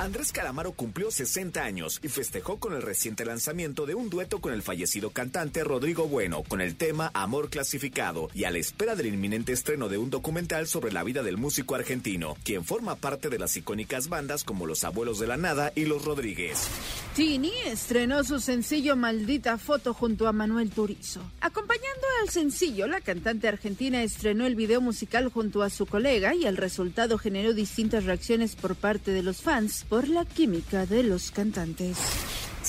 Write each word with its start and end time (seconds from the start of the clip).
Andrés 0.00 0.32
Calamaro 0.32 0.72
cumplió 0.72 1.10
60 1.10 1.62
años 1.62 2.00
y 2.02 2.08
festejó 2.08 2.58
con 2.58 2.72
el 2.72 2.80
reciente 2.80 3.26
lanzamiento 3.26 3.84
de 3.84 3.94
un 3.94 4.08
dueto 4.08 4.40
con 4.40 4.54
el 4.54 4.62
fallecido 4.62 5.10
cantante 5.10 5.62
Rodrigo 5.62 6.08
Bueno 6.08 6.42
con 6.42 6.62
el 6.62 6.76
tema 6.76 7.10
Amor 7.12 7.50
Clasificado 7.50 8.30
y 8.32 8.44
a 8.44 8.50
la 8.50 8.56
espera 8.56 8.94
del 8.94 9.08
inminente 9.08 9.52
estreno 9.52 9.90
de 9.90 9.98
un 9.98 10.08
documental 10.08 10.66
sobre 10.68 10.90
la 10.90 11.04
vida 11.04 11.22
del 11.22 11.36
músico 11.36 11.74
argentino, 11.74 12.38
quien 12.44 12.64
forma 12.64 12.96
parte 12.96 13.28
de 13.28 13.38
las 13.38 13.54
icónicas 13.58 14.08
bandas 14.08 14.42
como 14.42 14.64
Los 14.64 14.84
Abuelos 14.84 15.18
de 15.18 15.26
la 15.26 15.36
Nada 15.36 15.70
y 15.74 15.84
Los 15.84 16.02
Rodríguez. 16.02 16.66
Tini 17.14 17.52
estrenó 17.66 18.24
su 18.24 18.40
sencillo 18.40 18.96
Maldita 18.96 19.58
Foto 19.58 19.92
junto 19.92 20.28
a 20.28 20.32
Manuel 20.32 20.70
Turizo. 20.70 21.20
Acompañando 21.42 22.06
al 22.22 22.30
sencillo, 22.30 22.86
la 22.86 23.02
cantante 23.02 23.48
argentina 23.48 24.02
estrenó 24.02 24.46
el 24.46 24.54
video 24.54 24.80
musical 24.80 25.28
junto 25.28 25.62
a 25.62 25.68
su 25.68 25.84
colega 25.84 26.34
y 26.34 26.46
el 26.46 26.56
resultado 26.56 27.18
generó 27.18 27.52
distintas 27.52 28.04
reacciones 28.04 28.56
por 28.56 28.76
parte 28.76 29.10
de 29.10 29.22
los 29.22 29.42
fans 29.42 29.84
por 29.90 30.08
la 30.08 30.24
química 30.24 30.86
de 30.86 31.02
los 31.02 31.32
cantantes. 31.32 31.98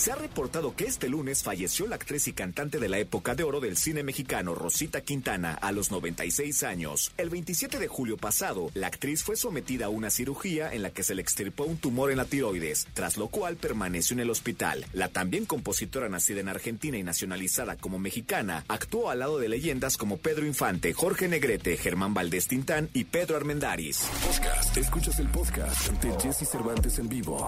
Se 0.01 0.11
ha 0.11 0.15
reportado 0.15 0.75
que 0.75 0.85
este 0.85 1.09
lunes 1.09 1.43
falleció 1.43 1.85
la 1.85 1.93
actriz 1.93 2.27
y 2.27 2.33
cantante 2.33 2.79
de 2.79 2.89
la 2.89 2.97
época 2.97 3.35
de 3.35 3.43
oro 3.43 3.59
del 3.59 3.77
cine 3.77 4.01
mexicano, 4.01 4.55
Rosita 4.55 5.01
Quintana, 5.01 5.53
a 5.53 5.71
los 5.71 5.91
96 5.91 6.63
años. 6.63 7.11
El 7.19 7.29
27 7.29 7.77
de 7.77 7.87
julio 7.87 8.17
pasado, 8.17 8.71
la 8.73 8.87
actriz 8.87 9.21
fue 9.21 9.35
sometida 9.35 9.85
a 9.85 9.89
una 9.89 10.09
cirugía 10.09 10.73
en 10.73 10.81
la 10.81 10.89
que 10.89 11.03
se 11.03 11.13
le 11.13 11.21
extirpó 11.21 11.65
un 11.65 11.77
tumor 11.77 12.09
en 12.09 12.17
la 12.17 12.25
tiroides, 12.25 12.87
tras 12.95 13.15
lo 13.15 13.27
cual 13.27 13.57
permaneció 13.57 14.15
en 14.15 14.21
el 14.21 14.31
hospital. 14.31 14.87
La 14.93 15.09
también 15.09 15.45
compositora 15.45 16.09
nacida 16.09 16.39
en 16.39 16.49
Argentina 16.49 16.97
y 16.97 17.03
nacionalizada 17.03 17.76
como 17.76 17.99
mexicana, 17.99 18.65
actuó 18.70 19.11
al 19.11 19.20
lado 19.20 19.37
de 19.37 19.49
leyendas 19.49 19.98
como 19.98 20.17
Pedro 20.17 20.48
Infante, 20.48 20.93
Jorge 20.93 21.27
Negrete, 21.27 21.77
Germán 21.77 22.15
Valdés 22.15 22.48
Tintán 22.48 22.89
y 22.95 23.04
Pedro 23.04 23.37
Armendáriz. 23.37 23.99
Podcast. 24.26 24.76
Escuchas 24.77 25.20
el 25.20 25.27
podcast 25.27 25.91
de 25.91 26.20
Jesse 26.20 26.49
Cervantes 26.49 26.98
en 26.98 27.07
vivo. 27.07 27.48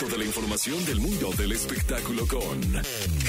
Toda 0.00 0.16
la 0.16 0.24
información 0.24 0.82
del 0.86 1.00
mundo 1.00 1.30
del 1.36 1.52
espectáculo 1.66 2.26
con 2.28 2.60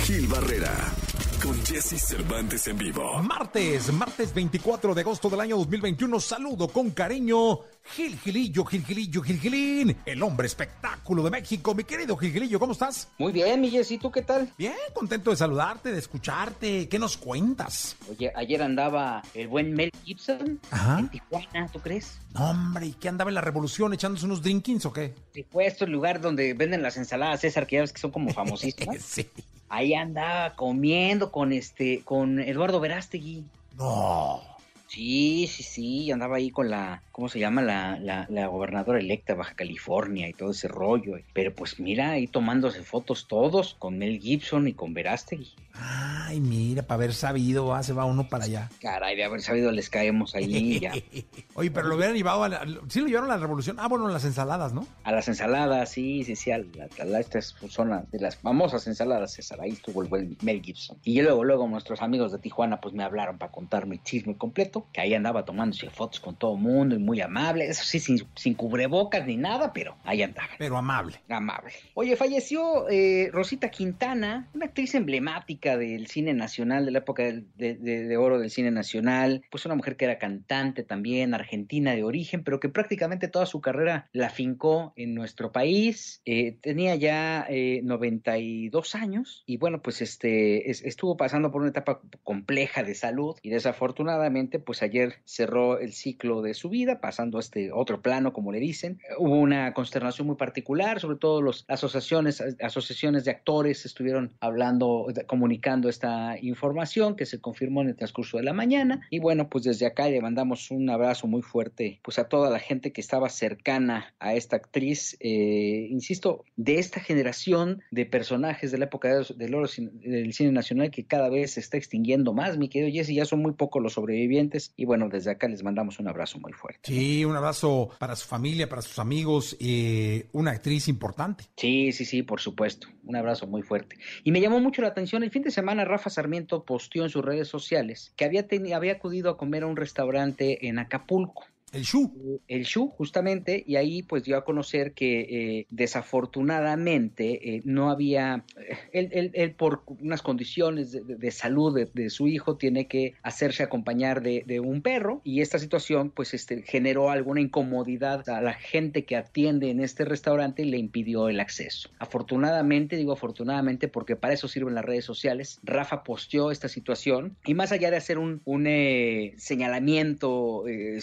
Gil 0.05 0.27
Barrera. 0.27 1.16
Con 1.41 1.63
Jesse 1.65 1.99
Cervantes 2.01 2.67
en 2.67 2.77
vivo. 2.77 3.21
Martes, 3.21 3.93
martes 3.93 4.33
24 4.33 4.95
de 4.95 5.01
agosto 5.01 5.29
del 5.29 5.39
año 5.41 5.57
2021. 5.57 6.19
Saludo 6.19 6.67
con 6.67 6.89
cariño. 6.91 7.59
Gil 7.95 8.17
Gilillo, 8.17 8.65
Gil 8.65 8.83
Gilillo, 8.83 9.21
Gil 9.21 9.39
Gilín, 9.39 9.95
el 10.05 10.23
hombre 10.23 10.47
espectáculo 10.47 11.23
de 11.23 11.29
México. 11.29 11.73
Mi 11.75 11.83
querido 11.83 12.17
Gil 12.17 12.33
Gilillo, 12.33 12.59
¿cómo 12.59 12.73
estás? 12.73 13.07
Muy 13.19 13.31
bien, 13.31 13.61
mi 13.61 13.69
Jessy, 13.69 13.97
¿tú 13.97 14.11
qué 14.11 14.23
tal? 14.23 14.51
Bien, 14.57 14.73
contento 14.93 15.29
de 15.29 15.37
saludarte, 15.37 15.91
de 15.91 15.99
escucharte. 15.99 16.89
¿Qué 16.89 16.99
nos 16.99 17.15
cuentas? 17.17 17.95
Oye, 18.09 18.31
ayer 18.35 18.61
andaba 18.61 19.21
el 19.33 19.47
buen 19.47 19.73
Mel 19.73 19.91
Gibson 20.03 20.59
Ajá. 20.71 20.99
en 20.99 21.09
Tijuana, 21.09 21.67
¿tú 21.71 21.79
crees? 21.79 22.19
No, 22.33 22.49
hombre, 22.49 22.87
¿y 22.87 22.93
qué 22.93 23.09
andaba 23.09 23.29
en 23.29 23.35
la 23.35 23.41
revolución 23.41 23.93
echándose 23.93 24.25
unos 24.25 24.41
drinkings 24.41 24.85
o 24.85 24.91
qué? 24.91 25.13
Se 25.33 25.43
fue 25.43 25.65
a 25.65 25.67
este 25.67 25.87
lugar 25.87 26.19
donde 26.19 26.53
venden 26.55 26.81
las 26.81 26.97
ensaladas 26.97 27.39
César, 27.41 27.67
que 27.67 27.75
ya 27.77 27.81
ves 27.83 27.93
que 27.93 28.01
son 28.01 28.11
como 28.11 28.33
famosísimas. 28.33 28.97
Sí. 29.01 29.27
Ahí 29.69 29.93
andaba 29.93 30.55
comiendo 30.55 31.31
con 31.31 31.51
este, 31.51 32.01
con 32.03 32.39
Eduardo 32.39 32.79
Verástegui. 32.79 33.43
No. 33.77 34.41
Sí, 34.87 35.47
sí, 35.47 35.63
sí, 35.63 36.11
andaba 36.11 36.37
ahí 36.37 36.49
con 36.49 36.69
la, 36.69 37.03
¿cómo 37.11 37.27
se 37.27 37.39
llama? 37.39 37.61
La, 37.61 37.99
la, 37.99 38.25
la 38.29 38.47
gobernadora 38.47 38.99
electa 38.99 39.33
de 39.33 39.39
Baja 39.39 39.53
California 39.53 40.29
y 40.29 40.33
todo 40.33 40.51
ese 40.51 40.67
rollo. 40.69 41.13
Pero 41.33 41.53
pues 41.53 41.79
mira, 41.79 42.11
ahí 42.11 42.27
tomándose 42.27 42.81
fotos 42.83 43.27
todos 43.27 43.75
con 43.79 43.97
Mel 43.97 44.19
Gibson 44.19 44.67
y 44.67 44.73
con 44.73 44.93
Verástegui. 44.93 45.55
Ay, 45.79 46.39
mira, 46.39 46.81
para 46.83 46.95
haber 46.95 47.13
sabido, 47.13 47.73
ah, 47.75 47.83
se 47.83 47.93
va 47.93 48.05
uno 48.05 48.27
para 48.29 48.45
allá. 48.45 48.69
Caray, 48.81 49.15
de 49.15 49.23
haber 49.25 49.41
sabido 49.41 49.71
les 49.71 49.89
caemos 49.89 50.33
ahí 50.35 50.79
ya. 50.79 50.93
Oye, 51.53 51.69
pero 51.69 51.87
lo 51.87 51.95
hubieran 51.95 52.15
llevado 52.15 52.43
a 52.43 52.49
la, 52.49 52.65
sí 52.89 52.99
lo 53.01 53.07
llevaron 53.07 53.29
a 53.31 53.35
la 53.35 53.41
revolución. 53.41 53.77
Ah, 53.79 53.87
bueno, 53.87 54.07
las 54.07 54.25
ensaladas, 54.25 54.73
¿no? 54.73 54.87
A 55.03 55.11
las 55.11 55.27
ensaladas, 55.27 55.89
sí, 55.91 56.23
sí, 56.23 56.35
sí, 56.35 56.51
a 56.51 56.57
la, 56.59 56.87
a 56.99 57.05
la- 57.05 57.19
esta 57.19 57.39
es 57.39 57.55
zona 57.69 58.05
de 58.11 58.19
las 58.19 58.37
famosas 58.37 58.87
ensaladas 58.87 59.33
César, 59.33 59.59
ahí 59.61 59.71
estuvo 59.71 60.01
el 60.03 60.37
Mel 60.41 60.61
Gibson. 60.61 60.97
Y 61.03 61.21
luego, 61.21 61.43
luego 61.43 61.67
nuestros 61.67 62.01
amigos 62.01 62.31
de 62.31 62.39
Tijuana 62.39 62.79
pues 62.79 62.93
me 62.93 63.03
hablaron 63.03 63.37
para 63.37 63.51
contarme 63.51 63.95
el 63.95 64.03
chisme 64.03 64.37
completo, 64.37 64.76
que 64.93 65.01
ahí 65.01 65.13
andaba 65.13 65.45
tomándose 65.45 65.89
fotos 65.89 66.19
con 66.19 66.35
todo 66.35 66.55
el 66.55 66.61
mundo 66.61 66.95
y 66.95 66.99
muy 66.99 67.21
amable, 67.21 67.65
eso 67.67 67.83
sí, 67.83 67.99
sin, 67.99 68.19
sin 68.35 68.53
cubrebocas 68.53 69.25
ni 69.25 69.37
nada, 69.37 69.73
pero 69.73 69.97
ahí 70.03 70.21
andaba. 70.21 70.49
Pero 70.57 70.77
amable. 70.77 71.17
Amable. 71.29 71.71
Oye, 71.93 72.15
falleció 72.15 72.87
eh, 72.89 73.29
Rosita 73.31 73.69
Quintana, 73.69 74.49
una 74.53 74.65
actriz 74.65 74.95
emblemática 74.95 75.77
del 75.77 76.07
cine 76.07 76.33
nacional, 76.33 76.85
de 76.85 76.91
la 76.91 76.99
época 76.99 77.23
de, 77.23 77.43
de- 77.55 77.75
de 78.07 78.17
oro 78.17 78.39
del 78.39 78.49
cine 78.51 78.71
nacional. 78.71 79.43
Pues 79.51 79.65
una 79.65 79.75
mujer 79.75 79.95
que 79.97 80.05
era 80.05 80.17
cantante 80.19 80.83
también, 80.83 81.33
argentina 81.33 81.95
de 81.95 82.03
origen, 82.03 82.43
pero 82.43 82.59
que 82.59 82.69
prácticamente 82.69 83.27
toda 83.27 83.45
su 83.45 83.61
carrera 83.61 84.09
la 84.13 84.29
fincó 84.29 84.93
en 84.95 85.13
nuestro 85.15 85.51
país. 85.51 86.21
Eh, 86.25 86.57
tenía 86.61 86.95
ya 86.95 87.45
eh, 87.49 87.81
92 87.83 88.95
años 88.95 89.43
y 89.45 89.57
bueno, 89.57 89.81
pues 89.81 90.01
este 90.01 90.69
es- 90.69 90.83
estuvo 90.83 91.17
pasando 91.17 91.51
por 91.51 91.61
una 91.61 91.69
etapa 91.71 92.01
compleja 92.23 92.83
de 92.83 92.95
salud 92.95 93.35
y 93.41 93.49
desafortunadamente, 93.49 94.59
pues 94.67 94.83
ayer 94.83 95.15
cerró 95.23 95.79
el 95.79 95.93
ciclo 95.93 96.41
de 96.41 96.53
su 96.53 96.67
vida, 96.69 96.99
pasando 96.99 97.37
a 97.37 97.39
este 97.39 97.71
otro 97.71 98.01
plano, 98.01 98.33
como 98.33 98.51
le 98.51 98.59
dicen. 98.59 98.99
Hubo 99.17 99.39
una 99.39 99.73
consternación 99.73 100.27
muy 100.27 100.35
particular, 100.35 100.99
sobre 100.99 101.17
todo 101.17 101.41
las 101.41 101.63
asociaciones, 101.69 102.43
asociaciones 102.61 103.23
de 103.23 103.31
actores 103.31 103.85
estuvieron 103.85 104.33
hablando, 104.41 105.07
comunicando 105.25 105.87
esta 105.87 106.35
información 106.41 107.15
que 107.15 107.25
se 107.25 107.39
confirmó 107.39 107.81
en 107.81 107.87
el 107.87 107.95
transcurso 107.95 108.37
de 108.37 108.43
la 108.43 108.51
mañana. 108.53 108.99
Y 109.09 109.19
bueno, 109.19 109.47
pues 109.49 109.63
desde 109.63 109.85
acá 109.85 110.09
le 110.09 110.21
mandamos 110.21 110.69
un 110.69 110.89
abrazo 110.89 111.27
muy 111.27 111.41
fuerte 111.41 111.99
pues 112.03 112.19
a 112.19 112.27
toda 112.27 112.49
la 112.49 112.59
gente 112.59 112.91
que 112.91 112.99
estaba 112.99 113.29
cercana 113.29 114.13
a 114.19 114.33
esta 114.33 114.57
actriz, 114.57 115.15
eh, 115.21 115.87
insisto, 115.89 116.43
de 116.57 116.79
esta 116.79 116.99
generación 116.99 117.81
de 117.91 118.05
personajes 118.05 118.71
de 118.71 118.77
la 118.79 118.85
época 118.85 119.07
de- 119.15 119.33
del 119.37 119.55
del 120.01 120.33
cine 120.33 120.51
nacional 120.51 120.91
que 120.91 121.05
cada 121.05 121.29
vez 121.29 121.51
se 121.53 121.61
está 121.61 121.77
extinguiendo 121.77 122.33
más, 122.33 122.57
mi 122.57 122.67
querido 122.67 122.91
Jesse, 122.91 123.13
ya 123.15 123.23
son 123.25 123.41
muy 123.41 123.53
pocos 123.53 123.81
los 123.81 123.93
sobrevivientes 123.93 124.56
y 124.75 124.85
bueno, 124.85 125.09
desde 125.09 125.31
acá 125.31 125.47
les 125.47 125.63
mandamos 125.63 125.99
un 125.99 126.07
abrazo 126.07 126.39
muy 126.39 126.53
fuerte. 126.53 126.79
Sí, 126.83 127.25
un 127.25 127.35
abrazo 127.35 127.89
para 127.99 128.15
su 128.15 128.27
familia, 128.27 128.69
para 128.69 128.81
sus 128.81 128.99
amigos, 128.99 129.55
eh, 129.59 130.27
una 130.33 130.51
actriz 130.51 130.87
importante. 130.87 131.45
Sí, 131.55 131.91
sí, 131.91 132.05
sí, 132.05 132.23
por 132.23 132.39
supuesto. 132.39 132.87
Un 133.03 133.15
abrazo 133.15 133.47
muy 133.47 133.61
fuerte. 133.61 133.97
Y 134.23 134.31
me 134.31 134.41
llamó 134.41 134.59
mucho 134.59 134.81
la 134.81 134.89
atención, 134.89 135.23
el 135.23 135.31
fin 135.31 135.43
de 135.43 135.51
semana 135.51 135.85
Rafa 135.85 136.09
Sarmiento 136.09 136.63
posteó 136.63 137.03
en 137.03 137.09
sus 137.09 137.23
redes 137.23 137.47
sociales 137.47 138.13
que 138.15 138.25
había, 138.25 138.45
había 138.75 138.93
acudido 138.93 139.29
a 139.29 139.37
comer 139.37 139.63
a 139.63 139.67
un 139.67 139.77
restaurante 139.77 140.67
en 140.67 140.79
Acapulco. 140.79 141.45
El 141.73 141.83
Shu. 141.83 142.39
el 142.47 142.63
Shu, 142.63 142.87
justamente, 142.87 143.63
y 143.67 143.75
ahí 143.75 144.01
pues 144.01 144.23
dio 144.23 144.37
a 144.37 144.45
conocer 144.45 144.93
que 144.93 145.19
eh, 145.59 145.67
desafortunadamente 145.69 147.55
eh, 147.55 147.61
no 147.65 147.89
había, 147.89 148.45
eh, 148.57 148.77
él, 148.93 149.09
él- 149.11 149.31
él 149.33 149.51
por 149.51 149.83
unas 149.99 150.21
condiciones 150.21 150.91
de, 150.93 151.01
de- 151.03 151.31
salud 151.31 151.75
de, 151.75 151.89
de 151.93 152.09
su 152.09 152.27
hijo 152.27 152.55
tiene 152.55 152.87
que 152.87 153.15
hacerse 153.21 153.63
acompañar 153.63 154.21
de, 154.21 154.43
de 154.47 154.59
un 154.61 154.81
perro 154.81 155.21
y 155.25 155.41
esta 155.41 155.59
situación 155.59 156.09
pues 156.09 156.33
este, 156.33 156.61
generó 156.63 157.09
alguna 157.11 157.41
incomodidad 157.41 158.27
a 158.29 158.41
la 158.41 158.53
gente 158.53 159.03
que 159.03 159.17
atiende 159.17 159.69
en 159.69 159.81
este 159.81 160.05
restaurante 160.05 160.61
y 160.63 160.65
le 160.71 160.77
impidió 160.77 161.27
el 161.27 161.39
acceso. 161.41 161.89
Afortunadamente, 161.99 162.95
digo 162.95 163.11
afortunadamente 163.11 163.87
porque 163.89 164.15
para 164.15 164.33
eso 164.33 164.47
sirven 164.47 164.73
las 164.73 164.85
redes 164.85 165.03
sociales, 165.05 165.59
Rafa 165.63 166.03
posteó 166.03 166.49
esta 166.51 166.69
situación 166.69 167.35
y 167.45 167.53
más 167.53 167.71
allá 167.73 167.91
de 167.91 167.97
hacer 167.97 168.17
un, 168.17 168.41
un, 168.45 168.67
eh, 168.67 169.33
señalamiento 169.37 170.65
eh, 170.67 170.95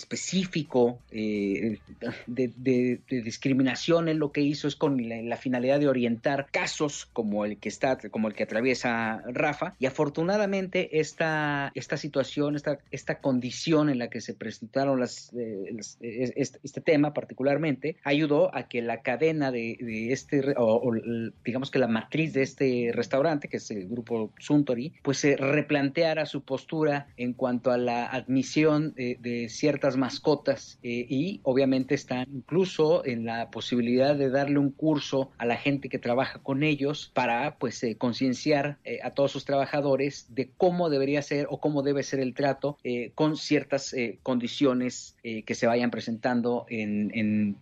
eh, 1.10 1.80
de, 2.26 2.52
de- 2.56 3.00
de 3.08 3.22
discriminación, 3.22 4.08
él 4.08 4.18
lo 4.18 4.30
que 4.32 4.40
hizo 4.42 4.68
es 4.68 4.76
con 4.76 5.08
la, 5.08 5.20
la 5.22 5.36
finalidad 5.36 5.80
de 5.80 5.88
orientar 5.88 6.46
casos 6.52 7.06
como 7.12 7.44
el 7.44 7.58
que 7.58 7.68
está, 7.68 7.98
como 8.10 8.28
el 8.28 8.34
que 8.34 8.44
atraviesa 8.44 9.22
Rafa, 9.26 9.74
y 9.78 9.86
afortunadamente 9.86 11.00
esta, 11.00 11.72
esta 11.74 11.96
situación, 11.96 12.56
esta, 12.56 12.78
esta 12.90 13.20
condición 13.20 13.88
en 13.90 13.98
la 13.98 14.08
que 14.10 14.20
se 14.20 14.34
presentaron 14.34 15.00
las, 15.00 15.32
eh, 15.34 15.70
las- 15.72 15.98
es- 16.00 16.32
este, 16.36 16.58
este 16.62 16.80
tema 16.80 17.12
particularmente, 17.14 17.96
ayudó 18.04 18.54
a 18.54 18.68
que 18.68 18.82
la 18.82 19.02
cadena 19.02 19.50
de, 19.50 19.76
de 19.80 20.12
este, 20.12 20.54
o, 20.56 20.76
o 20.88 20.92
digamos 21.44 21.70
que 21.70 21.78
la 21.78 21.88
matriz 21.88 22.32
de 22.32 22.42
este 22.42 22.90
restaurante, 22.92 23.48
que 23.48 23.56
es 23.56 23.70
el 23.70 23.88
grupo 23.88 24.32
Suntory, 24.38 24.94
pues 25.02 25.18
se 25.18 25.36
replanteara 25.36 26.26
su 26.26 26.44
postura 26.44 27.08
en 27.16 27.32
cuanto 27.32 27.70
a 27.70 27.78
la 27.78 28.06
admisión 28.06 28.92
de, 28.94 29.16
de 29.20 29.48
ciertas 29.48 29.96
mascotas 29.96 30.43
cuotas 30.44 30.78
y 30.82 31.40
obviamente 31.42 31.94
están 31.94 32.26
incluso 32.32 33.04
en 33.06 33.24
la 33.24 33.50
posibilidad 33.50 34.14
de 34.14 34.30
darle 34.30 34.58
un 34.58 34.70
curso 34.70 35.30
a 35.38 35.46
la 35.46 35.56
gente 35.56 35.88
que 35.88 35.98
trabaja 35.98 36.40
con 36.42 36.62
ellos 36.62 37.10
para 37.14 37.56
pues 37.56 37.84
concienciar 37.98 38.78
a 39.02 39.10
todos 39.10 39.32
sus 39.32 39.44
trabajadores 39.44 40.26
de 40.28 40.50
cómo 40.56 40.90
debería 40.90 41.22
ser 41.22 41.46
o 41.50 41.60
cómo 41.60 41.82
debe 41.82 42.02
ser 42.02 42.20
el 42.20 42.34
trato 42.34 42.78
con 43.14 43.36
ciertas 43.36 43.94
condiciones 44.22 45.16
que 45.22 45.54
se 45.54 45.66
vayan 45.66 45.90
presentando 45.90 46.66
en, 46.68 47.56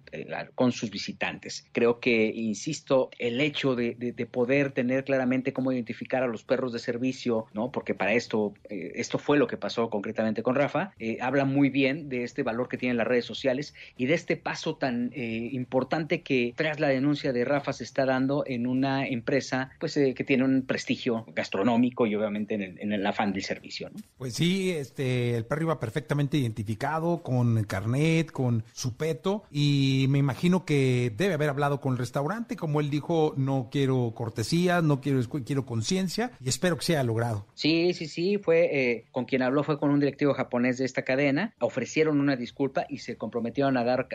con 0.55 0.73
sus 0.73 0.91
visitantes. 0.91 1.67
Creo 1.73 2.01
que, 2.01 2.27
insisto, 2.27 3.11
el 3.19 3.41
hecho 3.41 3.75
de, 3.75 3.93
poder 4.31 4.73
tener 4.73 5.05
claramente 5.05 5.53
cómo 5.53 5.73
identificar 5.73 6.23
a 6.23 6.27
los 6.27 6.45
perros 6.45 6.73
de 6.73 6.79
servicio, 6.79 7.47
¿no? 7.53 7.71
Porque 7.71 7.95
para 7.95 8.15
esto, 8.15 8.55
eh, 8.69 8.93
esto 8.95 9.19
fue 9.19 9.37
lo 9.37 9.47
que 9.47 9.57
pasó 9.57 9.91
concretamente 9.91 10.43
con 10.43 10.55
Rafa, 10.55 10.93
eh, 10.99 11.19
habla 11.21 11.45
muy 11.45 11.71
bien 11.71 12.09
de 12.09 12.25
este 12.25 12.43
valor 12.43 12.69
que 12.73 12.79
tienen 12.79 12.97
las 12.97 13.07
redes 13.07 13.27
sociales 13.27 13.75
y 13.99 14.07
de 14.07 14.15
este 14.15 14.37
paso 14.37 14.77
tan 14.77 15.13
eh, 15.15 15.51
importante 15.53 16.23
que 16.23 16.55
tras 16.57 16.81
la 16.81 16.89
denuncia 16.89 17.35
de 17.35 17.45
Rafa 17.45 17.75
se 17.75 17.85
está 17.85 18.07
dando 18.07 18.45
en 18.47 18.67
una 18.67 19.07
empresa 19.07 19.71
pues 19.79 19.93
que 19.95 20.25
tiene 20.25 20.45
un 20.45 20.63
prestigio 20.63 21.27
gastronómico 21.35 22.07
y 22.07 22.15
obviamente 22.15 22.55
en 22.55 22.93
el, 22.93 23.07
afán 23.07 23.35
del 23.35 23.43
servicio, 23.43 23.91
¿no? 23.91 24.01
Pues 24.17 24.35
sí, 24.35 24.71
este, 24.71 25.37
el 25.37 25.45
perro 25.45 25.65
iba 25.65 25.81
perfectamente 25.81 26.39
identificado 26.39 27.23
con 27.23 27.63
carnet, 27.65 28.31
con 28.31 28.65
su 28.73 28.97
peto 28.97 29.45
y 29.51 30.07
me 30.09 30.19
imagino 30.19 30.65
que 30.65 31.13
debe 31.15 31.35
haber 31.35 31.51
hablado 31.51 31.81
con 31.83 31.93
el 31.93 31.99
restaurante, 31.99 32.57
como 32.57 32.81
él 32.81 32.89
dijo, 32.89 33.35
no 33.37 33.69
quiero 33.71 34.13
cortesía, 34.15 34.81
no 34.81 35.03
quiero, 35.03 35.21
quiero 35.45 35.67
conciencia 35.67 36.33
y 36.41 36.49
espero 36.49 36.79
que 36.79 36.87
sea 36.87 37.05
logrado. 37.05 37.47
Sí, 37.55 37.93
sí, 37.93 38.07
sí, 38.07 38.39
fue 38.39 38.71
eh, 38.73 39.05
con 39.11 39.27
quien 39.27 39.43
habló 39.43 39.63
fue 39.63 39.79
con 39.79 39.91
un 39.91 40.01
directivo 40.01 40.33
japonés 40.33 40.79
de 40.79 40.87
esta 40.87 41.03
cadena, 41.03 41.55
ofrecieron 41.61 42.19
una 42.19 42.37
disculpa 42.63 42.87
y 42.89 42.99
se 42.99 43.17
comprometieron 43.17 43.77
a 43.77 43.85
dar 43.85 44.09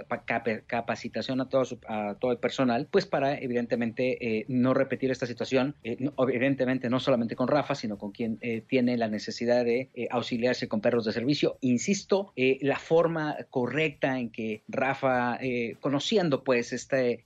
capacitación 0.65 1.41
a 1.41 1.49
todo, 1.49 1.63
a 1.88 2.15
todo 2.19 2.31
el 2.31 2.38
personal, 2.38 2.88
pues 2.89 3.05
para 3.05 3.38
evidentemente 3.38 4.39
eh, 4.39 4.45
no 4.47 4.73
repetir 4.73 5.11
esta 5.11 5.25
situación, 5.25 5.75
eh, 5.83 5.97
evidentemente 6.17 6.89
no 6.89 6.99
solamente 6.99 7.35
con 7.35 7.47
Rafa, 7.47 7.75
sino 7.75 7.97
con 7.97 8.11
quien 8.11 8.39
tiene 8.67 8.97
la 8.97 9.07
necesidad 9.07 9.65
de 9.65 9.89
auxiliarse 10.09 10.67
con 10.67 10.81
perros 10.81 11.05
de 11.05 11.11
servicio. 11.11 11.57
Insisto, 11.61 12.33
la 12.35 12.79
forma 12.79 13.35
correcta 13.49 14.19
en 14.19 14.29
que 14.29 14.61
Rafa, 14.67 15.39
conociendo 15.79 16.43
pues 16.43 16.73
este, 16.73 17.23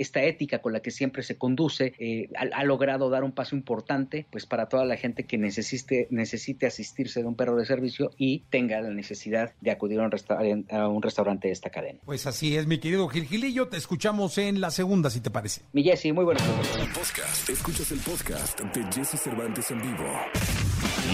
esta 0.00 0.22
ética 0.22 0.60
con 0.60 0.72
la 0.72 0.80
que 0.80 0.90
siempre 0.90 1.22
se 1.22 1.36
conduce, 1.36 1.92
eh, 1.98 2.28
ha, 2.36 2.64
logrado 2.64 3.10
dar 3.10 3.24
un 3.24 3.32
paso 3.32 3.56
importante 3.56 4.26
pues 4.30 4.46
para 4.46 4.68
toda 4.68 4.84
la 4.84 4.96
gente 4.96 5.24
que 5.24 5.38
necesite, 5.38 6.06
necesite 6.10 6.66
asistirse 6.66 7.20
de 7.20 7.26
un 7.26 7.36
perro 7.36 7.56
de 7.56 7.64
servicio 7.64 8.10
y 8.16 8.40
tenga 8.50 8.80
la 8.80 8.90
necesidad 8.90 9.52
de 9.60 9.70
acudir 9.70 10.00
a 10.00 10.04
un, 10.04 10.10
restaurante, 10.10 10.55
a 10.70 10.88
un 10.88 11.02
restaurante 11.02 11.48
de 11.48 11.52
esta 11.52 11.70
cadena. 11.70 12.00
Pues 12.04 12.26
así 12.26 12.56
es, 12.56 12.66
mi 12.66 12.78
querido 12.78 13.08
Gil 13.08 13.26
Gilillo, 13.26 13.68
te 13.68 13.76
escuchamos 13.76 14.38
en 14.38 14.60
la 14.60 14.70
segunda, 14.70 15.10
si 15.10 15.20
te 15.20 15.30
parece. 15.30 15.62
Mi 15.72 15.82
Jesse, 15.82 16.12
muy 16.12 16.24
buenas 16.24 16.42
Podcast, 16.94 17.50
escuchas 17.50 17.90
el 17.92 17.98
podcast 18.00 18.60
de 18.60 18.84
Jesse 18.92 19.20
Cervantes 19.20 19.70
en 19.70 19.80
vivo. 19.80 20.04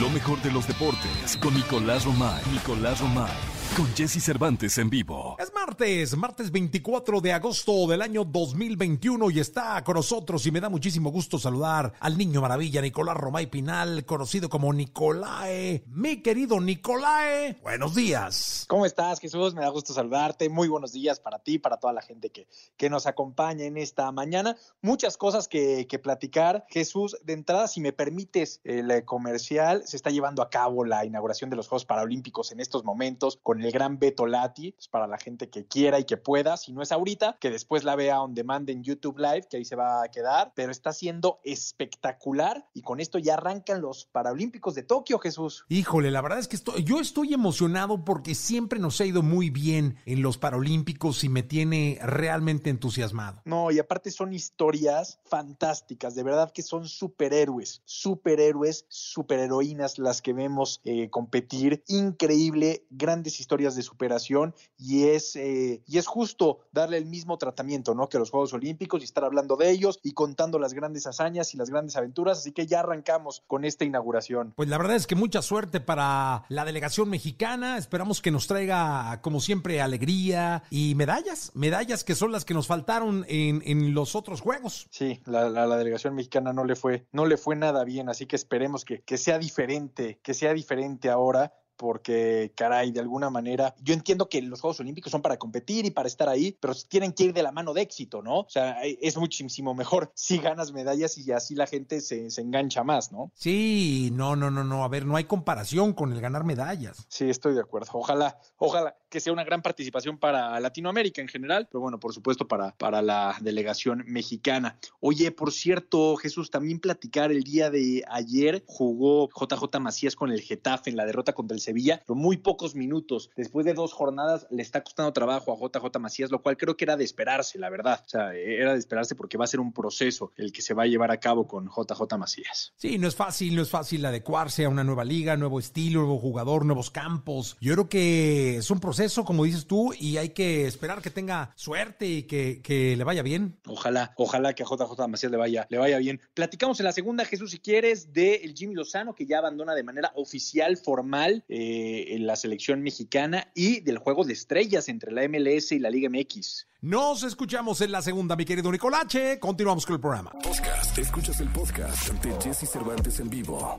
Lo 0.00 0.08
mejor 0.10 0.40
de 0.42 0.52
los 0.52 0.66
deportes 0.66 1.36
con 1.40 1.54
Nicolás 1.54 2.04
Romay. 2.04 2.42
Nicolás 2.52 3.00
Romay 3.00 3.61
con 3.76 3.86
Jesse 3.94 4.22
Cervantes 4.22 4.76
en 4.76 4.90
vivo. 4.90 5.36
Es 5.38 5.52
martes, 5.54 6.16
martes 6.16 6.50
24 6.50 7.20
de 7.20 7.32
agosto 7.32 7.86
del 7.86 8.02
año 8.02 8.24
2021 8.24 9.30
y 9.30 9.40
está 9.40 9.82
con 9.82 9.94
nosotros 9.96 10.44
y 10.46 10.50
me 10.50 10.60
da 10.60 10.68
muchísimo 10.68 11.10
gusto 11.10 11.38
saludar 11.38 11.94
al 12.00 12.18
niño 12.18 12.42
maravilla 12.42 12.82
Nicolás 12.82 13.16
Romay 13.16 13.46
Pinal, 13.46 14.04
conocido 14.04 14.50
como 14.50 14.72
Nicolae. 14.72 15.84
Mi 15.86 16.20
querido 16.22 16.60
Nicolae, 16.60 17.58
buenos 17.62 17.94
días. 17.94 18.66
¿Cómo 18.68 18.84
estás, 18.84 19.20
Jesús? 19.20 19.54
Me 19.54 19.62
da 19.62 19.70
gusto 19.70 19.94
saludarte. 19.94 20.50
Muy 20.50 20.68
buenos 20.68 20.92
días 20.92 21.18
para 21.18 21.38
ti, 21.38 21.58
para 21.58 21.78
toda 21.78 21.94
la 21.94 22.02
gente 22.02 22.30
que, 22.30 22.48
que 22.76 22.90
nos 22.90 23.06
acompaña 23.06 23.64
en 23.64 23.78
esta 23.78 24.12
mañana. 24.12 24.56
Muchas 24.82 25.16
cosas 25.16 25.48
que, 25.48 25.86
que 25.86 25.98
platicar. 25.98 26.66
Jesús, 26.68 27.16
de 27.22 27.32
entrada, 27.32 27.68
si 27.68 27.80
me 27.80 27.92
permites, 27.92 28.60
el 28.64 29.04
comercial 29.06 29.82
se 29.86 29.96
está 29.96 30.10
llevando 30.10 30.42
a 30.42 30.50
cabo 30.50 30.84
la 30.84 31.06
inauguración 31.06 31.48
de 31.48 31.56
los 31.56 31.68
Juegos 31.68 31.86
Paralímpicos 31.86 32.52
en 32.52 32.60
estos 32.60 32.84
momentos 32.84 33.38
con 33.42 33.61
el 33.64 33.72
gran 33.72 33.98
Beto 33.98 34.26
Lati, 34.26 34.72
pues 34.72 34.88
para 34.88 35.06
la 35.06 35.18
gente 35.18 35.50
que 35.50 35.66
quiera 35.66 35.98
y 35.98 36.04
que 36.04 36.16
pueda, 36.16 36.56
si 36.56 36.72
no 36.72 36.82
es 36.82 36.92
ahorita, 36.92 37.36
que 37.40 37.50
después 37.50 37.84
la 37.84 37.96
vea 37.96 38.20
on 38.20 38.34
demand 38.34 38.68
en 38.70 38.82
YouTube 38.82 39.18
Live, 39.18 39.46
que 39.50 39.58
ahí 39.58 39.64
se 39.64 39.76
va 39.76 40.02
a 40.02 40.08
quedar, 40.08 40.52
pero 40.54 40.72
está 40.72 40.92
siendo 40.92 41.40
espectacular 41.44 42.66
y 42.74 42.82
con 42.82 43.00
esto 43.00 43.18
ya 43.18 43.34
arrancan 43.34 43.80
los 43.80 44.06
Paralímpicos 44.06 44.74
de 44.74 44.82
Tokio, 44.82 45.18
Jesús. 45.18 45.64
Híjole, 45.68 46.10
la 46.10 46.20
verdad 46.20 46.38
es 46.38 46.48
que 46.48 46.56
estoy, 46.56 46.84
yo 46.84 47.00
estoy 47.00 47.34
emocionado 47.34 48.04
porque 48.04 48.34
siempre 48.34 48.78
nos 48.78 49.00
ha 49.00 49.06
ido 49.06 49.22
muy 49.22 49.50
bien 49.50 49.96
en 50.06 50.22
los 50.22 50.38
Paralímpicos 50.38 51.24
y 51.24 51.28
me 51.28 51.42
tiene 51.42 51.98
realmente 52.02 52.70
entusiasmado. 52.70 53.42
No, 53.44 53.70
y 53.70 53.78
aparte 53.78 54.10
son 54.10 54.32
historias 54.32 55.20
fantásticas, 55.24 56.14
de 56.14 56.22
verdad 56.22 56.52
que 56.52 56.62
son 56.62 56.88
superhéroes, 56.88 57.82
superhéroes, 57.84 58.86
superheroínas 58.88 59.98
las 59.98 60.22
que 60.22 60.32
vemos 60.32 60.80
eh, 60.84 61.10
competir, 61.10 61.84
increíble, 61.88 62.86
grandes 62.90 63.40
historias 63.40 63.51
historias 63.52 63.74
de 63.74 63.82
superación 63.82 64.54
y 64.78 65.08
es, 65.08 65.36
eh, 65.36 65.82
y 65.86 65.98
es 65.98 66.06
justo 66.06 66.60
darle 66.72 66.96
el 66.96 67.04
mismo 67.04 67.36
tratamiento 67.36 67.94
¿no? 67.94 68.08
que 68.08 68.18
los 68.18 68.30
Juegos 68.30 68.54
Olímpicos 68.54 69.02
y 69.02 69.04
estar 69.04 69.24
hablando 69.24 69.56
de 69.56 69.70
ellos 69.70 70.00
y 70.02 70.12
contando 70.12 70.58
las 70.58 70.72
grandes 70.72 71.06
hazañas 71.06 71.52
y 71.52 71.58
las 71.58 71.68
grandes 71.68 71.94
aventuras. 71.96 72.38
Así 72.38 72.52
que 72.52 72.66
ya 72.66 72.80
arrancamos 72.80 73.42
con 73.46 73.66
esta 73.66 73.84
inauguración. 73.84 74.54
Pues 74.56 74.70
la 74.70 74.78
verdad 74.78 74.96
es 74.96 75.06
que 75.06 75.16
mucha 75.16 75.42
suerte 75.42 75.80
para 75.80 76.46
la 76.48 76.64
delegación 76.64 77.10
mexicana. 77.10 77.76
Esperamos 77.76 78.22
que 78.22 78.30
nos 78.30 78.46
traiga, 78.46 79.20
como 79.20 79.38
siempre, 79.40 79.82
alegría 79.82 80.62
y 80.70 80.94
medallas, 80.94 81.52
medallas 81.54 82.04
que 82.04 82.14
son 82.14 82.32
las 82.32 82.46
que 82.46 82.54
nos 82.54 82.66
faltaron 82.66 83.26
en, 83.28 83.62
en 83.66 83.92
los 83.92 84.16
otros 84.16 84.40
Juegos. 84.40 84.86
Sí, 84.90 85.20
la, 85.26 85.50
la, 85.50 85.76
delegación 85.76 86.14
mexicana 86.14 86.54
no 86.54 86.64
le 86.64 86.74
fue, 86.74 87.06
no 87.12 87.26
le 87.26 87.36
fue 87.36 87.54
nada 87.54 87.84
bien, 87.84 88.08
así 88.08 88.24
que 88.24 88.36
esperemos 88.36 88.86
que, 88.86 89.02
que 89.02 89.18
sea 89.18 89.38
diferente, 89.38 90.20
que 90.22 90.32
sea 90.32 90.54
diferente 90.54 91.10
ahora 91.10 91.52
porque, 91.82 92.52
caray, 92.54 92.92
de 92.92 93.00
alguna 93.00 93.28
manera, 93.28 93.74
yo 93.82 93.92
entiendo 93.92 94.28
que 94.28 94.40
los 94.40 94.60
Juegos 94.60 94.78
Olímpicos 94.78 95.10
son 95.10 95.20
para 95.20 95.36
competir 95.36 95.84
y 95.84 95.90
para 95.90 96.06
estar 96.06 96.28
ahí, 96.28 96.56
pero 96.60 96.74
tienen 96.88 97.12
que 97.12 97.24
ir 97.24 97.32
de 97.34 97.42
la 97.42 97.50
mano 97.50 97.74
de 97.74 97.82
éxito, 97.82 98.22
¿no? 98.22 98.38
O 98.40 98.48
sea, 98.48 98.84
e, 98.84 99.00
es 99.02 99.16
muchísimo 99.16 99.74
mejor 99.74 100.12
si 100.14 100.38
ganas 100.38 100.72
medallas 100.72 101.18
y 101.18 101.32
así 101.32 101.56
la 101.56 101.66
gente 101.66 102.00
se, 102.00 102.30
se 102.30 102.40
engancha 102.40 102.84
más, 102.84 103.10
¿no? 103.10 103.32
Sí, 103.34 104.10
no, 104.12 104.36
no, 104.36 104.48
no, 104.48 104.62
no, 104.62 104.84
a 104.84 104.88
ver, 104.88 105.04
no 105.04 105.16
hay 105.16 105.24
comparación 105.24 105.92
con 105.92 106.12
el 106.12 106.20
ganar 106.20 106.44
medallas. 106.44 107.04
Sí, 107.08 107.28
estoy 107.28 107.54
de 107.54 107.62
acuerdo. 107.62 107.90
Ojalá, 107.94 108.38
ojalá 108.58 108.96
que 109.12 109.20
sea 109.20 109.32
una 109.32 109.44
gran 109.44 109.60
participación 109.60 110.16
para 110.16 110.58
Latinoamérica 110.58 111.20
en 111.20 111.28
general, 111.28 111.68
pero 111.70 111.82
bueno, 111.82 112.00
por 112.00 112.14
supuesto 112.14 112.48
para, 112.48 112.72
para 112.72 113.02
la 113.02 113.36
delegación 113.42 114.02
mexicana. 114.06 114.78
Oye, 115.00 115.30
por 115.30 115.52
cierto, 115.52 116.16
Jesús, 116.16 116.50
también 116.50 116.80
platicar 116.80 117.30
el 117.30 117.44
día 117.44 117.70
de 117.70 118.02
ayer 118.08 118.64
jugó 118.66 119.28
JJ 119.28 119.78
Macías 119.80 120.16
con 120.16 120.32
el 120.32 120.40
Getafe 120.40 120.88
en 120.88 120.96
la 120.96 121.04
derrota 121.04 121.34
contra 121.34 121.54
el 121.54 121.60
Sevilla, 121.60 122.02
pero 122.06 122.16
muy 122.16 122.38
pocos 122.38 122.74
minutos. 122.74 123.30
Después 123.36 123.66
de 123.66 123.74
dos 123.74 123.92
jornadas 123.92 124.46
le 124.50 124.62
está 124.62 124.82
costando 124.82 125.12
trabajo 125.12 125.52
a 125.52 125.56
JJ 125.56 125.98
Macías, 125.98 126.30
lo 126.30 126.40
cual 126.40 126.56
creo 126.56 126.78
que 126.78 126.86
era 126.86 126.96
de 126.96 127.04
esperarse, 127.04 127.58
la 127.58 127.68
verdad. 127.68 128.02
O 128.06 128.08
sea, 128.08 128.34
era 128.34 128.72
de 128.72 128.78
esperarse 128.78 129.14
porque 129.14 129.36
va 129.36 129.44
a 129.44 129.48
ser 129.48 129.60
un 129.60 129.74
proceso 129.74 130.32
el 130.36 130.52
que 130.52 130.62
se 130.62 130.72
va 130.72 130.84
a 130.84 130.86
llevar 130.86 131.10
a 131.10 131.20
cabo 131.20 131.46
con 131.46 131.68
JJ 131.68 132.16
Macías. 132.18 132.72
Sí, 132.76 132.96
no 132.96 133.08
es 133.08 133.14
fácil, 133.14 133.54
no 133.54 133.60
es 133.60 133.68
fácil 133.68 134.06
adecuarse 134.06 134.64
a 134.64 134.70
una 134.70 134.84
nueva 134.84 135.04
liga, 135.04 135.36
nuevo 135.36 135.58
estilo, 135.58 136.00
nuevo 136.00 136.18
jugador, 136.18 136.64
nuevos 136.64 136.90
campos. 136.90 137.58
Yo 137.60 137.74
creo 137.74 137.88
que 137.90 138.56
es 138.56 138.70
un 138.70 138.80
proceso, 138.80 139.01
como 139.24 139.44
dices 139.44 139.66
tú, 139.66 139.92
y 139.98 140.16
hay 140.16 140.30
que 140.30 140.66
esperar 140.66 141.02
que 141.02 141.10
tenga 141.10 141.52
suerte 141.56 142.06
y 142.06 142.22
que, 142.24 142.60
que 142.62 142.96
le 142.96 143.04
vaya 143.04 143.22
bien. 143.22 143.58
Ojalá, 143.66 144.12
ojalá 144.16 144.54
que 144.54 144.62
a 144.62 144.66
JJ 144.66 145.08
Macías 145.08 145.32
le 145.32 145.38
vaya, 145.38 145.66
le 145.68 145.78
vaya 145.78 145.98
bien. 145.98 146.20
Platicamos 146.34 146.78
en 146.80 146.84
la 146.84 146.92
segunda, 146.92 147.24
Jesús, 147.24 147.50
si 147.50 147.58
quieres, 147.58 148.12
de 148.12 148.36
el 148.36 148.54
Jimmy 148.54 148.74
Lozano, 148.74 149.14
que 149.14 149.26
ya 149.26 149.38
abandona 149.38 149.74
de 149.74 149.82
manera 149.82 150.12
oficial, 150.14 150.76
formal, 150.76 151.44
eh, 151.48 152.06
en 152.10 152.26
la 152.26 152.36
selección 152.36 152.82
mexicana 152.82 153.50
y 153.54 153.80
del 153.80 153.98
juego 153.98 154.24
de 154.24 154.32
estrellas 154.32 154.88
entre 154.88 155.12
la 155.12 155.26
MLS 155.28 155.72
y 155.72 155.78
la 155.78 155.90
Liga 155.90 156.08
MX. 156.08 156.68
Nos 156.82 157.22
escuchamos 157.22 157.80
en 157.80 157.92
la 157.92 158.02
segunda, 158.02 158.34
mi 158.34 158.44
querido 158.44 158.72
Nicolache. 158.72 159.38
Continuamos 159.38 159.86
con 159.86 159.94
el 159.94 160.00
programa. 160.00 160.32
Podcast. 160.32 160.98
Escuchas 160.98 161.38
el 161.38 161.48
podcast 161.50 162.08
de 162.14 162.34
Jesse 162.42 162.68
Cervantes 162.68 163.20
en 163.20 163.30
vivo. 163.30 163.76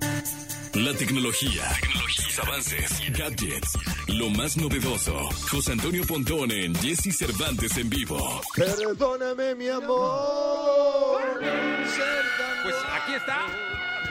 La 0.73 0.93
tecnología, 0.93 1.63
tecnología, 1.81 2.43
avances, 2.47 3.01
gadgets, 3.11 3.77
lo 4.07 4.29
más 4.29 4.55
novedoso. 4.55 5.29
José 5.51 5.73
Antonio 5.73 6.05
Pontón 6.07 6.49
en 6.51 6.73
Jesse 6.75 7.13
Cervantes 7.13 7.75
en 7.75 7.89
vivo. 7.89 8.39
Perdóname, 8.55 9.53
mi 9.55 9.67
amor. 9.67 11.21
Pues 12.63 12.75
aquí 12.89 13.15
está. 13.15 13.47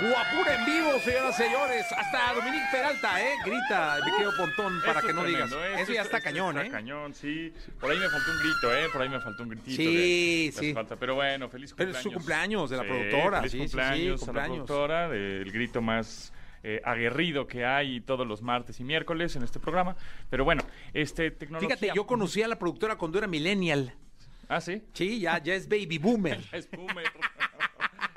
Guapura 0.01 0.55
en 0.59 0.65
vivo, 0.67 0.99
señoras 1.01 1.39
y 1.39 1.43
señores. 1.43 1.87
Hasta 1.97 2.35
Dominique 2.35 2.65
Peralta, 2.73 3.23
¿eh? 3.23 3.35
Grita, 3.45 3.99
me 4.05 4.17
quedo 4.19 4.37
pontón 4.37 4.81
para 4.85 5.01
que 5.01 5.13
no 5.13 5.25
digas. 5.25 5.53
¿eh? 5.53 5.75
Eso 5.81 5.93
ya 5.93 6.03
está 6.03 6.21
cañón, 6.21 6.57
está 6.57 6.67
¿eh? 6.67 6.71
cañón, 6.71 7.15
sí. 7.15 7.53
Por 7.79 7.91
ahí 7.91 7.99
me 7.99 8.09
faltó 8.09 8.31
un 8.33 8.39
grito, 8.39 8.77
¿eh? 8.77 8.89
Por 8.93 9.03
ahí 9.03 9.09
me 9.09 9.21
faltó 9.21 9.43
un 9.45 9.49
gritito. 9.51 9.77
Sí, 9.77 10.53
sí. 10.57 10.75
Falta. 10.75 10.97
Pero 10.97 11.15
bueno, 11.15 11.49
feliz 11.49 11.73
Pero 11.77 11.93
cumpleaños. 11.93 11.97
es 11.97 12.03
su 12.03 12.13
cumpleaños 12.13 12.71
de 12.71 12.77
la 12.77 12.83
Sí, 12.83 12.89
productora. 12.89 13.37
Feliz 13.39 13.53
sí, 13.53 13.59
cumpleaños, 13.59 14.21
sí, 14.21 14.31
a 14.31 14.33
la 14.33 14.45
productora. 14.45 15.07
El 15.15 15.53
grito 15.53 15.81
más 15.83 16.33
eh, 16.65 16.81
aguerrido 16.85 17.47
que 17.47 17.65
hay 17.65 18.01
todos 18.01 18.27
los 18.27 18.43
martes 18.43 18.81
y 18.81 18.85
miércoles 18.85 19.37
en 19.37 19.45
este 19.45 19.61
programa. 19.61 19.95
Pero 20.31 20.45
bueno, 20.45 20.63
este 20.95 21.31
tecnología. 21.31 21.77
Fíjate, 21.77 21.93
yo 21.95 22.07
conocí 22.07 22.43
a 22.43 22.49
la 22.49 22.59
productora 22.59 22.97
cuando 22.97 23.19
era 23.19 23.27
millennial. 23.29 23.95
Ah, 24.49 24.61
sí. 24.61 24.83
Sí, 24.95 25.21
ya, 25.21 25.39
ya 25.43 25.55
es 25.55 25.69
baby 25.69 25.99
boomer. 25.99 26.41
Es 26.53 26.69
boomer. 26.71 27.07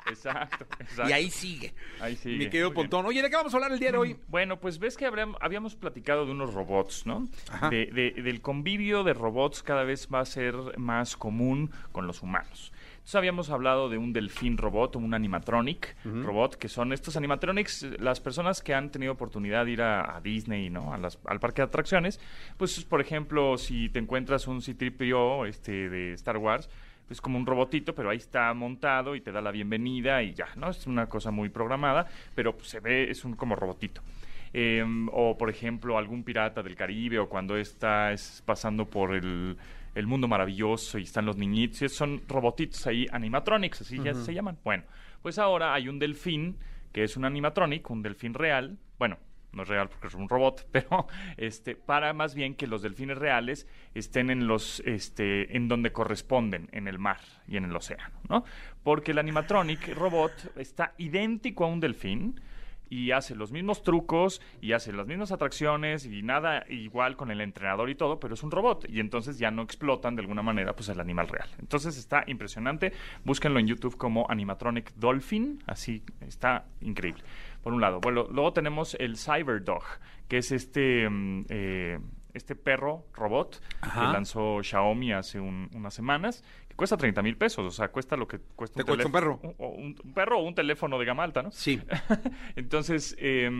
exacto, 0.08 0.66
exacto. 0.80 1.10
Y 1.10 1.12
ahí 1.12 1.30
sigue. 1.30 1.74
Ahí 2.00 2.16
sigue. 2.16 2.38
Mi 2.38 2.44
querido 2.46 2.68
Muy 2.70 2.74
bien. 2.76 2.90
Pontón. 2.90 3.06
Oye, 3.06 3.22
¿de 3.22 3.30
qué 3.30 3.36
vamos 3.36 3.52
a 3.54 3.56
hablar 3.56 3.72
el 3.72 3.78
día 3.78 3.92
de 3.92 3.98
hoy? 3.98 4.16
Bueno, 4.28 4.58
pues 4.60 4.78
ves 4.78 4.96
que 4.96 5.06
habíamos 5.40 5.74
platicado 5.76 6.24
de 6.26 6.32
unos 6.32 6.54
robots, 6.54 7.06
¿no? 7.06 7.28
Ajá. 7.50 7.70
De- 7.70 7.86
de- 7.86 8.22
del 8.22 8.40
convivio 8.40 9.04
de 9.04 9.14
robots 9.14 9.62
cada 9.62 9.84
vez 9.84 10.08
va 10.12 10.20
a 10.20 10.24
ser 10.24 10.54
más 10.78 11.16
común 11.16 11.70
con 11.92 12.06
los 12.06 12.22
humanos. 12.22 12.72
Entonces 12.96 13.14
habíamos 13.20 13.50
hablado 13.50 13.88
de 13.88 13.98
un 13.98 14.12
delfín 14.12 14.58
robot, 14.58 14.96
un 14.96 15.14
animatronic 15.14 15.94
robot, 16.04 16.56
que 16.56 16.68
son 16.68 16.92
estos 16.92 17.16
animatronics, 17.16 17.86
las 18.00 18.18
personas 18.18 18.62
que 18.62 18.74
han 18.74 18.90
tenido 18.90 19.12
oportunidad 19.12 19.64
de 19.64 19.70
ir 19.70 19.82
a, 19.82 20.16
a 20.16 20.20
Disney, 20.20 20.70
¿no? 20.70 20.92
A 20.92 20.98
las- 20.98 21.20
al 21.24 21.38
parque 21.38 21.62
de 21.62 21.66
atracciones, 21.66 22.18
pues 22.56 22.82
por 22.84 23.00
ejemplo, 23.00 23.58
si 23.58 23.90
te 23.90 24.00
encuentras 24.00 24.48
un 24.48 24.60
C-3PO 24.60 25.46
este, 25.46 25.88
de 25.88 26.14
Star 26.14 26.36
Wars, 26.38 26.68
es 27.10 27.20
como 27.20 27.38
un 27.38 27.46
robotito, 27.46 27.94
pero 27.94 28.10
ahí 28.10 28.16
está 28.16 28.52
montado 28.54 29.14
y 29.14 29.20
te 29.20 29.32
da 29.32 29.40
la 29.40 29.50
bienvenida 29.50 30.22
y 30.22 30.34
ya, 30.34 30.48
¿no? 30.56 30.70
Es 30.70 30.86
una 30.86 31.08
cosa 31.08 31.30
muy 31.30 31.48
programada, 31.48 32.06
pero 32.34 32.56
pues, 32.56 32.68
se 32.68 32.80
ve, 32.80 33.10
es 33.10 33.24
un 33.24 33.34
como 33.34 33.56
robotito. 33.56 34.02
Eh, 34.52 34.84
o, 35.12 35.36
por 35.36 35.50
ejemplo, 35.50 35.98
algún 35.98 36.24
pirata 36.24 36.62
del 36.62 36.74
Caribe, 36.74 37.18
o 37.18 37.28
cuando 37.28 37.56
está 37.56 38.12
es 38.12 38.42
pasando 38.46 38.86
por 38.86 39.14
el, 39.14 39.56
el 39.94 40.06
mundo 40.06 40.28
maravilloso 40.28 40.98
y 40.98 41.02
están 41.02 41.26
los 41.26 41.36
niñitos, 41.36 41.82
y 41.82 41.88
son 41.88 42.22
robotitos 42.26 42.86
ahí, 42.86 43.06
animatronics, 43.12 43.82
así 43.82 43.98
ya 44.02 44.14
se 44.14 44.34
llaman. 44.34 44.58
Bueno, 44.64 44.84
pues 45.22 45.38
ahora 45.38 45.74
hay 45.74 45.88
un 45.88 45.98
delfín, 45.98 46.56
que 46.92 47.04
es 47.04 47.16
un 47.16 47.24
animatronic, 47.24 47.90
un 47.90 48.02
delfín 48.02 48.32
real, 48.32 48.78
bueno, 48.98 49.18
no 49.56 49.62
es 49.62 49.68
real 49.68 49.88
porque 49.88 50.06
es 50.06 50.14
un 50.14 50.28
robot, 50.28 50.68
pero 50.72 51.06
este 51.36 51.74
para 51.74 52.12
más 52.12 52.34
bien 52.34 52.54
que 52.54 52.66
los 52.66 52.82
delfines 52.82 53.18
reales 53.18 53.66
estén 53.94 54.30
en 54.30 54.46
los 54.46 54.80
este 54.80 55.56
en 55.56 55.68
donde 55.68 55.92
corresponden, 55.92 56.68
en 56.72 56.86
el 56.86 56.98
mar 56.98 57.20
y 57.48 57.56
en 57.56 57.64
el 57.64 57.74
océano, 57.74 58.20
¿no? 58.28 58.44
Porque 58.82 59.10
el 59.10 59.18
animatronic 59.18 59.94
robot 59.96 60.56
está 60.56 60.94
idéntico 60.98 61.64
a 61.64 61.68
un 61.68 61.80
delfín 61.80 62.40
y 62.88 63.10
hace 63.10 63.34
los 63.34 63.52
mismos 63.52 63.82
trucos 63.82 64.40
y 64.60 64.72
hace 64.72 64.92
las 64.92 65.06
mismas 65.06 65.32
atracciones 65.32 66.06
y 66.06 66.22
nada 66.22 66.64
igual 66.68 67.16
con 67.16 67.30
el 67.30 67.40
entrenador 67.40 67.90
y 67.90 67.94
todo, 67.94 68.20
pero 68.20 68.34
es 68.34 68.42
un 68.42 68.50
robot 68.50 68.86
y 68.88 69.00
entonces 69.00 69.38
ya 69.38 69.50
no 69.50 69.62
explotan 69.62 70.16
de 70.16 70.22
alguna 70.22 70.42
manera 70.42 70.74
pues 70.74 70.88
el 70.88 71.00
animal 71.00 71.28
real. 71.28 71.48
Entonces 71.58 71.96
está 71.96 72.24
impresionante, 72.26 72.92
búsquenlo 73.24 73.58
en 73.58 73.66
YouTube 73.66 73.96
como 73.96 74.26
animatronic 74.28 74.92
dolphin, 74.94 75.62
así 75.66 76.02
está 76.20 76.66
increíble. 76.80 77.22
Por 77.66 77.74
un 77.74 77.80
lado, 77.80 77.98
bueno, 78.00 78.28
luego 78.30 78.52
tenemos 78.52 78.94
el 79.00 79.16
Cyberdog, 79.16 79.82
que 80.28 80.38
es 80.38 80.52
este 80.52 81.08
mm, 81.10 81.46
eh, 81.48 81.98
este 82.32 82.54
perro 82.54 83.06
robot 83.12 83.60
Ajá. 83.80 84.02
que 84.06 84.12
lanzó 84.12 84.62
Xiaomi 84.62 85.12
hace 85.12 85.40
un- 85.40 85.68
unas 85.74 85.92
semanas, 85.92 86.44
que 86.68 86.76
cuesta 86.76 86.96
30 86.96 87.22
mil 87.22 87.36
pesos, 87.36 87.66
o 87.66 87.70
sea, 87.72 87.88
cuesta 87.88 88.16
lo 88.16 88.28
que 88.28 88.38
cuesta 88.54 88.76
¿Te 88.76 88.84
cuesta 88.84 89.06
un 89.06 89.12
perro? 89.12 89.40
o 89.58 89.66
un, 89.70 89.96
un 90.04 90.12
perro 90.14 90.38
o 90.38 90.42
un 90.44 90.54
teléfono 90.54 90.96
de 90.96 91.06
gama 91.06 91.24
alta, 91.24 91.42
¿no? 91.42 91.50
Sí. 91.50 91.80
Entonces, 92.54 93.16
eh, 93.18 93.50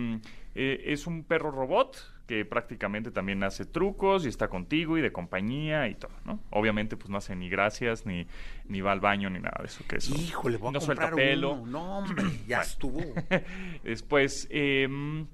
eh, 0.55 0.85
es 0.87 1.09
un 1.09 1.25
perro 1.25 1.51
robot 1.51 1.97
que 2.27 2.45
prácticamente 2.45 3.11
también 3.11 3.43
hace 3.45 3.65
trucos 3.65 4.27
y 4.27 4.29
está 4.29 4.49
contigo 4.49 4.99
y 4.99 5.01
de 5.01 5.13
compañía 5.13 5.89
y 5.89 5.95
todo, 5.95 6.13
¿no? 6.25 6.41
Obviamente, 6.51 6.97
pues 6.97 7.09
no 7.09 7.19
hace 7.19 7.37
ni 7.37 7.49
gracias, 7.49 8.05
ni, 8.05 8.27
ni 8.67 8.81
va 8.81 8.93
al 8.93 9.01
baño, 9.01 9.31
ni 9.31 9.39
nada 9.39 9.59
de 9.61 9.67
eso. 9.67 9.85
Que 9.89 9.97
eso 9.97 10.15
Híjole, 10.15 10.57
voy 10.57 10.71
a 10.71 10.73
no 10.73 10.81
suelta 10.81 11.11
comprar 11.11 11.29
pelo. 11.29 11.53
uno. 11.53 11.67
No, 11.67 11.99
hombre, 11.99 12.25
ya 12.49 12.63
estuvo. 12.63 13.01
Después, 13.85 14.49
em, 14.51 15.27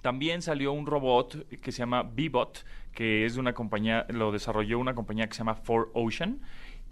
también 0.00 0.42
salió 0.42 0.72
un 0.72 0.86
robot 0.86 1.48
que 1.60 1.70
se 1.72 1.78
llama 1.78 2.02
Bebot, 2.02 2.64
que 2.92 3.24
es 3.26 3.34
de 3.34 3.40
una 3.40 3.52
compañía, 3.52 4.06
lo 4.08 4.32
desarrolló 4.32 4.78
una 4.78 4.94
compañía 4.94 5.26
que 5.26 5.34
se 5.34 5.38
llama 5.38 5.62
4Ocean, 5.62 6.40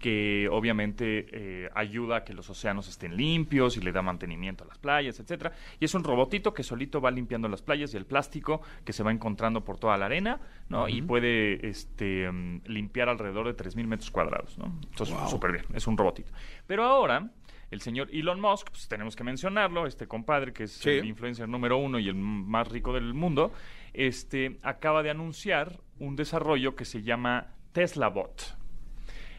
que 0.01 0.49
obviamente 0.51 1.27
eh, 1.31 1.69
ayuda 1.75 2.17
a 2.17 2.23
que 2.23 2.33
los 2.33 2.49
océanos 2.49 2.87
estén 2.89 3.15
limpios 3.15 3.77
y 3.77 3.81
le 3.81 3.91
da 3.91 4.01
mantenimiento 4.01 4.63
a 4.63 4.67
las 4.67 4.79
playas, 4.79 5.19
etcétera. 5.19 5.53
Y 5.79 5.85
es 5.85 5.93
un 5.93 6.03
robotito 6.03 6.53
que 6.53 6.63
solito 6.63 6.99
va 6.99 7.11
limpiando 7.11 7.47
las 7.47 7.61
playas 7.61 7.93
y 7.93 7.97
el 7.97 8.05
plástico 8.05 8.61
que 8.83 8.91
se 8.93 9.03
va 9.03 9.11
encontrando 9.11 9.63
por 9.63 9.77
toda 9.79 9.97
la 9.97 10.07
arena, 10.07 10.41
¿no? 10.69 10.89
Y 10.89 11.01
puede 11.03 11.65
este, 11.67 12.29
mm, 12.31 12.61
limpiar 12.65 13.09
alrededor 13.09 13.45
de 13.45 13.53
3.000 13.55 13.85
metros 13.87 14.09
cuadrados, 14.11 14.57
¿no? 14.57 14.65
Entonces, 14.89 15.15
súper 15.29 15.51
bien, 15.51 15.65
es 15.73 15.85
un 15.85 15.95
robotito. 15.95 16.31
Pero 16.65 16.83
ahora, 16.83 17.29
el 17.69 17.79
señor 17.81 18.09
Elon 18.11 18.41
Musk, 18.41 18.71
pues 18.71 18.87
tenemos 18.87 19.15
que 19.15 19.23
mencionarlo, 19.23 19.85
este 19.85 20.07
compadre 20.07 20.51
que 20.51 20.63
es 20.63 20.71
Sí. 20.71 20.89
el 20.89 21.05
influencer 21.05 21.47
número 21.47 21.77
uno 21.77 21.99
y 21.99 22.09
el 22.09 22.15
más 22.15 22.67
rico 22.67 22.91
del 22.91 23.13
mundo, 23.13 23.53
este, 23.93 24.57
acaba 24.63 25.03
de 25.03 25.11
anunciar 25.11 25.79
un 25.99 26.15
desarrollo 26.15 26.75
que 26.75 26.85
se 26.85 27.03
llama 27.03 27.53
Tesla 27.71 28.07
Bot. 28.09 28.57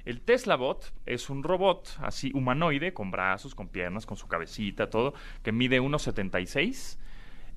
El 0.05 0.21
Tesla 0.21 0.57
Bot 0.57 0.93
es 1.07 1.31
un 1.31 1.45
robot 1.45 1.97
así 2.01 2.33
humanoide, 2.35 2.93
con 2.93 3.13
brazos, 3.13 3.55
con 3.55 3.69
piernas, 3.69 4.05
con 4.05 4.17
su 4.17 4.27
cabecita, 4.27 4.91
todo, 4.91 5.15
que 5.45 5.53
mide 5.53 5.81
1,76, 5.81 6.99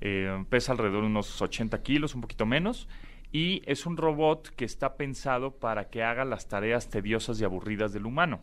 eh, 0.02 0.46
pesa 0.50 0.74
alrededor 0.74 1.02
de 1.02 1.08
unos 1.08 1.42
80 1.42 1.82
kilos, 1.82 2.14
un 2.14 2.22
poquito 2.22 2.46
menos, 2.46 2.88
y 3.32 3.64
es 3.66 3.88
un 3.88 3.98
robot 3.98 4.50
que 4.50 4.66
está 4.66 4.96
pensado 4.96 5.56
para 5.56 5.90
que 5.90 6.04
haga 6.04 6.24
las 6.24 6.48
tareas 6.48 6.90
tediosas 6.90 7.42
y 7.42 7.44
aburridas 7.44 7.94
del 7.94 8.06
humano. 8.06 8.42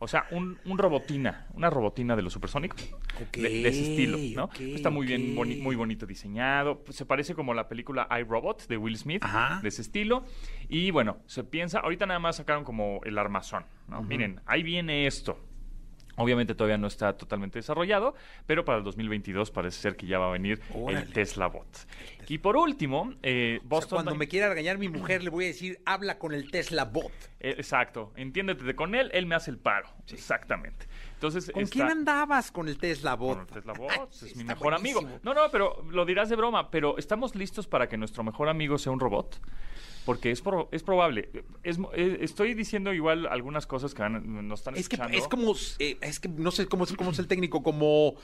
O 0.00 0.06
sea, 0.06 0.26
un, 0.30 0.58
un 0.64 0.78
robotina, 0.78 1.48
una 1.54 1.70
robotina 1.70 2.14
de 2.14 2.22
los 2.22 2.32
supersónicos. 2.32 2.88
de, 3.32 3.40
de 3.48 3.68
ese 3.68 3.82
estilo, 3.90 4.16
¿no? 4.36 4.48
Está 4.60 4.90
muy 4.90 5.06
bien, 5.06 5.34
boni- 5.34 5.60
muy 5.60 5.74
bonito 5.74 6.06
diseñado. 6.06 6.84
Pues, 6.84 6.96
se 6.96 7.04
parece 7.04 7.34
como 7.34 7.52
la 7.52 7.68
película 7.68 8.06
iRobot 8.20 8.68
de 8.68 8.76
Will 8.76 8.96
Smith, 8.96 9.24
Ajá. 9.24 9.58
de 9.60 9.68
ese 9.68 9.82
estilo. 9.82 10.24
Y 10.68 10.92
bueno, 10.92 11.18
se 11.26 11.42
piensa, 11.42 11.80
ahorita 11.80 12.06
nada 12.06 12.20
más 12.20 12.36
sacaron 12.36 12.62
como 12.62 13.00
el 13.04 13.18
armazón, 13.18 13.64
¿no? 13.88 14.02
Miren, 14.02 14.40
ahí 14.46 14.62
viene 14.62 15.06
esto. 15.08 15.38
Obviamente 16.18 16.54
todavía 16.54 16.76
no 16.78 16.86
está 16.86 17.16
totalmente 17.16 17.58
desarrollado, 17.58 18.14
pero 18.46 18.64
para 18.64 18.78
el 18.78 18.84
2022 18.84 19.50
parece 19.50 19.80
ser 19.80 19.96
que 19.96 20.06
ya 20.06 20.18
va 20.18 20.28
a 20.28 20.32
venir 20.32 20.60
Órale. 20.74 21.06
el 21.06 21.12
Tesla 21.12 21.46
Bot. 21.46 21.66
Y 22.28 22.38
por 22.38 22.56
último, 22.56 23.14
eh, 23.22 23.56
O 23.56 23.60
sea, 23.60 23.68
Boston... 23.68 23.96
cuando 23.96 24.14
me 24.14 24.28
quiera 24.28 24.48
regañar 24.48 24.76
mi 24.78 24.88
mujer, 24.88 25.22
le 25.22 25.30
voy 25.30 25.44
a 25.44 25.48
decir, 25.48 25.80
habla 25.86 26.18
con 26.18 26.32
el 26.34 26.50
Tesla 26.50 26.84
Bot. 26.84 27.12
Eh, 27.40 27.54
Exacto, 27.56 28.12
entiéndete 28.16 28.74
con 28.74 28.94
él, 28.94 29.10
él 29.14 29.26
me 29.26 29.34
hace 29.34 29.50
el 29.50 29.58
paro. 29.58 29.88
Exactamente. 30.08 30.86
Entonces, 31.14 31.50
¿Con 31.50 31.62
está- 31.62 31.72
quién 31.72 31.88
andabas 31.88 32.50
con 32.52 32.68
el 32.68 32.78
Tesla 32.78 33.14
Bot? 33.14 33.38
Con 33.38 33.46
el 33.48 33.52
Tesla 33.54 33.72
Bot, 33.72 34.12
es 34.12 34.36
mi 34.36 34.44
mejor 34.44 34.74
amigo. 34.74 35.00
No, 35.22 35.34
no, 35.34 35.50
pero 35.50 35.84
lo 35.90 36.04
dirás 36.04 36.28
de 36.28 36.36
broma, 36.36 36.70
pero 36.70 36.98
¿estamos 36.98 37.34
listos 37.34 37.66
para 37.66 37.88
que 37.88 37.96
nuestro 37.96 38.22
mejor 38.22 38.48
amigo 38.48 38.76
sea 38.78 38.92
un 38.92 39.00
robot? 39.00 39.40
Porque 40.08 40.30
es, 40.30 40.40
pro- 40.40 40.70
es 40.72 40.82
probable. 40.82 41.28
Es, 41.62 41.78
eh, 41.92 42.16
estoy 42.22 42.54
diciendo 42.54 42.94
igual 42.94 43.26
algunas 43.26 43.66
cosas 43.66 43.92
que 43.92 44.08
nos 44.08 44.60
están 44.60 44.74
Es 44.74 44.88
que 44.88 44.96
escuchando. 44.96 45.18
es 45.18 45.28
como, 45.28 45.54
eh, 45.80 45.98
es 46.00 46.18
que 46.18 46.30
no 46.30 46.50
sé 46.50 46.64
cómo 46.66 46.86
cómo 46.96 47.10
es 47.10 47.18
el 47.18 47.26
técnico, 47.28 47.62
como, 47.62 48.14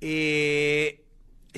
eh, 0.00 1.04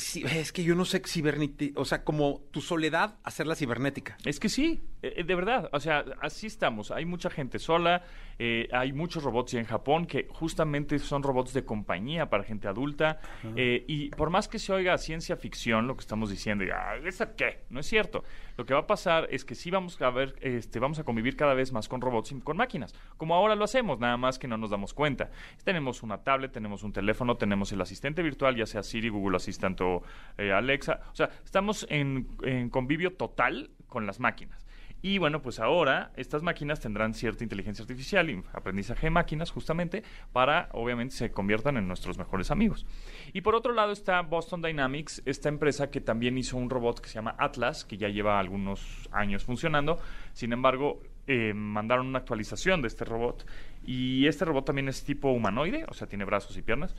sí, 0.00 0.24
es 0.24 0.52
que 0.52 0.64
yo 0.64 0.74
no 0.74 0.84
sé 0.84 1.00
cibernética, 1.06 1.80
o 1.80 1.84
sea, 1.84 2.02
como 2.04 2.40
tu 2.50 2.60
soledad, 2.60 3.18
hacerla 3.24 3.54
cibernética. 3.54 4.16
Es 4.24 4.40
que 4.40 4.48
sí, 4.48 4.82
eh, 5.02 5.14
eh, 5.18 5.24
de 5.24 5.34
verdad, 5.34 5.68
o 5.72 5.80
sea, 5.80 6.04
así 6.20 6.46
estamos. 6.46 6.90
Hay 6.90 7.04
mucha 7.04 7.30
gente 7.30 7.58
sola, 7.58 8.02
eh, 8.38 8.68
hay 8.72 8.92
muchos 8.92 9.22
robots 9.22 9.54
en 9.54 9.64
Japón 9.64 10.06
que 10.06 10.26
justamente 10.30 10.98
son 10.98 11.22
robots 11.22 11.52
de 11.52 11.64
compañía 11.64 12.28
para 12.30 12.44
gente 12.44 12.68
adulta. 12.68 13.20
eh, 13.56 13.84
y 13.86 14.10
por 14.10 14.30
más 14.30 14.48
que 14.48 14.58
se 14.58 14.72
oiga 14.72 14.96
ciencia 14.98 15.36
ficción 15.36 15.86
lo 15.86 15.94
que 15.94 16.00
estamos 16.00 16.30
diciendo, 16.30 16.64
y, 16.64 16.70
"Ah, 16.70 16.96
¿eso 17.04 17.26
qué? 17.36 17.64
No 17.70 17.80
es 17.80 17.86
cierto. 17.86 18.24
Lo 18.56 18.64
que 18.66 18.74
va 18.74 18.80
a 18.80 18.86
pasar 18.86 19.26
es 19.30 19.44
que 19.44 19.54
sí 19.54 19.70
vamos 19.70 20.00
a 20.02 20.10
ver, 20.10 20.36
este, 20.40 20.78
vamos 20.78 20.98
a 20.98 21.04
convivir 21.04 21.36
cada 21.36 21.54
vez 21.54 21.72
más 21.72 21.88
con 21.88 22.00
robots 22.00 22.32
y 22.32 22.40
con 22.40 22.56
máquinas, 22.56 22.94
como 23.16 23.34
ahora 23.34 23.54
lo 23.54 23.64
hacemos, 23.64 23.98
nada 23.98 24.16
más 24.16 24.38
que 24.38 24.46
no 24.48 24.56
nos 24.56 24.70
damos 24.70 24.92
cuenta. 24.94 25.30
Tenemos 25.64 26.02
una 26.02 26.18
tablet, 26.18 26.52
tenemos 26.52 26.82
un 26.82 26.92
teléfono, 26.92 27.36
tenemos 27.36 27.72
el 27.72 27.80
asistente 27.80 28.22
virtual, 28.22 28.56
ya 28.56 28.66
sea 28.66 28.82
Siri, 28.82 29.08
Google 29.08 29.36
Assistant 29.36 29.80
o 29.80 29.89
eh, 30.38 30.52
Alexa. 30.52 31.00
O 31.12 31.14
sea, 31.14 31.30
estamos 31.44 31.86
en, 31.90 32.24
convivio 32.70 33.12
total 33.12 33.70
con 33.88 34.06
las 34.06 34.20
máquinas. 34.20 34.66
Y 35.02 35.16
bueno, 35.16 35.40
pues 35.40 35.60
ahora 35.60 36.12
estas 36.16 36.42
máquinas 36.42 36.80
tendrán 36.80 37.14
cierta 37.14 37.42
inteligencia 37.42 37.82
artificial 37.82 38.28
y 38.28 38.42
aprendizaje 38.52 39.06
de 39.06 39.10
máquinas 39.10 39.50
justamente 39.50 40.02
para, 40.32 40.68
obviamente, 40.72 41.14
se 41.14 41.30
conviertan 41.30 41.78
en 41.78 41.88
nuestros 41.88 42.18
mejores 42.18 42.50
amigos. 42.50 42.86
Y 43.32 43.40
por 43.40 43.54
otro 43.54 43.72
lado 43.72 43.92
está 43.92 44.20
Boston 44.20 44.60
Dynamics, 44.60 45.22
esta 45.24 45.48
empresa 45.48 45.90
que 45.90 46.02
también 46.02 46.36
hizo 46.36 46.58
un 46.58 46.68
robot 46.68 47.00
que 47.00 47.08
se 47.08 47.14
llama 47.14 47.34
Atlas, 47.38 47.86
que 47.86 47.96
ya 47.96 48.08
lleva 48.08 48.38
algunos 48.38 49.08
años 49.10 49.42
funcionando. 49.44 49.98
Sin 50.34 50.52
embargo, 50.52 51.02
eh, 51.26 51.54
mandaron 51.54 52.06
una 52.06 52.18
actualización 52.18 52.82
de 52.82 52.88
este 52.88 53.06
robot 53.06 53.46
y 53.82 54.26
este 54.26 54.44
robot 54.44 54.66
también 54.66 54.88
es 54.88 55.02
tipo 55.02 55.30
humanoide, 55.30 55.86
o 55.88 55.94
sea, 55.94 56.06
tiene 56.06 56.26
brazos 56.26 56.58
y 56.58 56.62
piernas 56.62 56.94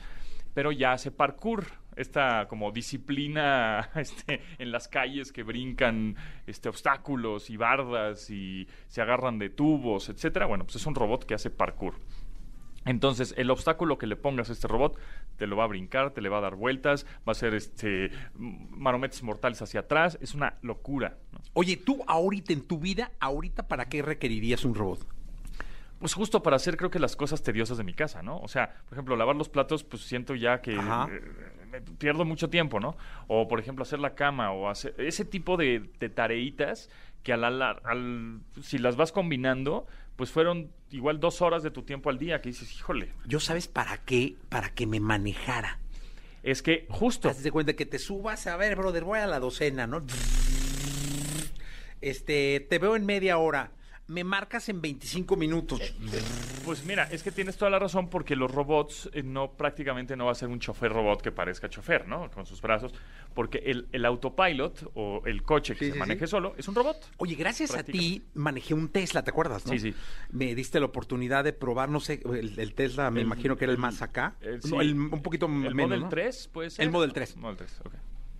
pero 0.54 0.72
ya 0.72 0.92
hace 0.92 1.10
parkour, 1.10 1.66
esta 1.96 2.46
como 2.48 2.72
disciplina 2.72 3.90
este, 3.94 4.42
en 4.58 4.72
las 4.72 4.88
calles 4.88 5.32
que 5.32 5.42
brincan 5.42 6.16
este, 6.46 6.68
obstáculos 6.68 7.50
y 7.50 7.56
bardas 7.56 8.30
y 8.30 8.68
se 8.88 9.02
agarran 9.02 9.38
de 9.38 9.50
tubos, 9.50 10.08
etcétera. 10.08 10.46
Bueno, 10.46 10.64
pues 10.64 10.76
es 10.76 10.86
un 10.86 10.94
robot 10.94 11.24
que 11.24 11.34
hace 11.34 11.50
parkour. 11.50 11.94
Entonces, 12.84 13.34
el 13.36 13.50
obstáculo 13.50 13.96
que 13.96 14.06
le 14.06 14.16
pongas 14.16 14.50
a 14.50 14.52
este 14.52 14.66
robot 14.66 14.98
te 15.36 15.46
lo 15.46 15.56
va 15.56 15.64
a 15.64 15.68
brincar, 15.68 16.10
te 16.10 16.20
le 16.20 16.28
va 16.28 16.38
a 16.38 16.40
dar 16.40 16.56
vueltas, 16.56 17.06
va 17.18 17.28
a 17.28 17.30
hacer 17.32 17.54
este 17.54 18.10
marometes 18.34 19.22
mortales 19.22 19.62
hacia 19.62 19.80
atrás, 19.80 20.18
es 20.20 20.34
una 20.34 20.54
locura. 20.62 21.16
¿no? 21.32 21.38
Oye, 21.52 21.76
tú 21.76 22.02
ahorita 22.06 22.52
en 22.52 22.66
tu 22.66 22.78
vida, 22.78 23.12
ahorita 23.20 23.68
para 23.68 23.88
qué 23.88 24.02
requerirías 24.02 24.64
un 24.64 24.74
robot? 24.74 25.06
Pues 26.00 26.14
justo 26.14 26.42
para 26.42 26.56
hacer 26.56 26.76
creo 26.76 26.90
que 26.90 26.98
las 26.98 27.14
cosas 27.14 27.44
tediosas 27.44 27.78
de 27.78 27.84
mi 27.84 27.94
casa, 27.94 28.24
¿no? 28.24 28.38
O 28.38 28.48
sea, 28.48 28.82
por 28.86 28.94
ejemplo, 28.94 29.14
lavar 29.14 29.36
los 29.36 29.48
platos, 29.48 29.84
pues 29.84 30.02
siento 30.02 30.34
ya 30.34 30.60
que 30.60 30.72
eh, 30.72 31.20
pierdo 31.98 32.24
mucho 32.24 32.50
tiempo, 32.50 32.80
¿no? 32.80 32.96
O 33.28 33.48
por 33.48 33.58
ejemplo, 33.60 33.82
hacer 33.82 33.98
la 33.98 34.14
cama 34.14 34.52
o 34.52 34.68
hacer 34.68 34.94
ese 34.98 35.24
tipo 35.24 35.56
de, 35.56 35.90
de 35.98 36.08
tareitas 36.08 36.90
que 37.22 37.32
al, 37.32 37.44
al, 37.44 37.62
al- 37.62 38.40
si 38.62 38.78
las 38.78 38.96
vas 38.96 39.12
combinando, 39.12 39.86
pues 40.16 40.30
fueron 40.30 40.70
igual 40.90 41.20
dos 41.20 41.40
horas 41.40 41.62
de 41.62 41.70
tu 41.70 41.82
tiempo 41.82 42.10
al 42.10 42.18
día 42.18 42.40
que 42.42 42.48
dices, 42.50 42.74
híjole, 42.74 43.12
Yo 43.26 43.40
sabes 43.40 43.68
para 43.68 43.98
qué, 43.98 44.34
para 44.48 44.70
que 44.70 44.86
me 44.86 45.00
manejara. 45.00 45.78
es 46.42 46.62
que 46.62 46.86
justo... 46.90 47.28
Haz 47.28 47.42
de 47.42 47.50
cuenta 47.52 47.74
que 47.74 47.86
te 47.86 47.98
subas, 47.98 48.46
a 48.46 48.56
ver, 48.56 48.76
brother, 48.76 49.04
voy 49.04 49.20
a 49.20 49.26
la 49.26 49.38
docena, 49.40 49.86
¿no? 49.86 50.02
Este, 52.00 52.60
te 52.68 52.78
veo 52.78 52.96
en 52.96 53.06
media 53.06 53.38
hora. 53.38 53.70
Me 54.12 54.24
marcas 54.24 54.68
en 54.68 54.82
25 54.82 55.36
minutos. 55.36 55.80
Pues 56.66 56.84
mira, 56.84 57.04
es 57.10 57.22
que 57.22 57.32
tienes 57.32 57.56
toda 57.56 57.70
la 57.70 57.78
razón 57.78 58.10
porque 58.10 58.36
los 58.36 58.50
robots 58.50 59.08
eh, 59.14 59.22
no 59.22 59.52
prácticamente 59.52 60.16
no 60.16 60.26
va 60.26 60.32
a 60.32 60.34
ser 60.34 60.48
un 60.48 60.60
chofer 60.60 60.92
robot 60.92 61.22
que 61.22 61.32
parezca 61.32 61.68
chofer, 61.70 62.06
¿no? 62.06 62.30
Con 62.30 62.44
sus 62.44 62.60
brazos, 62.60 62.92
porque 63.34 63.58
el, 63.64 63.88
el 63.92 64.04
autopilot 64.04 64.90
o 64.94 65.22
el 65.24 65.42
coche 65.42 65.72
que 65.74 65.78
Sí, 65.78 65.86
se 65.86 65.92
sí, 65.94 65.98
maneje 65.98 66.26
sí. 66.26 66.30
solo 66.30 66.54
es 66.58 66.68
un 66.68 66.74
robot. 66.74 67.10
Oye, 67.16 67.34
gracias 67.36 67.74
a 67.74 67.82
ti 67.82 68.22
manejé 68.34 68.74
un 68.74 68.90
Tesla, 68.90 69.24
¿te 69.24 69.30
acuerdas? 69.30 69.64
no? 69.64 69.72
Sí, 69.72 69.78
sí. 69.78 69.94
Me 70.30 70.54
diste 70.54 70.78
la 70.78 70.86
oportunidad 70.86 71.42
de 71.42 71.54
probar, 71.54 71.88
no 71.88 71.98
sé, 72.00 72.20
el, 72.26 72.58
el 72.58 72.74
Tesla, 72.74 73.10
me 73.10 73.20
El- 73.20 73.26
imagino 73.26 73.56
que 73.56 73.64
era 73.64 73.72
el 73.72 73.78
más 73.78 74.02
acá. 74.02 74.36
el- 74.42 74.56
No, 74.56 74.60
sí. 74.60 74.76
el- 74.78 74.94
un 74.94 75.22
poquito 75.22 75.46
¿El 75.46 75.52
menos. 75.74 75.74
Model 75.88 76.00
¿no? 76.00 76.08
3 76.10 76.48
puede 76.52 76.68
ser? 76.70 76.84
El 76.84 76.90
Model 76.92 77.12
3. 77.14 77.36
Model 77.38 77.56
3, 77.56 77.80
ok. 77.86 77.94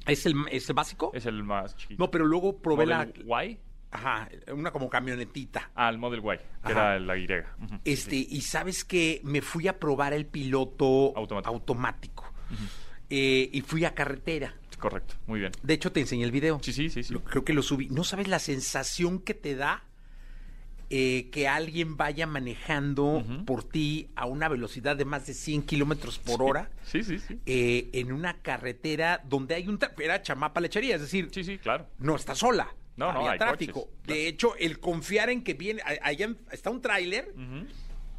¿Es 0.06 0.26
el, 0.26 0.34
es 0.50 0.68
el 0.68 0.74
básico? 0.74 1.12
Es 1.14 1.24
el 1.26 1.42
más 1.44 1.76
chiquito. 1.76 2.02
No, 2.02 2.10
pero 2.10 2.26
luego 2.26 2.58
probé 2.58 2.84
Model 2.86 3.12
la. 3.24 3.44
Y. 3.46 3.58
Ajá, 3.92 4.28
una 4.52 4.70
como 4.72 4.88
camionetita. 4.88 5.70
Ah, 5.74 5.88
el 5.90 5.98
Model 5.98 6.20
Y, 6.20 6.22
que 6.22 6.72
Ajá. 6.72 6.94
era 6.96 6.98
la 6.98 7.16
Y. 7.18 7.26
Este, 7.84 8.10
sí. 8.10 8.26
y 8.30 8.40
sabes 8.40 8.84
que 8.84 9.20
me 9.22 9.42
fui 9.42 9.68
a 9.68 9.78
probar 9.78 10.12
el 10.14 10.26
piloto 10.26 11.12
Automático. 11.14 11.52
automático. 11.54 12.32
Eh, 13.10 13.50
y 13.52 13.60
fui 13.60 13.84
a 13.84 13.94
carretera. 13.94 14.54
Correcto, 14.78 15.14
muy 15.26 15.40
bien. 15.40 15.52
De 15.62 15.74
hecho, 15.74 15.92
te 15.92 16.00
enseñé 16.00 16.24
el 16.24 16.32
video. 16.32 16.58
Sí, 16.62 16.72
sí, 16.72 16.88
sí, 16.90 17.02
sí. 17.04 17.12
Lo- 17.12 17.22
creo 17.22 17.44
que 17.44 17.52
lo 17.52 17.62
subí. 17.62 17.88
¿No 17.90 18.02
sabes 18.02 18.26
la 18.28 18.38
sensación 18.38 19.20
que 19.20 19.34
te 19.34 19.54
da 19.54 19.84
eh, 20.94 21.28
que 21.30 21.46
alguien 21.48 21.96
vaya 21.96 22.26
manejando 22.26 23.24
por 23.46 23.64
ti 23.64 24.10
a 24.16 24.26
una 24.26 24.48
velocidad 24.48 24.94
de 24.96 25.04
más 25.06 25.26
de 25.26 25.32
100 25.34 25.62
kilómetros 25.62 26.18
por 26.18 26.42
hora 26.42 26.68
Sí, 26.84 27.02
sí, 27.02 27.18
sí. 27.18 27.38
eh, 27.46 27.88
en 27.94 28.12
una 28.12 28.42
carretera 28.42 29.22
donde 29.26 29.54
hay 29.54 29.68
un... 29.68 29.78
Era 29.98 30.20
chamapa 30.20 30.60
lechería, 30.60 30.96
es 30.96 31.00
decir, 31.02 31.28
Sí, 31.32 31.44
sí, 31.44 31.56
claro. 31.58 31.86
no 31.98 32.16
está 32.16 32.34
sola. 32.34 32.68
No, 32.96 33.12
no, 33.12 33.20
había 33.20 33.32
hay 33.32 33.38
tráfico. 33.38 33.86
coches, 33.86 34.06
De 34.06 34.28
hecho, 34.28 34.54
el 34.56 34.78
confiar 34.80 35.30
en 35.30 35.42
que 35.42 35.54
viene... 35.54 35.82
Allá 36.02 36.34
está 36.50 36.70
un 36.70 36.80
tráiler 36.80 37.34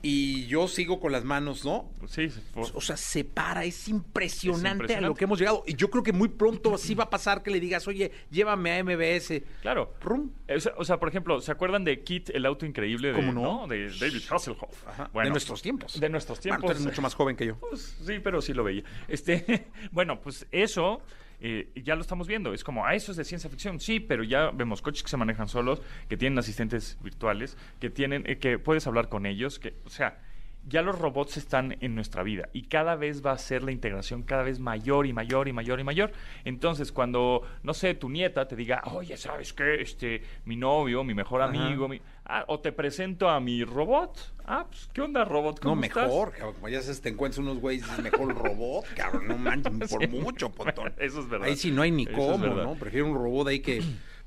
y 0.05 0.47
yo 0.47 0.67
sigo 0.67 0.99
con 0.99 1.13
las 1.13 1.23
manos, 1.23 1.63
¿no? 1.63 1.89
Sí, 2.07 2.29
sí, 2.29 2.41
O 2.53 2.81
sea, 2.81 2.97
se 2.97 3.23
para, 3.23 3.63
es 3.63 3.87
impresionante, 3.87 4.95
a 4.95 5.01
lo 5.01 5.15
que 5.15 5.23
hemos 5.23 5.39
llegado. 5.39 5.63
Y 5.65 5.75
yo 5.75 5.89
creo 5.89 6.03
que 6.03 6.11
muy 6.11 6.27
pronto 6.27 6.75
así 6.75 6.93
va 6.93 7.05
a 7.05 7.09
pasar 7.09 7.41
que 7.41 7.49
le 7.51 7.61
digas, 7.61 7.87
oye, 7.87 8.11
llévame 8.29 8.73
a 8.77 8.83
MBS. 8.83 9.41
Claro. 9.61 9.93
Rum. 10.01 10.31
O 10.53 10.59
sea, 10.59 10.73
o 10.75 10.83
sea, 10.83 10.99
por 10.99 11.07
ejemplo, 11.07 11.39
¿se 11.39 11.53
acuerdan 11.53 11.85
de 11.85 12.03
Kit, 12.03 12.31
el 12.31 12.45
auto 12.45 12.65
increíble 12.65 13.09
de, 13.09 13.13
¿Cómo 13.13 13.31
no? 13.31 13.65
De 13.65 13.87
David 13.97 14.23
Hasselhoff. 14.29 14.87
Ajá, 14.87 15.09
Bueno, 15.13 15.27
de 15.27 15.31
nuestros 15.31 15.61
tiempos. 15.61 15.97
De 15.97 16.09
nuestros 16.09 16.39
Bueno, 16.39 16.57
tiempos. 16.57 16.65
tú 16.67 16.71
eres 16.71 16.85
mucho 16.85 17.01
más 17.01 17.15
joven 17.15 17.37
que 17.37 17.45
yo. 17.45 17.55
Pues, 17.55 17.95
sí, 18.05 18.19
pero 18.21 18.41
sí 18.41 18.53
lo 18.53 18.65
veía. 18.65 18.83
Este, 19.07 19.67
bueno, 19.93 20.19
pues 20.19 20.45
eso 20.51 21.01
eh, 21.43 21.69
ya 21.75 21.95
lo 21.95 22.01
estamos 22.01 22.25
viendo. 22.25 22.53
Es 22.53 22.63
como, 22.63 22.85
ah, 22.85 22.95
eso 22.95 23.11
es 23.11 23.17
de 23.17 23.25
ciencia 23.25 23.49
ficción. 23.49 23.79
Sí, 23.81 23.99
pero 23.99 24.23
ya 24.23 24.49
vemos 24.51 24.81
coches 24.81 25.03
que 25.03 25.09
se 25.09 25.17
manejan 25.17 25.49
solos, 25.49 25.81
que 26.07 26.15
tienen 26.15 26.39
asistentes 26.39 26.97
virtuales, 27.03 27.57
que 27.81 27.89
tienen, 27.89 28.23
eh, 28.25 28.37
que 28.37 28.57
puedes 28.57 28.87
hablar 28.87 29.09
con 29.09 29.25
ellos, 29.25 29.59
que, 29.59 29.75
o 29.85 29.89
sea, 29.89 30.21
ya 30.65 30.81
los 30.81 30.97
robots 30.97 31.35
están 31.35 31.77
en 31.81 31.95
nuestra 31.95 32.23
vida 32.23 32.47
y 32.53 32.63
cada 32.63 32.95
vez 32.95 33.25
va 33.25 33.33
a 33.33 33.37
ser 33.37 33.63
la 33.63 33.73
integración 33.73 34.23
cada 34.23 34.43
vez 34.43 34.59
mayor 34.59 35.05
y 35.05 35.11
mayor 35.11 35.49
y 35.49 35.53
mayor 35.53 35.81
y 35.81 35.83
mayor. 35.83 36.13
Entonces, 36.45 36.93
cuando, 36.93 37.41
no 37.63 37.73
sé, 37.73 37.93
tu 37.95 38.09
nieta 38.09 38.47
te 38.47 38.55
diga, 38.55 38.81
oye, 38.85 39.17
¿sabes 39.17 39.51
qué? 39.51 39.81
Este, 39.81 40.23
mi 40.45 40.55
novio, 40.55 41.03
mi 41.03 41.13
mejor 41.13 41.41
amigo, 41.41 41.89
mi... 41.89 42.01
Ah, 42.25 42.45
o 42.47 42.59
te 42.61 42.71
presento 42.71 43.29
a 43.29 43.39
mi 43.41 43.63
robot. 43.65 44.33
Ah, 44.45 44.65
pues, 44.69 44.89
¿qué 44.93 45.01
onda, 45.01 45.25
robot? 45.25 45.61
No, 45.63 45.71
¿Cómo 45.71 45.83
estás? 45.83 46.05
mejor, 46.07 46.31
cabrón. 46.31 46.53
Como 46.55 46.69
ya 46.69 46.81
sabes, 46.81 47.01
te 47.01 47.09
encuentras 47.09 47.39
unos 47.39 47.59
güeyes, 47.59 47.85
mejor 47.99 48.33
robot, 48.33 48.85
cabrón. 48.95 49.27
No 49.27 49.37
manches, 49.37 49.73
por 49.91 50.01
Sí. 50.01 50.07
mucho, 50.07 50.49
potón. 50.49 50.93
Eso 50.99 51.19
es 51.19 51.29
verdad. 51.29 51.47
Ahí 51.47 51.57
sí 51.57 51.71
no 51.71 51.81
hay 51.81 51.91
ni 51.91 52.03
Eso 52.03 52.11
es 52.11 52.17
cómo. 52.17 52.47
¿no? 52.47 52.75
Prefiero 52.75 53.07
un 53.07 53.15
robot 53.15 53.47
ahí 53.49 53.59
que... 53.59 53.81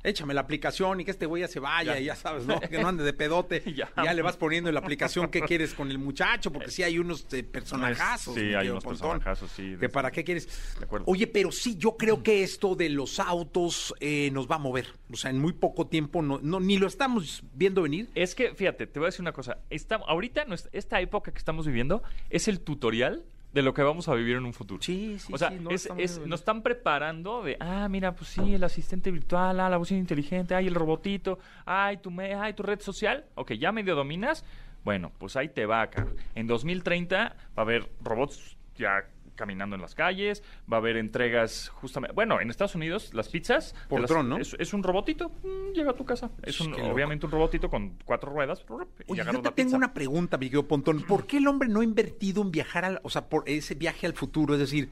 Échame 0.07 0.35
la 0.35 0.40
aplicación 0.42 1.01
y 1.01 1.05
que 1.05 1.11
este 1.11 1.27
güey 1.27 1.42
ya 1.42 1.49
se 1.49 1.59
vaya, 1.61 1.95
Ya. 1.95 2.01
y 2.01 2.05
ya 2.05 2.16
sabes, 2.16 2.47
¿no? 2.47 2.61
Que 2.71 2.79
no 2.79 2.88
ande 2.88 3.05
de 3.05 3.12
pedote. 3.12 3.62
Ya. 3.77 3.90
ya. 4.03 4.14
le 4.14 4.23
vas 4.23 4.37
poniendo 4.37 4.71
en 4.71 4.75
la 4.75 4.81
aplicación 4.81 5.29
qué 5.29 5.40
quieres 5.42 5.75
con 5.75 5.90
el 5.90 5.99
muchacho, 5.99 6.53
porque 6.53 6.71
sí 6.71 6.83
hay 6.83 6.99
unos 6.99 7.27
eh, 7.33 7.42
personajazos. 7.42 8.35
Sí, 8.35 8.55
hay 8.55 8.69
unos 8.69 8.85
Pontón. 8.85 9.19
personajazos, 9.19 9.51
sí. 9.51 9.77
que 9.79 9.88
para 9.88 10.11
qué 10.11 10.25
quieres. 10.25 10.49
De 10.79 10.85
acuerdo. 10.85 11.05
Oye, 11.09 11.27
pero 11.27 11.51
sí, 11.53 11.77
yo 11.77 11.97
creo 11.97 12.23
que 12.23 12.42
esto 12.42 12.75
de 12.75 12.88
los 12.88 13.19
autos 13.21 13.95
eh, 14.01 14.31
nos 14.33 14.49
va 14.51 14.55
a 14.57 14.59
mover. 14.59 14.87
O 15.12 15.16
sea, 15.16 15.31
en 15.31 15.38
muy 15.38 15.53
poco 15.53 15.87
tiempo 15.88 16.23
no, 16.23 16.38
no 16.42 16.61
ni 16.61 16.79
lo 16.79 16.87
estamos 16.87 17.42
viendo 17.55 17.83
venir. 17.83 18.09
Es 18.14 18.35
que, 18.35 18.55
fíjate, 18.55 18.87
te 18.87 18.99
voy 18.99 19.07
a 19.07 19.09
decir 19.09 19.23
una 19.23 19.33
cosa. 19.33 19.59
Esta, 19.71 19.97
ahorita, 19.97 20.45
nuestra- 20.45 20.71
esta 20.73 21.01
época 21.01 21.33
que 21.33 21.38
estamos 21.38 21.66
viviendo 21.66 22.03
es 22.31 22.49
el 22.49 22.61
tutorial 22.61 23.25
de 23.52 23.62
lo 23.62 23.72
que 23.72 23.82
vamos 23.82 24.09
a 24.09 24.14
vivir 24.14 24.37
en 24.37 24.44
un 24.44 24.52
futuro. 24.52 24.82
Sí, 24.82 25.18
sí, 25.18 25.32
O 25.32 25.38
sea, 25.38 25.48
sí, 25.50 25.56
no 25.56 25.70
lo 25.70 25.70
es- 25.70 25.88
es- 25.96 26.18
nos 26.26 26.40
están 26.40 26.62
preparando 26.62 27.42
de, 27.42 27.56
ah, 27.61 27.88
mira, 27.88 28.14
pues 28.14 28.30
sí, 28.30 28.54
el 28.54 28.62
asistente 28.64 29.11
virtual, 29.11 29.59
ah, 29.61 29.68
la 29.70 29.76
bocina 29.78 29.98
inteligente, 30.00 30.54
ay, 30.54 30.66
el 30.66 30.74
robotito, 30.74 31.38
ay, 31.64 31.96
tu, 31.98 32.11
me, 32.11 32.35
ay, 32.35 32.52
tu 32.52 32.62
red 32.62 32.80
social. 32.80 33.24
Ok, 33.35 33.52
ya 33.52 33.72
medio 33.72 33.94
dominas. 33.94 34.44
Bueno, 34.85 35.11
pues 35.18 35.37
ahí 35.37 35.48
te 35.48 35.66
va, 35.66 35.87
cabrón. 35.88 36.16
En 36.35 36.46
2030 36.46 37.35
va 37.35 37.35
a 37.56 37.61
haber 37.62 37.88
robots 38.02 38.56
ya 38.76 39.06
caminando 39.37 39.77
en 39.77 39.83
las 39.83 39.94
calles, 39.94 40.42
va 40.70 40.79
a 40.79 40.81
haber 40.81 40.96
entregas 40.96 41.68
justamente... 41.68 42.12
Bueno, 42.14 42.40
en 42.40 42.51
Estados 42.51 42.75
Unidos 42.75 43.14
las 43.14 43.29
pizzas... 43.29 43.75
Por 43.88 44.01
las- 44.01 44.11
dron, 44.11 44.29
¿no? 44.29 44.38
Es, 44.38 44.57
es 44.59 44.72
un 44.75 44.83
robotito, 44.83 45.29
mm, 45.44 45.72
llega 45.75 45.92
a 45.92 45.94
tu 45.94 46.05
casa. 46.05 46.31
Es 46.42 46.61
un- 46.61 46.75
obviamente 46.75 47.27
un 47.27 47.33
robotito 47.33 47.70
con 47.70 47.96
cuatro 48.05 48.33
ruedas. 48.33 48.64
y 49.07 49.12
Oye, 49.12 49.22
yo 49.25 49.25
te 49.27 49.33
tengo 49.33 49.55
pizza. 49.55 49.77
una 49.77 49.94
pregunta, 49.94 50.37
mi 50.38 50.46
querido 50.46 50.66
Pontón. 50.66 51.03
¿Por 51.03 51.27
qué 51.27 51.37
el 51.37 51.46
hombre 51.46 51.68
no 51.68 51.81
ha 51.81 51.85
invertido 51.85 52.42
en 52.42 52.51
viajar, 52.51 52.85
al, 52.85 53.01
o 53.03 53.11
sea, 53.11 53.29
por 53.29 53.49
ese 53.49 53.75
viaje 53.75 54.07
al 54.07 54.14
futuro? 54.14 54.55
Es 54.55 54.61
decir, 54.61 54.88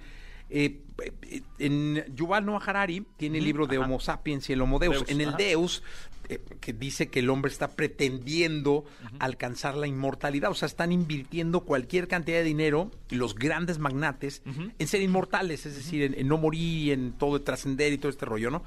eh, 0.50 0.82
eh, 1.02 1.42
en 1.58 2.04
Yuval 2.14 2.44
Noah 2.44 2.62
Harari 2.64 3.04
tiene 3.16 3.38
el 3.38 3.44
libro 3.44 3.66
de 3.66 3.78
Homo 3.78 3.98
sapiens 3.98 4.48
y 4.50 4.52
el 4.52 4.60
Homo 4.60 4.78
Deus. 4.78 4.96
Deus, 4.98 5.10
en 5.10 5.20
el 5.22 5.28
ajá. 5.30 5.38
Deus, 5.38 5.82
que 6.60 6.72
dice 6.72 7.08
que 7.08 7.20
el 7.20 7.30
hombre 7.30 7.50
está 7.50 7.68
pretendiendo 7.72 8.84
alcanzar 9.18 9.76
la 9.76 9.86
inmortalidad. 9.86 10.50
O 10.50 10.54
sea, 10.54 10.66
están 10.66 10.92
invirtiendo 10.92 11.60
cualquier 11.60 12.08
cantidad 12.08 12.38
de 12.38 12.44
dinero, 12.44 12.90
los 13.10 13.34
grandes 13.34 13.78
magnates, 13.78 14.42
en 14.78 14.86
ser 14.88 15.02
inmortales, 15.02 15.66
es 15.66 15.76
decir, 15.76 16.02
en, 16.02 16.14
en 16.18 16.28
no 16.28 16.38
morir, 16.38 16.92
en 16.92 17.12
todo 17.12 17.40
trascender 17.42 17.92
y 17.92 17.98
todo 17.98 18.10
este 18.10 18.24
rollo, 18.26 18.50
¿no? 18.50 18.62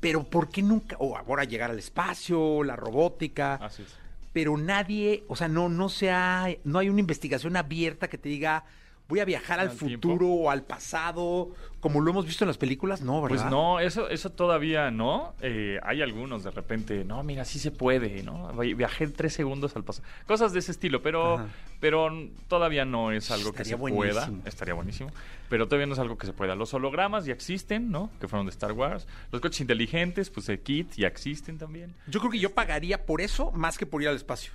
Pero 0.00 0.24
¿por 0.24 0.48
qué 0.48 0.62
nunca, 0.62 0.96
o 0.98 1.16
ahora 1.16 1.44
llegar 1.44 1.70
al 1.70 1.78
espacio, 1.78 2.64
la 2.64 2.74
robótica? 2.76 3.54
Así 3.56 3.82
es. 3.82 3.88
pero 4.32 4.56
nadie, 4.56 5.24
o 5.28 5.36
sea, 5.36 5.48
no, 5.48 5.68
no 5.68 5.88
se 5.88 6.10
ha, 6.10 6.46
no 6.64 6.78
hay 6.78 6.88
una 6.88 7.00
investigación 7.00 7.56
abierta 7.56 8.08
que 8.08 8.16
te 8.16 8.28
diga 8.28 8.64
voy 9.10 9.20
a 9.20 9.26
viajar 9.26 9.60
al, 9.60 9.68
Al 9.68 9.76
futuro 9.76 10.00
tiempo. 10.18 10.26
o 10.44 10.50
al 10.50 10.62
pasado, 10.62 11.50
como 11.80 12.00
lo 12.00 12.10
hemos 12.12 12.24
visto 12.24 12.44
en 12.44 12.48
las 12.48 12.56
películas, 12.56 13.02
no, 13.02 13.20
¿verdad? 13.20 13.36
Pues 13.42 13.50
no, 13.50 13.78
eso, 13.80 14.08
eso 14.08 14.30
todavía 14.30 14.90
no. 14.90 15.34
Eh, 15.42 15.78
hay 15.82 16.00
algunos 16.00 16.44
de 16.44 16.50
repente, 16.50 17.04
no, 17.04 17.22
mira, 17.22 17.44
sí 17.44 17.58
se 17.58 17.70
puede, 17.70 18.22
¿no? 18.22 18.52
Vi- 18.54 18.72
Viajé 18.74 19.08
tres 19.08 19.34
segundos 19.34 19.76
al 19.76 19.84
pasado. 19.84 20.06
Cosas 20.26 20.52
de 20.54 20.60
ese 20.60 20.70
estilo, 20.72 21.02
pero, 21.02 21.34
Ajá. 21.34 21.46
pero 21.80 22.08
todavía 22.48 22.84
no 22.86 23.12
es 23.12 23.30
algo 23.30 23.52
que 23.52 23.64
se 23.64 23.76
pueda. 23.76 23.90
buenísimo. 24.12 24.42
Estaría 24.46 24.74
buenísimo. 24.74 25.10
Pero 25.48 25.66
todavía 25.66 25.86
no 25.88 25.94
es 25.94 25.98
algo 25.98 26.16
que 26.16 26.26
se 26.26 26.32
pueda. 26.32 26.54
Los 26.54 26.72
hologramas 26.72 27.24
ya 27.26 27.32
existen, 27.34 27.90
¿no? 27.90 28.08
Que 28.20 28.28
fueron 28.28 28.46
de 28.46 28.50
Star 28.50 28.72
Wars. 28.72 29.08
Los 29.32 29.40
coches 29.40 29.60
inteligentes, 29.60 30.30
pues 30.30 30.48
el 30.48 30.60
kit 30.60 30.92
ya 30.94 31.08
existen 31.08 31.58
también. 31.58 31.92
Yo 32.06 32.20
creo 32.20 32.30
que 32.30 32.38
yo 32.38 32.54
pagaría 32.54 33.04
por 33.04 33.20
eso 33.20 33.50
más 33.50 33.76
que 33.76 33.84
por 33.84 34.00
ir 34.00 34.08
al 34.08 34.16
espacio, 34.16 34.52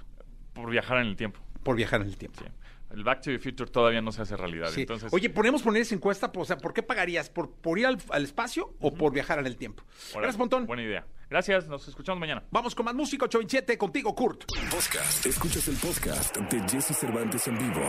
Por 0.53 0.69
viajar 0.71 0.99
en 0.99 1.07
el 1.07 1.17
tiempo. 1.17 1.39
por 1.63 1.75
viajar 1.75 1.99
en 2.01 2.07
el 2.07 2.15
tiempo. 2.17 2.39
Sí. 2.41 2.45
El 2.91 3.03
Back 3.03 3.21
to 3.21 3.31
the 3.31 3.39
Future 3.39 3.69
todavía 3.69 4.01
no 4.01 4.11
se 4.11 4.21
hace 4.21 4.37
realidad. 4.37 4.69
Sí. 4.71 4.81
Entonces, 4.81 5.11
Oye, 5.11 5.29
ponemos 5.29 5.63
poner 5.63 5.81
esa 5.81 5.95
encuesta, 5.95 6.31
o 6.35 6.45
sea, 6.45 6.57
¿por 6.57 6.73
qué 6.73 6.83
pagarías? 6.83 7.29
¿Por, 7.29 7.51
por 7.51 7.79
ir 7.79 7.87
al, 7.87 7.97
al 8.09 8.23
espacio 8.23 8.75
o 8.79 8.93
por 8.93 9.11
viajar 9.11 9.39
en 9.39 9.47
el 9.47 9.57
tiempo? 9.57 9.83
órale, 10.11 10.21
Gracias, 10.21 10.37
Pontón. 10.37 10.65
Buena 10.65 10.83
idea. 10.83 11.05
Gracias, 11.29 11.67
nos 11.67 11.87
escuchamos 11.87 12.19
mañana. 12.19 12.43
Vamos 12.51 12.75
con 12.75 12.85
más 12.85 12.93
música 12.93 13.25
827 13.25 13.77
contigo, 13.77 14.13
Kurt. 14.13 14.45
Podcast. 14.69 15.25
Escuchas 15.25 15.67
el 15.67 15.75
podcast 15.77 16.37
de 16.37 16.69
Jesse 16.69 16.95
Cervantes 16.95 17.47
en 17.47 17.57
vivo. 17.57 17.81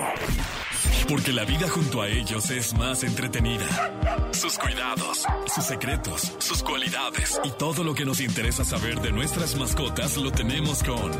Porque 1.09 1.32
la 1.32 1.44
vida 1.44 1.68
junto 1.68 2.00
a 2.00 2.09
ellos 2.09 2.50
es 2.50 2.74
más 2.74 3.04
entretenida. 3.04 4.32
Sus 4.32 4.59
cuidados, 4.59 5.26
sus 5.54 5.64
secretos, 5.64 6.35
sus 6.38 6.62
cualidades 6.62 7.40
y 7.44 7.50
todo 7.50 7.85
lo 7.85 7.94
que 7.94 8.04
nos 8.04 8.20
interesa 8.20 8.64
saber 8.64 9.00
de 9.00 9.12
nuestras 9.12 9.54
mascotas 9.56 10.16
lo 10.16 10.32
tenemos 10.32 10.82
con 10.82 11.12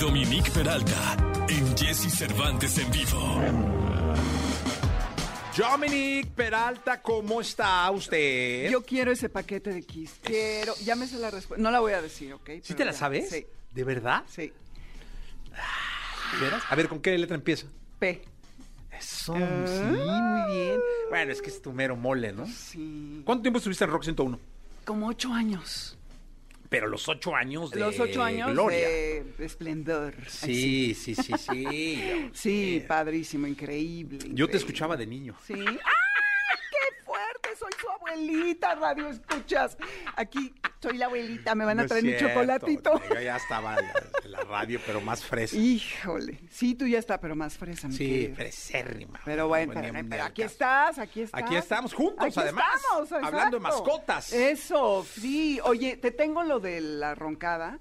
Dominique 0.00 0.50
Peralta 0.50 1.37
en 1.48 1.76
Jesse 1.76 2.10
Cervantes 2.10 2.78
en 2.78 2.90
vivo. 2.90 3.40
Dominic 5.56 6.28
Peralta, 6.28 7.02
¿cómo 7.02 7.40
está 7.40 7.90
usted? 7.90 8.70
Yo 8.70 8.82
quiero 8.84 9.10
ese 9.10 9.28
paquete 9.28 9.72
de 9.72 9.82
Kiss. 9.82 10.14
Quiero. 10.22 10.74
Ya 10.84 10.94
me 10.94 11.06
sé 11.06 11.18
la 11.18 11.30
respuesta. 11.30 11.60
No 11.62 11.70
la 11.70 11.80
voy 11.80 11.92
a 11.92 12.02
decir, 12.02 12.32
¿ok? 12.32 12.46
¿Sí 12.62 12.62
Pero 12.68 12.76
te 12.76 12.84
la 12.84 12.92
ya. 12.92 12.98
sabes? 12.98 13.28
Sí. 13.30 13.46
¿De 13.72 13.84
verdad? 13.84 14.22
Sí. 14.28 14.52
¿De 16.34 16.40
veras? 16.44 16.62
A 16.70 16.74
ver, 16.76 16.88
¿con 16.88 17.00
qué 17.00 17.16
letra 17.18 17.34
empieza? 17.34 17.66
P. 17.98 18.22
Eso, 18.96 19.34
sí, 19.34 19.40
muy 19.82 20.56
bien. 20.56 20.80
Bueno, 21.08 21.32
es 21.32 21.40
que 21.42 21.50
es 21.50 21.62
tu 21.62 21.72
mero 21.72 21.96
mole, 21.96 22.32
¿no? 22.32 22.46
Sí. 22.46 23.22
¿Cuánto 23.24 23.42
tiempo 23.42 23.58
estuviste 23.58 23.84
en 23.84 23.90
Rock 23.90 24.04
101? 24.04 24.38
Como 24.84 25.06
ocho 25.08 25.32
años. 25.32 25.97
Pero 26.68 26.86
los 26.86 27.08
ocho 27.08 27.34
años 27.34 27.70
de 27.70 27.80
Los 27.80 27.98
ocho 27.98 28.22
años 28.22 28.52
gloria. 28.52 28.86
de 28.88 29.24
esplendor. 29.38 30.14
Sí, 30.28 30.94
sí, 30.94 31.14
sí, 31.14 31.32
sí. 31.38 32.30
Sí, 32.32 32.84
padrísimo, 32.88 33.46
increíble. 33.46 34.18
Yo 34.18 34.24
te 34.26 34.30
increíble. 34.32 34.56
escuchaba 34.58 34.96
de 34.96 35.06
niño. 35.06 35.34
Sí. 35.46 35.54
¡Ah! 35.56 35.90
Su 37.80 37.88
abuelita, 37.88 38.74
radio 38.74 39.08
escuchas. 39.08 39.76
Aquí 40.16 40.54
soy 40.80 40.98
la 40.98 41.06
abuelita, 41.06 41.54
me 41.54 41.64
van 41.64 41.76
No 41.76 41.82
a 41.84 41.86
traer 41.86 42.04
mi 42.04 42.16
chocolatito. 42.16 43.00
Yo 43.08 43.20
ya 43.20 43.36
estaba 43.36 43.76
en 43.78 44.30
la, 44.30 44.40
radio, 44.40 44.80
pero 44.86 45.00
más 45.00 45.24
fresa. 45.24 45.56
Híjole. 45.56 46.40
Sí, 46.50 46.74
tú 46.74 46.86
ya 46.86 46.98
está, 46.98 47.20
pero 47.20 47.34
más 47.36 47.56
fresa, 47.56 47.88
mi 47.88 47.94
Sí, 47.94 48.08
querido. 48.08 48.36
fresérrima. 48.36 49.20
Pero 49.24 49.48
bueno, 49.48 49.74
Venía 49.74 50.04
pero, 50.08 50.24
aquí 50.24 50.42
estás, 50.42 50.98
aquí 50.98 51.22
estás. 51.22 51.42
Aquí 51.42 51.56
estamos 51.56 51.92
juntos, 51.92 52.26
Aquí 52.26 52.40
además, 52.40 52.66
estamos, 52.74 53.24
hablando 53.24 53.56
de 53.58 53.62
mascotas. 53.62 54.32
Eso, 54.32 55.04
sí. 55.04 55.60
Oye, 55.64 55.96
te 55.96 56.10
tengo 56.10 56.42
lo 56.42 56.60
de 56.60 56.80
la 56.80 57.14
roncada, 57.14 57.78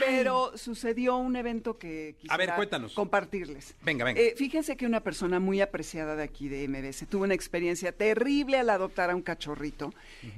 pero 0.00 0.56
sucedió 0.56 1.16
un 1.16 1.36
evento 1.36 1.78
que 1.78 2.14
quisiera 2.18 2.34
A 2.34 2.38
ver, 2.38 2.54
cuéntanos. 2.56 2.94
compartirles. 2.94 3.74
Venga, 3.82 4.04
venga. 4.04 4.20
Eh, 4.20 4.34
fíjense 4.36 4.76
que 4.76 4.86
una 4.86 5.00
persona 5.00 5.40
muy 5.40 5.60
apreciada 5.60 6.16
de 6.16 6.22
aquí 6.22 6.48
de 6.48 6.66
MBS 6.68 7.06
tuvo 7.08 7.24
una 7.24 7.34
experiencia 7.34 7.92
terrible 7.92 8.58
al 8.58 8.70
adoptar 8.70 9.10
a 9.10 9.16
un 9.16 9.22
cachorrito, 9.22 9.92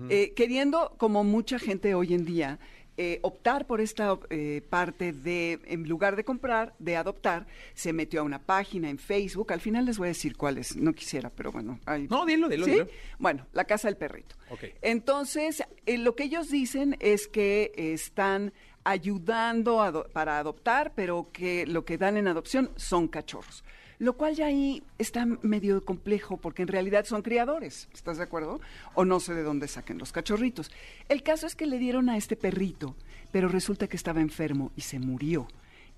eh, 0.08 0.32
queriendo, 0.34 0.94
como 0.98 1.24
mucha 1.24 1.58
gente 1.58 1.94
hoy 1.94 2.14
en 2.14 2.24
día, 2.24 2.58
eh, 2.98 3.18
optar 3.20 3.66
por 3.66 3.82
esta 3.82 4.18
eh, 4.30 4.62
parte 4.70 5.12
de, 5.12 5.60
en 5.66 5.86
lugar 5.86 6.16
de 6.16 6.24
comprar, 6.24 6.74
de 6.78 6.96
adoptar, 6.96 7.46
se 7.74 7.92
metió 7.92 8.20
a 8.20 8.22
una 8.22 8.38
página 8.38 8.88
en 8.88 8.96
Facebook. 8.98 9.52
Al 9.52 9.60
final 9.60 9.84
les 9.84 9.98
voy 9.98 10.06
a 10.06 10.08
decir 10.08 10.34
cuál 10.34 10.56
es, 10.56 10.76
no 10.76 10.94
quisiera, 10.94 11.28
pero 11.28 11.52
bueno. 11.52 11.78
No, 12.08 12.24
dilo, 12.24 12.48
dilo, 12.48 12.64
¿Sí? 12.64 12.70
dilo. 12.70 12.88
Bueno, 13.18 13.46
la 13.52 13.64
casa 13.64 13.88
del 13.88 13.98
perrito. 13.98 14.34
Entonces, 14.80 15.62
eh, 15.84 15.98
lo 15.98 16.16
que 16.16 16.24
ellos 16.24 16.48
dicen 16.50 16.96
es 17.00 17.28
que 17.28 17.72
están 17.76 18.54
ayudando 18.86 20.06
para 20.12 20.38
adoptar, 20.38 20.92
pero 20.94 21.28
que 21.32 21.66
lo 21.66 21.84
que 21.84 21.98
dan 21.98 22.16
en 22.16 22.28
adopción 22.28 22.70
son 22.76 23.08
cachorros. 23.08 23.64
Lo 23.98 24.12
cual 24.12 24.34
ya 24.34 24.46
ahí 24.46 24.82
está 24.98 25.26
medio 25.42 25.84
complejo 25.84 26.36
porque 26.36 26.62
en 26.62 26.68
realidad 26.68 27.04
son 27.04 27.22
criadores, 27.22 27.88
¿estás 27.92 28.18
de 28.18 28.24
acuerdo? 28.24 28.60
O 28.94 29.04
no 29.04 29.20
sé 29.20 29.34
de 29.34 29.42
dónde 29.42 29.68
saquen 29.68 29.98
los 29.98 30.12
cachorritos. 30.12 30.70
El 31.08 31.22
caso 31.22 31.46
es 31.46 31.56
que 31.56 31.66
le 31.66 31.78
dieron 31.78 32.08
a 32.10 32.16
este 32.16 32.36
perrito, 32.36 32.94
pero 33.32 33.48
resulta 33.48 33.88
que 33.88 33.96
estaba 33.96 34.20
enfermo 34.20 34.70
y 34.76 34.82
se 34.82 34.98
murió. 35.00 35.48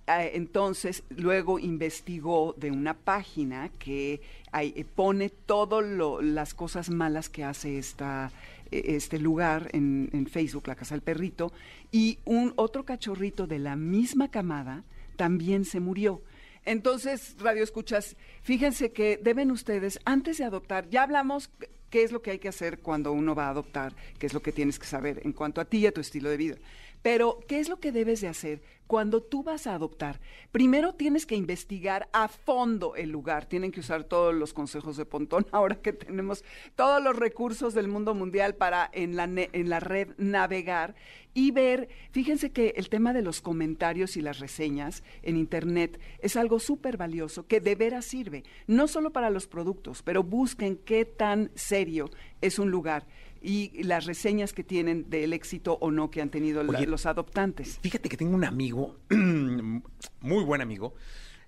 Ah, 0.07 0.24
Entonces, 0.24 1.03
luego 1.11 1.59
investigó 1.59 2.55
de 2.57 2.70
una 2.70 2.94
página 2.94 3.68
que 3.79 4.22
eh, 4.59 4.85
pone 4.94 5.29
todas 5.29 5.85
las 6.22 6.55
cosas 6.55 6.88
malas 6.88 7.29
que 7.29 7.44
hace 7.44 7.77
esta, 7.77 8.33
este 8.70 9.18
lugar 9.18 9.70
en, 9.72 10.11
en 10.12 10.26
Facebook, 10.26 10.68
la 10.68 10.74
Casa 10.74 10.94
del 10.94 11.02
Perrito, 11.02 11.52
y 11.90 12.18
un 12.24 12.52
otro 12.57 12.85
cachorrito 12.85 13.46
de 13.46 13.59
la 13.59 13.76
misma 13.76 14.31
camada 14.31 14.85
también 15.16 15.64
se 15.64 15.81
murió. 15.81 16.22
Entonces, 16.64 17.37
Radio 17.38 17.62
Escuchas, 17.62 18.16
fíjense 18.42 18.92
que 18.92 19.18
deben 19.22 19.50
ustedes, 19.50 19.98
antes 20.04 20.38
de 20.38 20.44
adoptar, 20.44 20.88
ya 20.90 21.02
hablamos 21.02 21.50
qué 21.90 22.02
es 22.02 22.12
lo 22.12 22.22
que 22.22 22.33
hay 22.33 22.38
que 22.38 22.48
hacer 22.48 22.81
cuando 22.81 23.12
uno 23.12 23.35
va 23.35 23.46
a 23.46 23.50
adoptar, 23.50 23.94
qué 24.18 24.26
es 24.26 24.35
lo 24.35 24.42
que 24.42 24.52
tienes 24.52 24.78
que 24.78 24.87
saber 24.87 25.20
en 25.24 25.33
cuanto 25.33 25.61
a 25.61 25.64
ti 25.64 25.78
y 25.78 25.87
a 25.87 25.92
tu 25.92 26.00
estilo 26.00 26.28
de 26.28 26.37
vida. 26.37 26.57
Pero, 27.02 27.40
¿qué 27.48 27.61
es 27.61 27.68
lo 27.68 27.78
que 27.80 27.92
debes 27.92 28.20
de 28.20 28.28
hacer 28.28 28.62
cuando 28.87 29.22
tú 29.22 29.42
vas 29.42 29.66
a 29.66 29.74
adoptar? 29.74 30.20
Primero 30.50 30.94
tienes 30.94 31.26
que 31.26 31.37
investigar 31.37 32.08
a 32.12 32.28
fondo 32.28 32.96
el 32.96 33.11
lugar. 33.11 33.46
Tienen 33.46 33.70
que 33.70 33.80
usar 33.80 34.04
todos 34.04 34.34
los 34.34 34.52
consejos 34.52 34.96
de 34.96 35.04
Pontón 35.04 35.46
ahora 35.52 35.76
que 35.76 35.92
tenemos 35.92 36.44
todos 36.74 37.02
los 37.02 37.14
recursos 37.16 37.74
del 37.74 37.88
mundo 37.88 38.14
mundial 38.14 38.54
para 38.56 38.90
en 38.92 39.16
la, 39.16 39.26
ne- 39.26 39.50
en 39.52 39.68
la 39.68 39.80
red 39.80 40.08
navegar 40.18 40.94
y 41.34 41.50
ver. 41.52 41.88
Fíjense 42.11 42.50
que 42.50 42.74
el 42.76 42.88
tema 42.88 43.12
de 43.12 43.22
los 43.22 43.40
comentarios 43.40 44.16
y 44.16 44.22
las 44.22 44.40
reseñas 44.40 45.04
en 45.22 45.37
Internet 45.37 46.00
es 46.20 46.37
algo 46.37 46.58
súper 46.58 46.96
valioso 46.96 47.46
que 47.46 47.61
de 47.61 47.74
veras 47.76 48.06
sirve, 48.06 48.42
no 48.66 48.88
solo 48.88 49.12
para 49.12 49.30
los 49.30 49.46
productos, 49.46 50.02
pero 50.02 50.22
busquen 50.24 50.76
qué 50.76 51.04
tan 51.04 51.50
serio 51.54 52.11
es 52.40 52.58
un 52.58 52.70
lugar 52.70 53.06
y 53.42 53.83
las 53.85 54.05
reseñas 54.07 54.53
que 54.53 54.64
tienen 54.64 55.09
del 55.11 55.33
éxito 55.33 55.79
o 55.81 55.90
no 55.90 56.11
que 56.11 56.20
han 56.20 56.31
tenido 56.31 56.62
la- 56.64 56.81
los 56.81 57.07
adoptantes. 57.07 57.79
Fíjate 57.83 58.09
que 58.09 58.16
tengo 58.16 58.35
un 58.35 58.44
amigo, 58.44 58.96
muy 60.20 60.44
buen 60.44 60.61
amigo, 60.61 60.94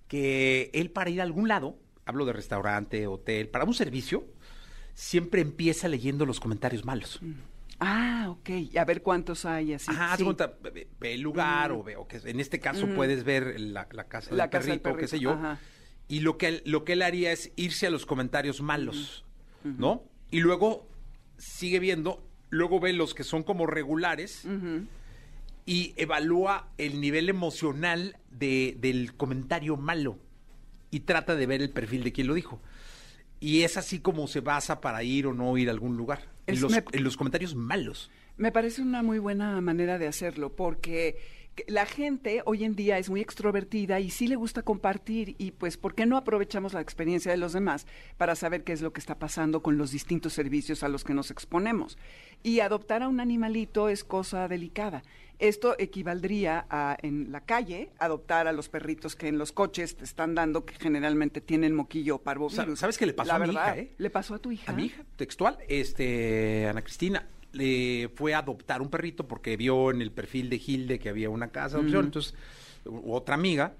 que 0.09 0.71
él 0.75 0.91
para 0.91 1.11
ir 1.11 1.21
a 1.21 1.25
algún 1.25 1.49
lado, 1.49 1.77
hablo 2.07 2.25
de 2.25 2.33
restaurante, 2.33 3.07
hotel, 3.07 3.49
para 3.49 3.65
un 3.65 3.75
servicio, 3.75 4.25
siempre 4.95 5.41
empieza 5.41 5.89
leyendo 5.89 6.27
los 6.27 6.41
comentarios 6.41 6.85
malos. 6.85 7.21
Ah, 7.79 8.27
ok. 8.29 8.51
Y 8.73 8.77
a 8.79 8.85
ver 8.85 9.03
cuántos 9.03 9.45
hay 9.47 9.73
así. 9.73 9.91
Ajá, 9.91 10.17
Sí. 10.17 10.25
cuenta, 10.25 10.53
ve, 10.63 10.89
ve 11.01 11.15
el 11.15 11.21
lugar 11.23 11.73
o 11.73 11.83
ve, 11.83 11.97
o 11.97 12.07
que 12.07 12.19
en 12.25 12.39
este 12.41 12.59
caso 12.61 12.85
Ujú. 12.85 12.95
puedes 12.97 13.25
ver 13.25 13.59
la, 13.59 13.89
la 13.93 14.05
casa, 14.05 14.35
La 14.35 14.45
del, 14.45 14.51
casa 14.51 14.71
del 14.71 14.81
perrito, 14.81 15.01
qué 15.01 15.09
sé 15.09 15.19
yo. 15.19 15.33
ajá. 15.33 15.59
Y 16.09 16.21
lo 16.21 16.37
que, 16.37 16.49
él, 16.49 16.63
lo 16.67 16.85
que 16.85 16.95
él 16.95 17.03
haría 17.03 17.31
es 17.33 17.53
irse 17.57 17.87
a 17.87 17.91
los 17.91 18.05
comentarios 18.05 18.61
malos, 18.61 19.25
¿no? 19.63 20.03
Y 20.33 20.41
luego 20.41 20.89
sigue 21.41 21.81
viendo, 21.81 22.23
luego 22.51 22.79
ve 22.79 22.93
los 22.93 23.15
que 23.15 23.25
son 23.25 23.43
como 23.43 23.67
regulares 23.67 24.47
y 25.67 25.93
evalúa 25.97 26.69
el 26.79 27.01
nivel 27.01 27.29
emocional 27.29 28.17
de, 28.31 28.77
del 28.81 29.15
comentario 29.17 29.77
malo 29.77 30.19
y 30.91 31.01
trata 31.01 31.35
de 31.37 31.47
ver 31.47 31.63
el 31.63 31.71
perfil 31.71 32.05
de 32.05 32.13
quien 32.13 32.27
lo 32.27 32.35
dijo. 32.35 32.61
Y 33.41 33.63
es 33.63 33.77
así 33.77 34.01
como 34.01 34.27
se 34.29 34.41
basa 34.41 34.81
para 34.81 35.03
ir 35.03 35.27
o 35.27 35.33
no 35.33 35.57
ir 35.57 35.69
a 35.69 35.73
algún 35.73 35.97
lugar. 35.97 36.29
En 36.47 36.61
los, 36.61 36.73
me- 36.73 36.85
en 36.93 37.05
los 37.05 37.17
comentarios 37.17 37.55
malos. 37.55 38.11
Me 38.37 38.53
parece 38.53 38.83
una 38.83 39.03
muy 39.03 39.19
buena 39.19 39.61
manera 39.61 39.99
de 39.99 40.09
hacerlo 40.09 40.55
porque 40.57 41.17
que 41.17 41.40
la 41.67 41.87
gente 41.87 42.43
hoy 42.47 42.65
en 42.65 42.75
día 42.75 42.99
es 42.99 43.11
muy 43.11 43.21
extrovertida 43.21 44.01
y 44.01 44.11
sí 44.11 44.27
le 44.27 44.37
gusta 44.37 44.63
compartir 44.63 45.35
y 45.39 45.53
pues 45.53 45.77
¿por 45.77 45.95
qué 45.95 46.07
no 46.07 46.17
aprovechamos 46.17 46.73
la 46.73 46.81
experiencia 46.81 47.31
de 47.31 47.39
los 47.39 47.53
demás 47.53 47.87
para 48.17 48.35
saber 48.35 48.65
qué 48.65 48.73
es 48.73 48.83
lo 48.83 48.93
que 48.93 49.01
está 49.01 49.19
pasando 49.19 49.63
con 49.63 49.77
los 49.77 49.91
distintos 49.91 50.33
servicios 50.33 50.83
a 50.83 50.89
los 50.89 51.05
que 51.05 51.15
nos 51.15 51.31
exponemos? 51.31 51.99
Y 52.43 52.61
adoptar 52.61 53.03
a 53.03 53.09
un 53.09 53.21
animalito 53.21 53.89
es 53.89 54.05
cosa 54.05 54.49
delicada. 54.49 55.03
Esto 55.39 55.75
equivaldría 55.79 56.67
a 56.69 56.99
en 57.03 57.33
la 57.33 57.41
calle 57.41 57.91
adoptar 57.99 58.47
a 58.47 58.53
los 58.53 58.69
perritos 58.69 59.17
que 59.17 59.29
en 59.29 59.39
los 59.39 59.53
coches 59.53 59.97
te 59.97 60.05
están 60.05 60.35
dando 60.35 60.67
que 60.67 60.75
generalmente 60.75 61.41
tienen 61.41 61.75
moquillo 61.75 62.17
o 62.17 62.19
parvovirus. 62.19 62.79
¿Sabes 62.79 62.99
qué 62.99 63.07
le 63.07 63.15
pasó 63.15 63.29
La 63.29 63.37
a 63.37 63.47
mi 63.47 63.53
hija, 63.53 63.79
eh? 63.79 63.95
¿Le 63.97 64.11
pasó 64.11 64.35
a 64.35 64.39
tu 64.39 64.53
hija? 64.53 64.71
A 64.71 64.75
mi 64.75 64.87
hija, 64.87 65.03
textual, 65.17 65.59
este, 65.69 66.67
Ana 66.69 66.83
Cristina, 66.83 67.27
le 67.53 68.09
fue 68.15 68.35
a 68.35 68.39
adoptar 68.39 68.81
un 68.83 68.89
perrito 68.91 69.27
porque 69.27 69.57
vio 69.57 69.91
en 69.91 70.01
el 70.03 70.11
perfil 70.13 70.49
de 70.51 70.61
Hilde 70.65 70.99
que 70.99 71.09
había 71.09 71.31
una 71.31 71.49
casa 71.49 71.77
de 71.77 71.81
adopción, 71.83 72.01
Ujú. 72.01 72.07
entonces, 72.07 72.35
u- 72.85 73.13
otra 73.13 73.35
amiga. 73.35 73.75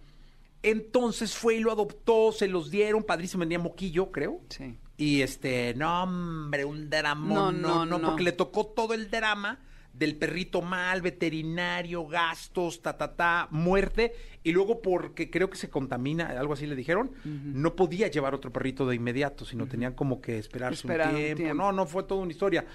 Entonces 0.63 1.35
fue 1.35 1.55
y 1.57 1.61
lo 1.61 1.73
adoptó, 1.73 2.33
se 2.33 2.47
los 2.47 2.71
dieron, 2.71 3.03
padrísimo, 3.03 3.41
venía 3.41 3.59
moquillo, 3.59 4.11
creo. 4.13 4.41
Sí. 4.51 4.77
Y 4.99 5.23
este, 5.23 5.73
no, 5.75 6.03
hombre, 6.03 6.65
un 6.67 6.91
drama, 6.91 7.35
No, 7.35 7.53
no, 7.53 7.87
no, 7.87 8.01
porque 8.03 8.23
le 8.25 8.33
tocó 8.33 8.67
todo 8.67 8.93
el 8.93 9.11
drama 9.11 9.59
del 9.95 10.17
perrito 10.17 10.61
mal, 10.61 11.01
veterinario, 11.03 12.07
gastos, 12.07 12.83
ta, 12.83 12.97
ta, 12.97 13.17
ta, 13.17 13.49
muerte, 13.51 14.13
y 14.45 14.53
luego 14.53 14.81
porque 14.83 15.31
creo 15.31 15.49
que 15.51 15.57
se 15.57 15.69
contamina, 15.71 16.27
algo 16.29 16.53
así 16.53 16.67
le 16.67 16.77
dijeron, 16.77 17.11
no 17.25 17.75
podía 17.75 18.09
llevar 18.09 18.35
otro 18.35 18.53
perrito 18.53 18.87
de 18.87 18.95
inmediato, 18.97 19.45
sino 19.47 19.67
tenían 19.67 19.95
como 19.95 20.21
que 20.21 20.39
esperarse 20.39 20.87
Esperar 20.87 21.09
un 21.09 21.15
un 21.15 21.21
tiempo. 21.23 21.37
tiempo. 21.43 21.55
No, 21.63 21.73
no, 21.73 21.87
fue 21.87 22.03
toda 22.05 22.21
una 22.21 22.31
historia. 22.33 22.67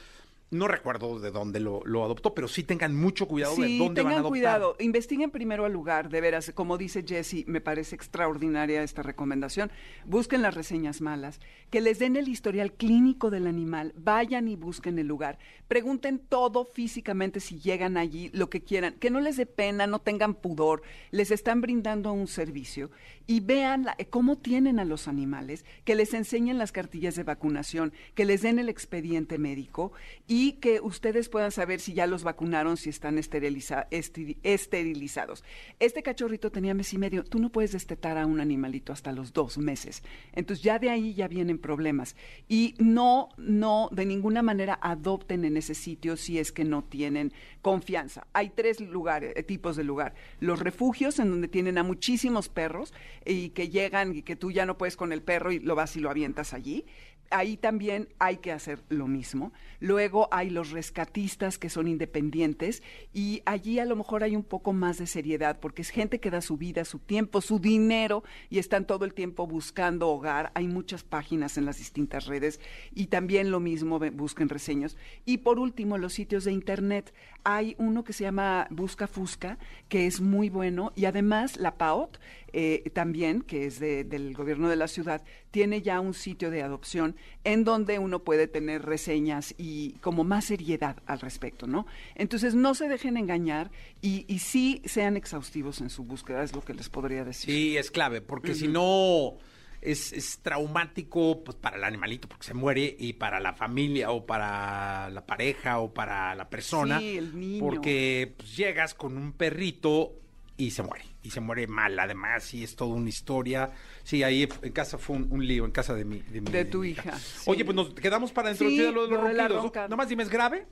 No 0.58 0.68
recuerdo 0.68 1.20
de 1.20 1.32
dónde 1.32 1.60
lo, 1.60 1.82
lo 1.86 2.04
adoptó, 2.04 2.34
pero 2.34 2.48
sí 2.48 2.64
tengan 2.64 2.96
mucho 2.96 3.28
cuidado 3.28 3.56
de 3.56 3.78
dónde 3.78 3.80
van 3.80 3.90
a 3.90 3.94
tengan 3.96 4.12
adoptar. 4.14 4.30
cuidado. 4.30 4.76
Investiguen 4.80 5.32
primero 5.32 5.66
al 5.66 5.74
lugar, 5.74 6.10
de 6.10 6.22
veras. 6.22 6.52
Como 6.56 6.78
dice 6.78 7.04
Jesse, 7.08 7.46
me 7.48 7.62
parece 7.62 7.96
extraordinaria 7.96 8.82
esta 8.84 9.04
recomendación. 9.04 9.72
Busquen 10.06 10.42
las 10.42 10.54
reseñas 10.56 11.02
malas, 11.02 11.40
que 11.70 11.82
les 11.82 12.00
den 12.00 12.16
el 12.16 12.30
historial 12.30 12.72
clínico 12.74 13.30
del 13.30 13.48
animal, 13.48 13.94
vayan 13.98 14.48
y 14.48 14.56
busquen 14.56 14.98
el 15.00 15.08
lugar. 15.08 15.38
Pregunten 15.68 16.20
todo 16.20 16.64
físicamente 16.66 17.40
si 17.40 17.60
llegan 17.60 17.98
allí, 17.98 18.30
lo 18.34 18.50
que 18.50 18.62
quieran. 18.62 18.94
Que 19.00 19.10
no 19.10 19.20
les 19.20 19.38
dé 19.38 19.46
pena, 19.46 19.88
no 19.88 20.00
tengan 20.00 20.36
pudor. 20.36 20.84
Les 21.12 21.32
están 21.32 21.60
brindando 21.62 22.14
un 22.14 22.28
servicio 22.28 22.92
y 23.28 23.40
vean 23.40 23.84
la- 23.86 23.98
cómo 24.10 24.38
tienen 24.38 24.80
a 24.80 24.86
los 24.86 25.08
animales, 25.08 25.66
que 25.84 25.96
les 25.96 26.14
enseñen 26.14 26.58
las 26.60 26.72
cartillas 26.72 27.16
de 27.16 27.24
vacunación, 27.24 27.92
que 28.14 28.26
les 28.26 28.42
den 28.44 28.60
el 28.60 28.70
expediente 28.70 29.38
médico 29.40 29.92
y 30.28 30.45
y 30.46 30.54
que 30.54 30.80
ustedes 30.80 31.28
puedan 31.28 31.52
saber 31.52 31.80
si 31.80 31.94
ya 31.94 32.06
los 32.06 32.24
vacunaron, 32.24 32.78
si 32.78 32.92
están 32.92 33.18
esterilizados. 33.18 35.44
Este 35.80 36.04
cachorrito 36.04 36.52
tenía 36.52 36.76
mes 36.76 36.94
y 36.94 37.00
medio. 37.00 37.24
Tú 37.24 37.40
no 37.40 37.52
puedes 37.52 37.72
destetar 37.72 38.20
a 38.20 38.28
un 38.28 38.40
animalito 38.40 38.94
hasta 38.94 39.12
los 39.12 39.34
dos 39.34 39.58
meses. 39.58 40.04
Entonces 40.34 40.64
ya 40.64 40.78
de 40.78 40.92
ahí 40.92 41.16
ya 41.16 41.28
vienen 41.28 41.58
problemas. 41.58 42.16
Y 42.48 42.76
no, 42.78 43.30
no, 43.38 43.90
de 43.92 44.06
ninguna 44.06 44.44
manera 44.44 44.78
adopten 44.84 45.46
en 45.46 45.58
ese 45.58 45.74
sitio 45.74 46.16
si 46.16 46.38
es 46.38 46.52
que 46.52 46.64
no 46.64 46.84
tienen 46.84 47.34
confianza. 47.64 48.28
Hay 48.34 48.52
tres 48.52 48.80
lugares, 48.82 49.34
eh, 49.36 49.42
tipos 49.42 49.76
de 49.76 49.84
lugar. 49.84 50.14
Los 50.40 50.60
refugios, 50.60 51.18
en 51.18 51.32
donde 51.32 51.48
tienen 51.48 51.80
a 51.80 51.84
muchísimos 51.84 52.50
perros 52.50 52.94
y 53.26 53.50
que 53.50 53.70
llegan 53.70 54.16
y 54.16 54.22
que 54.22 54.36
tú 54.36 54.52
ya 54.52 54.68
no 54.68 54.78
puedes 54.78 54.96
con 54.96 55.12
el 55.12 55.24
perro 55.24 55.52
y 55.52 55.58
lo 55.58 55.74
vas 55.74 55.96
y 55.96 56.02
lo 56.02 56.12
avientas 56.12 56.54
allí. 56.54 56.86
Ahí 57.32 57.58
también 57.58 58.08
hay 58.20 58.38
que 58.38 58.52
hacer 58.52 58.84
lo 58.90 59.08
mismo. 59.08 59.52
Luego 59.80 60.30
hay 60.32 60.50
los 60.50 60.72
rescatistas 60.72 61.58
que 61.58 61.70
son 61.70 61.88
independientes 61.88 62.84
y 63.14 63.42
allí 63.46 63.80
a 63.80 63.86
lo 63.86 63.96
mejor 63.96 64.24
hay 64.24 64.36
un 64.36 64.44
poco 64.44 64.74
más 64.74 64.98
de 64.98 65.08
seriedad 65.08 65.60
porque 65.60 65.82
es 65.82 65.90
gente 65.90 66.20
que 66.20 66.32
da 66.32 66.42
su 66.42 66.58
vida, 66.58 66.86
su 66.86 67.00
tiempo, 67.00 67.42
su 67.42 67.60
dinero 67.60 68.24
y 68.50 68.60
están 68.60 68.86
todo 68.86 69.06
el 69.06 69.14
tiempo 69.14 69.48
buscando 69.48 70.10
hogar. 70.10 70.52
Hay 70.56 70.68
muchas 70.68 71.04
páginas 71.04 71.58
en 71.58 71.66
las 71.66 71.78
distintas 71.78 72.26
redes 72.26 72.60
y 72.94 73.08
también 73.08 73.52
lo 73.52 73.60
mismo 73.60 74.00
busquen 74.00 74.50
reseños. 74.50 74.98
Y 75.26 75.40
por 75.40 75.60
último, 75.60 75.98
los 75.98 76.14
sitios 76.14 76.44
de 76.46 76.52
internet. 76.52 77.14
Hay 77.48 77.76
uno 77.78 78.04
que 78.04 78.12
se 78.12 78.24
llama 78.24 78.66
Busca 78.72 79.06
Fusca, 79.06 79.60
que 79.88 80.08
es 80.08 80.20
muy 80.20 80.50
bueno 80.50 80.92
y 80.96 81.06
además 81.06 81.58
la 81.58 81.78
PAOT 81.78 82.18
eh, 82.54 82.90
también, 82.94 83.42
que 83.42 83.66
es 83.68 83.80
de- 83.80 84.04
del 84.04 84.34
gobierno 84.34 84.68
de 84.68 84.76
la 84.76 84.88
ciudad, 84.88 85.22
tiene 85.52 85.82
ya 85.84 86.00
un 86.00 86.14
sitio 86.16 86.50
de 86.50 86.64
adopción 86.64 87.16
en 87.44 87.64
donde 87.64 88.00
uno 88.00 88.20
puede 88.24 88.48
tener 88.48 88.84
reseñas 88.84 89.54
y 89.60 89.92
como 90.02 90.24
más 90.24 90.46
seriedad 90.46 90.98
al 91.06 91.20
respecto, 91.20 91.68
¿no? 91.68 91.86
Entonces 92.16 92.56
no 92.56 92.74
se 92.74 92.88
dejen 92.90 93.16
engañar 93.16 93.70
y, 94.02 94.26
y 94.28 94.40
sí 94.40 94.82
sean 94.86 95.16
exhaustivos 95.16 95.82
en 95.82 95.90
su 95.92 96.04
búsqueda, 96.04 96.42
es 96.44 96.56
lo 96.56 96.62
que 96.64 96.74
les 96.74 96.90
podría 96.90 97.24
decir. 97.24 97.54
Sí, 97.54 97.78
es 97.78 97.92
clave, 97.92 98.22
porque 98.22 98.56
si 98.56 98.68
no 98.68 99.38
es, 99.86 100.12
es 100.14 100.40
traumático 100.40 101.44
pues, 101.44 101.58
para 101.58 101.78
el 101.78 101.84
animalito, 101.84 102.28
porque 102.28 102.46
se 102.48 102.54
muere, 102.54 102.96
y 103.00 103.14
para 103.14 103.40
la 103.40 103.54
familia, 103.54 104.12
o 104.12 104.26
para 104.26 105.10
la 105.10 105.26
pareja, 105.26 105.80
o 105.80 105.94
para 105.94 106.36
la 106.36 106.50
persona. 106.50 107.00
Sí, 107.00 107.18
el 107.18 107.40
niño. 107.40 107.60
Porque 107.60 108.34
pues, 108.38 108.56
llegas 108.56 108.94
con 108.94 109.18
un 109.18 109.34
perrito 109.34 110.14
y 110.58 110.72
se 110.72 110.84
muere. 110.84 111.06
Y 111.24 111.32
se 111.32 111.40
muere 111.42 111.66
mal, 111.68 111.98
además, 112.00 112.54
y 112.54 112.64
es 112.64 112.76
toda 112.76 112.94
una 112.96 113.10
historia. 113.10 113.72
Sí, 114.04 114.22
ahí 114.24 114.48
en 114.62 114.72
casa 114.72 114.98
fue 114.98 115.16
un, 115.16 115.28
un 115.32 115.46
lío, 115.46 115.66
en 115.66 115.72
casa 115.72 115.94
de 115.96 116.06
mi, 116.06 116.20
de, 116.22 116.42
mi- 116.42 116.52
De 116.52 116.66
tu 116.66 116.80
mi 116.82 116.90
hija, 116.90 117.18
sí. 117.18 117.50
Oye, 117.50 117.66
pues 117.66 117.76
nos 117.76 117.94
quedamos 117.96 118.32
para 118.32 118.52
introducir 118.52 118.80
Sí, 118.82 118.86
de 118.86 118.92
los 118.92 119.10
lo 119.10 119.18
de 119.28 119.34
la 119.34 119.48
ronquidos. 119.48 120.08
dime, 120.10 120.24
¿es 120.24 120.30
grave? 120.30 120.68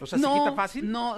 O 0.00 0.06
sea, 0.06 0.18
no, 0.18 0.32
¿se 0.32 0.38
quita 0.40 0.52
fácil? 0.54 0.90
No, 0.90 1.16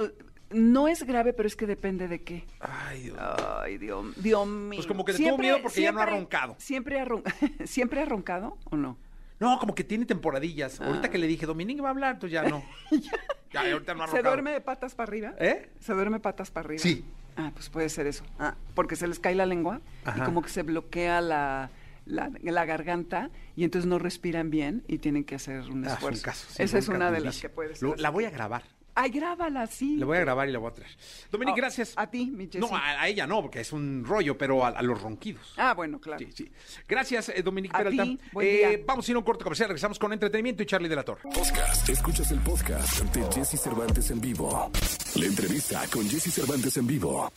no 0.51 0.89
es 0.89 1.05
grave, 1.05 1.33
pero 1.33 1.47
es 1.47 1.57
que 1.57 1.67
depende 1.67 2.09
de 2.09 2.23
qué. 2.23 2.45
Ay, 2.61 3.03
Dios. 3.05 3.19
Ay, 3.61 3.79
Dios, 3.79 4.07
Dios 4.23 4.47
mío. 4.47 4.77
Pues 4.79 4.87
como 4.87 5.05
que 5.05 5.13
te 5.13 5.19
tuvo 5.25 5.39
miedo 5.39 5.59
porque 5.63 5.83
ya 5.83 5.93
no 5.93 6.01
ha 6.01 6.07
roncado. 6.07 6.57
¿Siempre 6.59 7.01
ha, 7.01 7.05
ron- 7.05 7.23
¿Siempre 7.65 8.01
ha 8.03 8.05
roncado 8.05 8.59
o 8.65 8.77
no? 8.77 8.97
No, 9.39 9.59
como 9.59 9.75
que 9.75 9.85
tiene 9.85 10.05
temporadillas. 10.05 10.81
Ah. 10.81 10.87
Ahorita 10.87 11.11
que 11.11 11.17
le 11.19 11.27
dije, 11.27 11.47
Dominique 11.47 11.81
va 11.81 11.89
a 11.89 11.93
hablar, 11.93 12.15
entonces 12.15 12.33
ya 12.35 12.43
no. 12.49 12.63
ya, 13.53 13.61
ahorita 13.73 13.95
no 13.95 14.03
ha 14.05 14.07
¿Se 14.09 14.17
roncado. 14.17 14.35
duerme 14.35 14.51
de 14.53 14.61
patas 14.61 14.95
para 14.95 15.09
arriba? 15.09 15.35
¿Eh? 15.39 15.71
¿Se 15.81 15.95
duerme 15.95 16.21
patas 16.21 16.51
para 16.51 16.67
arriba? 16.67 16.83
Sí. 16.83 17.05
Ah, 17.37 17.51
pues 17.55 17.71
puede 17.71 17.89
ser 17.89 18.07
eso. 18.07 18.25
Ah, 18.39 18.55
porque 18.75 18.97
se 18.97 19.07
les 19.07 19.19
cae 19.19 19.35
la 19.35 19.47
lengua 19.47 19.81
Ajá. 20.05 20.19
y 20.19 20.25
como 20.27 20.43
que 20.43 20.51
se 20.51 20.63
bloquea 20.63 21.21
la, 21.23 21.71
la, 22.05 22.31
la 22.43 22.65
garganta 22.67 23.31
y 23.57 23.65
entonces 23.65 23.89
no 23.89 23.99
respiran 23.99 24.51
bien 24.51 24.83
y 24.89 24.99
tienen 24.99 25.25
que 25.25 25.37
hacer 25.37 25.61
un 25.71 25.85
Ah, 25.85 25.87
es 25.87 25.93
un 25.93 25.95
esfuerzo. 25.95 26.23
caso, 26.25 26.47
sí, 26.51 26.63
Esa 26.63 26.77
es 26.79 26.89
una 26.89 27.11
de 27.11 27.21
las 27.21 27.41
que 27.41 27.49
puede 27.49 27.77
ser. 27.77 27.89
Lo- 27.89 27.97
la 27.97 28.11
voy 28.11 28.25
a 28.27 28.31
grabar. 28.31 28.65
Ay, 28.95 29.11
grábala, 29.11 29.67
sí. 29.67 29.97
La 29.97 30.07
voy 30.07 30.17
a 30.17 30.21
grabar 30.21 30.49
y 30.49 30.53
la 30.53 30.59
voy 30.59 30.71
a 30.71 30.75
traer. 30.75 30.91
Dominique, 31.31 31.61
Ah, 31.61 31.63
gracias. 31.65 31.93
A 31.97 32.11
ti, 32.11 32.27
mi 32.27 32.47
Jessy. 32.47 32.59
No, 32.59 32.75
a, 32.77 33.01
a 33.03 33.09
ella 33.09 33.27
no, 33.27 33.41
porque 33.43 33.61
es 33.61 33.73
un 33.73 34.05
rollo, 34.05 34.37
pero 34.37 34.65
a, 34.65 34.69
a 34.69 34.83
los 34.83 35.01
ronquidos. 35.01 35.55
Ah, 35.57 35.75
bueno, 35.75 36.01
claro. 36.01 36.19
Sí, 36.19 36.33
sí. 36.33 36.51
Gracias, 36.89 37.29
eh, 37.31 37.43
Dominique 37.43 37.75
A 37.75 37.79
Peralta. 37.79 38.03
ti, 38.05 38.19
buen 38.33 38.47
Eh, 38.47 38.51
día. 38.51 38.79
vamos 38.87 39.07
a 39.09 39.11
ir 39.11 39.15
a 39.15 39.19
un 39.19 39.25
corto 39.25 39.45
comercial, 39.45 39.69
regresamos 39.69 39.99
con 39.99 40.13
entretenimiento 40.13 40.63
y 40.63 40.67
Charlie 40.67 40.89
de 40.89 40.97
la 40.97 41.03
Torre. 41.05 41.23
Podcast. 41.23 41.89
Escuchas 41.89 42.31
el 42.33 42.41
podcast 42.41 43.01
de 43.15 43.23
Jesse 43.33 43.61
Cervantes 43.61 44.11
en 44.11 44.21
vivo. 44.21 44.71
La 45.17 45.27
entrevista 45.27 45.83
con 45.93 46.09
Jesse 46.09 46.33
Cervantes 46.33 46.77
en 46.77 46.87
vivo. 46.87 47.31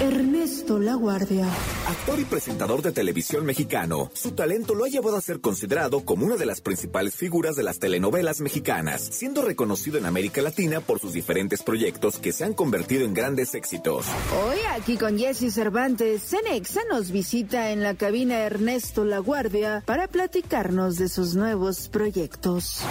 Ernesto 0.00 0.78
La 0.78 0.94
Guardia. 0.94 1.46
Actor 1.86 2.18
y 2.18 2.24
presentador 2.24 2.82
de 2.82 2.90
televisión 2.90 3.46
mexicano, 3.46 4.10
su 4.12 4.32
talento 4.32 4.74
lo 4.74 4.84
ha 4.84 4.88
llevado 4.88 5.16
a 5.16 5.20
ser 5.20 5.40
considerado 5.40 6.04
como 6.04 6.26
una 6.26 6.36
de 6.36 6.46
las 6.46 6.60
principales 6.60 7.14
figuras 7.14 7.54
de 7.54 7.62
las 7.62 7.78
telenovelas 7.78 8.40
mexicanas, 8.40 9.02
siendo 9.12 9.42
reconocido 9.42 9.98
en 9.98 10.06
América 10.06 10.42
Latina 10.42 10.80
por 10.80 10.98
sus 10.98 11.12
diferentes 11.12 11.62
proyectos 11.62 12.18
que 12.18 12.32
se 12.32 12.44
han 12.44 12.54
convertido 12.54 13.04
en 13.04 13.14
grandes 13.14 13.54
éxitos. 13.54 14.06
Hoy 14.44 14.58
aquí 14.72 14.96
con 14.96 15.16
Jesse 15.16 15.52
Cervantes, 15.52 16.22
Cenexa 16.22 16.80
nos 16.90 17.10
visita 17.10 17.70
en 17.70 17.82
la 17.82 17.94
cabina 17.94 18.40
Ernesto 18.40 19.04
La 19.04 19.18
Guardia 19.18 19.82
para 19.86 20.08
platicarnos 20.08 20.96
de 20.96 21.08
sus 21.08 21.36
nuevos 21.36 21.88
proyectos. 21.88 22.82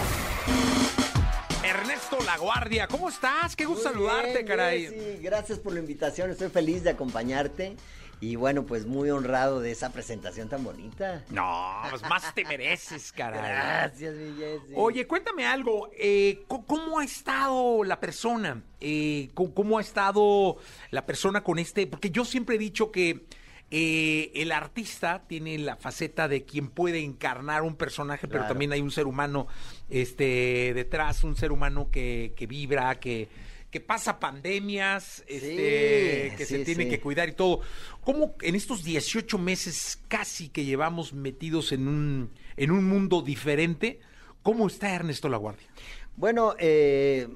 Ernesto 1.88 2.18
La 2.26 2.36
Guardia, 2.36 2.86
¿cómo 2.86 3.08
estás? 3.08 3.56
Qué 3.56 3.64
gusto 3.64 3.88
Muy 3.88 3.92
saludarte, 3.94 4.32
bien, 4.34 4.46
caray. 4.46 4.86
Jessy, 4.88 5.22
gracias 5.22 5.58
por 5.58 5.72
la 5.72 5.80
invitación, 5.80 6.30
estoy 6.30 6.50
feliz 6.50 6.82
de 6.84 6.90
acompañarte 6.90 7.76
y 8.20 8.36
bueno, 8.36 8.66
pues 8.66 8.84
muy 8.84 9.08
honrado 9.08 9.60
de 9.60 9.70
esa 9.70 9.90
presentación 9.90 10.50
tan 10.50 10.62
bonita. 10.64 11.24
No, 11.30 11.80
pues 11.88 12.02
más 12.02 12.34
te 12.34 12.44
mereces, 12.44 13.10
caray. 13.12 13.40
Gracias, 13.40 14.14
mi 14.16 14.36
Jessy. 14.36 14.72
Oye, 14.76 15.06
cuéntame 15.06 15.46
algo. 15.46 15.88
eh, 15.98 16.44
¿Cómo 16.46 16.98
ha 16.98 17.04
estado 17.04 17.82
la 17.84 17.98
persona? 18.00 18.62
Eh, 18.80 19.30
¿Cómo 19.32 19.78
ha 19.78 19.80
estado 19.80 20.58
la 20.90 21.06
persona 21.06 21.42
con 21.42 21.58
este? 21.58 21.86
Porque 21.86 22.10
yo 22.10 22.26
siempre 22.26 22.56
he 22.56 22.58
dicho 22.58 22.92
que 22.92 23.24
eh, 23.70 24.30
el 24.34 24.52
artista 24.52 25.22
tiene 25.26 25.56
la 25.58 25.76
faceta 25.76 26.26
de 26.28 26.44
quien 26.44 26.68
puede 26.68 27.00
encarnar 27.04 27.62
un 27.62 27.76
personaje, 27.76 28.26
pero 28.26 28.40
Claro. 28.40 28.48
también 28.48 28.72
hay 28.72 28.80
un 28.82 28.90
ser 28.90 29.06
humano 29.06 29.46
este, 29.90 30.72
detrás, 30.74 31.24
un 31.24 31.36
ser 31.36 31.52
humano 31.52 31.90
que, 31.90 32.32
que 32.36 32.46
vibra, 32.46 32.98
que, 33.00 33.28
que 33.70 33.80
pasa 33.80 34.18
pandemias, 34.18 35.24
este, 35.26 36.34
que 36.36 36.46
se 36.46 36.64
tiene 36.64 36.84
sí. 36.84 36.90
que 36.90 37.00
cuidar 37.00 37.28
y 37.28 37.32
todo. 37.32 37.60
¿Cómo 38.02 38.34
en 38.40 38.54
estos 38.54 38.84
18 38.84 39.38
meses 39.38 40.00
casi 40.08 40.48
que 40.48 40.64
llevamos 40.64 41.12
metidos 41.12 41.72
en 41.72 41.88
un, 41.88 42.30
en 42.56 42.70
un 42.70 42.84
mundo 42.84 43.22
diferente, 43.22 44.00
cómo 44.42 44.66
está 44.66 44.94
Ernesto 44.94 45.28
Laguardia? 45.28 45.68
Bueno, 46.16 46.54
eh, 46.58 47.28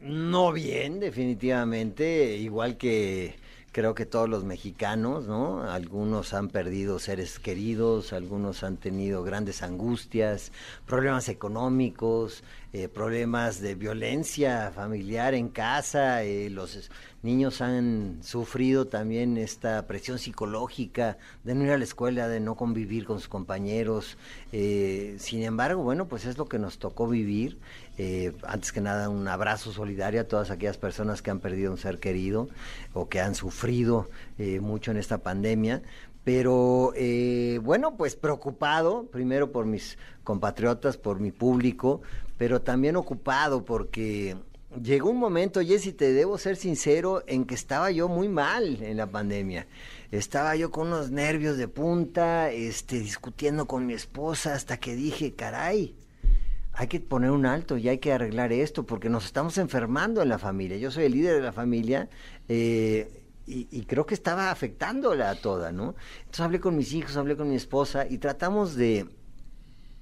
no 0.00 0.52
bien, 0.52 1.00
definitivamente, 1.00 2.36
igual 2.36 2.76
que 2.76 3.36
creo 3.78 3.94
que 3.94 4.06
todos 4.06 4.28
los 4.28 4.42
mexicanos, 4.42 5.28
¿no? 5.28 5.62
Algunos 5.62 6.34
han 6.34 6.48
perdido 6.48 6.98
seres 6.98 7.38
queridos, 7.38 8.12
algunos 8.12 8.64
han 8.64 8.76
tenido 8.76 9.22
grandes 9.22 9.62
angustias, 9.62 10.50
problemas 10.84 11.28
económicos, 11.28 12.42
eh, 12.72 12.88
problemas 12.88 13.60
de 13.60 13.76
violencia 13.76 14.72
familiar 14.74 15.32
en 15.34 15.48
casa, 15.48 16.24
eh, 16.24 16.50
los 16.50 16.90
niños 17.22 17.60
han 17.60 18.18
sufrido 18.22 18.88
también 18.88 19.38
esta 19.38 19.86
presión 19.86 20.18
psicológica 20.18 21.16
de 21.44 21.54
no 21.54 21.62
ir 21.62 21.70
a 21.70 21.78
la 21.78 21.84
escuela, 21.84 22.26
de 22.26 22.40
no 22.40 22.56
convivir 22.56 23.04
con 23.04 23.20
sus 23.20 23.28
compañeros. 23.28 24.18
eh, 24.50 25.16
sin 25.20 25.44
embargo, 25.44 25.84
bueno, 25.84 26.08
pues 26.08 26.24
es 26.24 26.36
lo 26.36 26.46
que 26.46 26.58
nos 26.58 26.78
tocó 26.78 27.06
vivir. 27.06 27.58
Eh, 27.98 28.32
antes 28.44 28.70
que 28.70 28.80
nada, 28.80 29.08
un 29.08 29.26
abrazo 29.26 29.72
solidario 29.72 30.20
a 30.20 30.24
todas 30.24 30.50
aquellas 30.52 30.78
personas 30.78 31.20
que 31.20 31.32
han 31.32 31.40
perdido 31.40 31.72
un 31.72 31.78
ser 31.78 31.98
querido 31.98 32.48
o 32.94 33.08
que 33.08 33.20
han 33.20 33.34
sufrido 33.34 34.08
eh, 34.38 34.60
mucho 34.60 34.92
en 34.92 34.98
esta 34.98 35.18
pandemia. 35.18 35.82
Pero 36.22 36.92
eh, 36.94 37.58
bueno, 37.62 37.96
pues 37.96 38.14
preocupado, 38.14 39.06
primero 39.06 39.50
por 39.50 39.66
mis 39.66 39.98
compatriotas, 40.22 40.96
por 40.96 41.18
mi 41.18 41.32
público, 41.32 42.02
pero 42.36 42.62
también 42.62 42.96
ocupado 42.96 43.64
porque 43.64 44.36
llegó 44.80 45.10
un 45.10 45.18
momento, 45.18 45.60
Jessy, 45.60 45.92
te 45.92 46.12
debo 46.12 46.38
ser 46.38 46.56
sincero, 46.56 47.24
en 47.26 47.46
que 47.46 47.54
estaba 47.54 47.90
yo 47.90 48.08
muy 48.08 48.28
mal 48.28 48.80
en 48.82 48.96
la 48.96 49.06
pandemia. 49.06 49.66
Estaba 50.12 50.54
yo 50.54 50.70
con 50.70 50.88
unos 50.88 51.10
nervios 51.10 51.56
de 51.56 51.66
punta, 51.66 52.50
este, 52.50 53.00
discutiendo 53.00 53.66
con 53.66 53.86
mi 53.86 53.94
esposa 53.94 54.54
hasta 54.54 54.76
que 54.76 54.94
dije, 54.94 55.34
caray, 55.34 55.96
hay 56.78 56.86
que 56.86 57.00
poner 57.00 57.32
un 57.32 57.44
alto 57.44 57.76
y 57.76 57.88
hay 57.88 57.98
que 57.98 58.12
arreglar 58.12 58.52
esto 58.52 58.86
porque 58.86 59.08
nos 59.08 59.24
estamos 59.24 59.58
enfermando 59.58 60.22
en 60.22 60.28
la 60.28 60.38
familia. 60.38 60.76
Yo 60.76 60.92
soy 60.92 61.06
el 61.06 61.12
líder 61.12 61.34
de 61.34 61.42
la 61.42 61.50
familia 61.50 62.08
eh, 62.48 63.24
y, 63.46 63.82
creo 63.86 64.06
que 64.06 64.14
estaba 64.14 64.52
afectándola 64.52 65.30
a 65.30 65.34
toda, 65.34 65.72
¿no? 65.72 65.96
Entonces 66.20 66.40
hablé 66.40 66.60
con 66.60 66.76
mis 66.76 66.92
hijos, 66.92 67.16
hablé 67.16 67.36
con 67.36 67.48
mi 67.48 67.56
esposa 67.56 68.06
y 68.08 68.18
tratamos 68.18 68.76
de, 68.76 69.08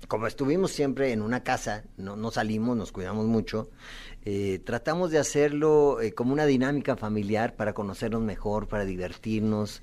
como 0.06 0.26
estuvimos 0.26 0.70
siempre 0.70 1.12
en 1.12 1.22
una 1.22 1.42
casa, 1.42 1.84
no, 1.96 2.30
salimos, 2.30 2.76
nos 2.76 2.92
cuidamos 2.92 3.24
mucho, 3.24 3.70
eh, 4.26 4.60
tratamos 4.62 5.10
de 5.10 5.18
hacerlo 5.18 6.02
eh, 6.02 6.12
como 6.12 6.34
una 6.34 6.44
dinámica 6.44 6.94
familiar 6.94 7.56
para 7.56 7.72
conocernos 7.72 8.20
mejor, 8.20 8.68
para 8.68 8.84
divertirnos, 8.84 9.80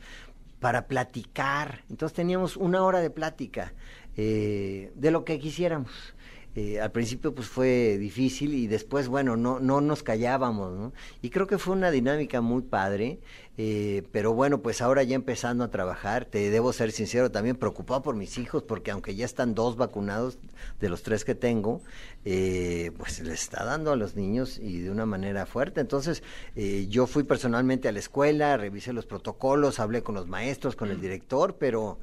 para 0.59 0.85
platicar. 0.87 1.85
Entonces 1.89 2.15
teníamos 2.15 2.55
una 2.55 2.83
hora 2.83 2.99
de 2.99 3.09
plática 3.09 3.73
de 4.15 5.09
lo 5.09 5.25
que 5.25 5.39
quisiéramos. 5.39 6.13
Eh, 6.55 6.79
al 6.79 6.91
principio 6.91 7.33
pues 7.33 7.47
fue 7.47 7.97
difícil 7.97 8.53
y 8.53 8.67
después, 8.67 9.07
bueno, 9.07 9.35
no, 9.35 9.59
no 9.59 9.81
nos 9.81 10.03
callábamos, 10.03 10.71
¿no? 10.71 10.93
Y 11.23 11.31
creo 11.31 11.47
que 11.47 11.57
fue 11.57 11.75
una 11.75 11.89
dinámica 11.89 12.41
muy 12.41 12.61
padre, 12.61 13.19
eh, 13.57 14.03
pero 14.11 14.33
bueno, 14.33 14.61
pues 14.61 14.79
ahora 14.81 15.01
ya 15.01 15.15
empezando 15.15 15.63
a 15.63 15.71
trabajar, 15.71 16.25
te 16.25 16.51
debo 16.51 16.71
ser 16.71 16.91
sincero, 16.91 17.31
también 17.31 17.55
preocupado 17.55 18.03
por 18.03 18.15
mis 18.15 18.37
hijos, 18.37 18.61
porque 18.61 18.91
aunque 18.91 19.15
ya 19.15 19.25
están 19.25 19.55
dos 19.55 19.77
vacunados 19.77 20.37
de 20.79 20.89
los 20.89 21.01
tres 21.01 21.25
que 21.25 21.33
tengo, 21.33 21.81
eh, 22.23 22.91
pues 22.97 23.19
les 23.21 23.41
está 23.41 23.63
dando 23.63 23.91
a 23.91 23.95
los 23.95 24.15
niños 24.15 24.59
y 24.59 24.81
de 24.81 24.91
una 24.91 25.07
manera 25.07 25.47
fuerte. 25.47 25.81
Entonces, 25.81 26.21
yo 26.55 27.07
fui 27.07 27.23
personalmente 27.23 27.87
a 27.87 27.91
la 27.91 27.99
escuela, 27.99 28.57
revisé 28.57 28.93
los 28.93 29.07
protocolos, 29.07 29.79
hablé 29.79 30.03
con 30.03 30.13
los 30.13 30.27
maestros, 30.27 30.75
con 30.75 30.91
el 30.91 31.01
director, 31.01 31.55
pero 31.57 31.97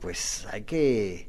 pues 0.00 0.46
hay 0.50 0.62
que 0.62 1.28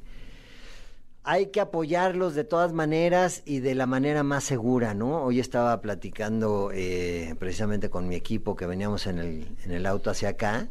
hay 1.23 1.47
que 1.47 1.61
apoyarlos 1.61 2.33
de 2.33 2.43
todas 2.43 2.73
maneras 2.73 3.43
y 3.45 3.59
de 3.59 3.75
la 3.75 3.85
manera 3.85 4.23
más 4.23 4.43
segura, 4.43 4.93
¿no? 4.93 5.23
Hoy 5.23 5.39
estaba 5.39 5.79
platicando 5.81 6.71
eh, 6.73 7.35
precisamente 7.37 7.89
con 7.89 8.07
mi 8.07 8.15
equipo 8.15 8.55
que 8.55 8.65
veníamos 8.65 9.05
en 9.05 9.19
el, 9.19 9.47
en 9.63 9.71
el 9.71 9.85
auto 9.85 10.09
hacia 10.09 10.29
acá. 10.29 10.67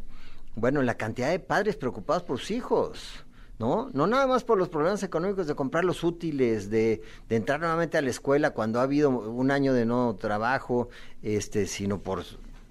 Bueno, 0.55 0.81
la 0.81 0.95
cantidad 0.95 1.29
de 1.29 1.39
padres 1.39 1.77
preocupados 1.77 2.23
por 2.23 2.39
sus 2.39 2.51
hijos, 2.51 3.25
¿no? 3.59 3.89
No 3.93 4.07
nada 4.07 4.27
más 4.27 4.43
por 4.43 4.57
los 4.57 4.67
problemas 4.67 5.03
económicos 5.03 5.47
de 5.47 5.55
comprar 5.55 5.85
los 5.85 6.03
útiles, 6.03 6.69
de, 6.69 7.01
de 7.29 7.35
entrar 7.37 7.61
nuevamente 7.61 7.97
a 7.97 8.01
la 8.01 8.09
escuela 8.09 8.51
cuando 8.51 8.81
ha 8.81 8.83
habido 8.83 9.09
un 9.09 9.51
año 9.51 9.73
de 9.73 9.85
no 9.85 10.17
trabajo, 10.19 10.89
este, 11.23 11.65
sino 11.65 11.99
por 11.99 12.25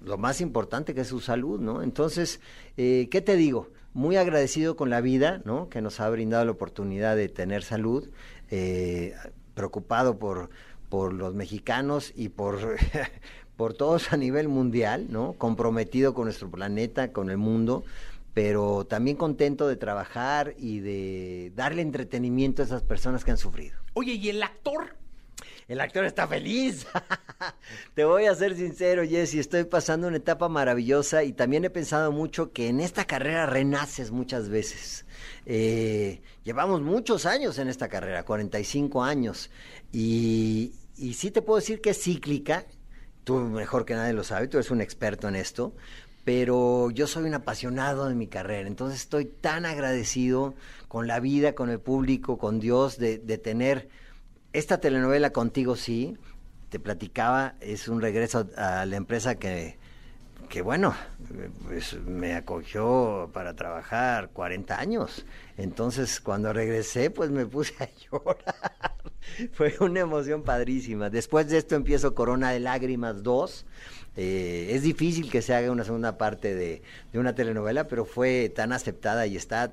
lo 0.05 0.17
más 0.19 0.39
importante 0.41 0.93
que 0.93 1.01
es 1.01 1.07
su 1.07 1.19
salud, 1.19 1.59
¿no? 1.59 1.81
Entonces, 1.81 2.41
eh, 2.77 3.07
¿qué 3.09 3.21
te 3.21 3.35
digo? 3.35 3.69
Muy 3.93 4.15
agradecido 4.15 4.75
con 4.75 4.89
la 4.89 5.01
vida, 5.01 5.41
¿no? 5.45 5.69
Que 5.69 5.81
nos 5.81 5.99
ha 5.99 6.09
brindado 6.09 6.45
la 6.45 6.51
oportunidad 6.51 7.15
de 7.15 7.29
tener 7.29 7.63
salud, 7.63 8.09
eh, 8.49 9.13
preocupado 9.53 10.17
por, 10.17 10.49
por 10.89 11.13
los 11.13 11.33
mexicanos 11.33 12.13
y 12.15 12.29
por, 12.29 12.77
por 13.57 13.73
todos 13.73 14.13
a 14.13 14.17
nivel 14.17 14.47
mundial, 14.47 15.07
¿no? 15.09 15.33
Comprometido 15.33 16.13
con 16.13 16.25
nuestro 16.25 16.49
planeta, 16.49 17.11
con 17.11 17.29
el 17.29 17.37
mundo, 17.37 17.83
pero 18.33 18.85
también 18.85 19.17
contento 19.17 19.67
de 19.67 19.75
trabajar 19.75 20.53
y 20.57 20.79
de 20.79 21.51
darle 21.55 21.81
entretenimiento 21.81 22.61
a 22.61 22.65
esas 22.65 22.83
personas 22.83 23.25
que 23.25 23.31
han 23.31 23.37
sufrido. 23.37 23.77
Oye, 23.93 24.13
¿y 24.13 24.29
el 24.29 24.41
actor? 24.41 25.00
El 25.71 25.79
actor 25.79 26.03
está 26.03 26.27
feliz. 26.27 26.85
Te 27.95 28.03
voy 28.03 28.25
a 28.25 28.35
ser 28.35 28.57
sincero, 28.57 29.03
Jesse, 29.07 29.35
estoy 29.35 29.63
pasando 29.63 30.09
una 30.09 30.17
etapa 30.17 30.49
maravillosa 30.49 31.23
y 31.23 31.31
también 31.31 31.63
he 31.63 31.69
pensado 31.69 32.11
mucho 32.11 32.51
que 32.51 32.67
en 32.67 32.81
esta 32.81 33.05
carrera 33.05 33.45
renaces 33.45 34.11
muchas 34.11 34.49
veces. 34.49 35.05
Eh, 35.45 36.23
llevamos 36.43 36.81
muchos 36.81 37.25
años 37.25 37.57
en 37.57 37.69
esta 37.69 37.87
carrera, 37.87 38.25
45 38.25 39.01
años, 39.01 39.49
y, 39.93 40.73
sí 41.15 41.31
te 41.31 41.41
puedo 41.41 41.61
decir 41.61 41.79
que 41.79 41.91
es 41.91 42.03
cíclica. 42.03 42.65
Tú 43.23 43.37
mejor 43.37 43.85
que 43.85 43.93
nadie 43.93 44.11
lo 44.11 44.25
sabes, 44.25 44.49
tú 44.49 44.57
eres 44.57 44.71
un 44.71 44.81
experto 44.81 45.29
en 45.29 45.37
esto, 45.37 45.73
pero 46.25 46.91
yo 46.91 47.07
soy 47.07 47.23
un 47.23 47.33
apasionado 47.33 48.09
de 48.09 48.15
mi 48.15 48.27
carrera, 48.27 48.67
entonces 48.67 48.99
estoy 48.99 49.23
tan 49.23 49.65
agradecido 49.65 50.53
con 50.89 51.07
la 51.07 51.21
vida, 51.21 51.55
con 51.55 51.69
el 51.69 51.79
público, 51.79 52.37
con 52.37 52.59
Dios, 52.59 52.97
de 52.97 53.37
tener 53.37 53.87
esta 54.53 54.79
telenovela 54.79 55.31
contigo 55.31 55.75
sí, 55.75 56.17
te 56.69 56.79
platicaba, 56.79 57.55
es 57.59 57.87
un 57.87 58.01
regreso 58.01 58.47
a 58.57 58.85
la 58.85 58.95
empresa 58.95 59.35
que, 59.35 59.77
que 60.49 60.61
bueno, 60.61 60.95
pues 61.67 61.99
me 62.01 62.35
acogió 62.35 63.29
para 63.33 63.55
trabajar 63.55 64.29
40 64.29 64.79
años. 64.79 65.25
Entonces, 65.57 66.19
cuando 66.19 66.53
regresé, 66.53 67.09
pues 67.09 67.29
me 67.29 67.45
puse 67.45 67.73
a 67.83 67.89
llorar. 68.11 68.95
Fue 69.53 69.75
una 69.79 70.01
emoción 70.01 70.43
padrísima. 70.43 71.09
Después 71.09 71.47
de 71.47 71.57
esto 71.57 71.75
empiezo 71.75 72.15
Corona 72.15 72.51
de 72.51 72.59
Lágrimas 72.59 73.23
2. 73.23 73.65
Eh, 74.17 74.69
es 74.71 74.83
difícil 74.83 75.31
que 75.31 75.41
se 75.41 75.55
haga 75.55 75.71
una 75.71 75.85
segunda 75.85 76.17
parte 76.17 76.53
de, 76.53 76.81
de 77.13 77.19
una 77.19 77.33
telenovela, 77.33 77.87
pero 77.87 78.03
fue 78.03 78.51
tan 78.53 78.73
aceptada 78.73 79.25
y 79.27 79.37
está 79.37 79.71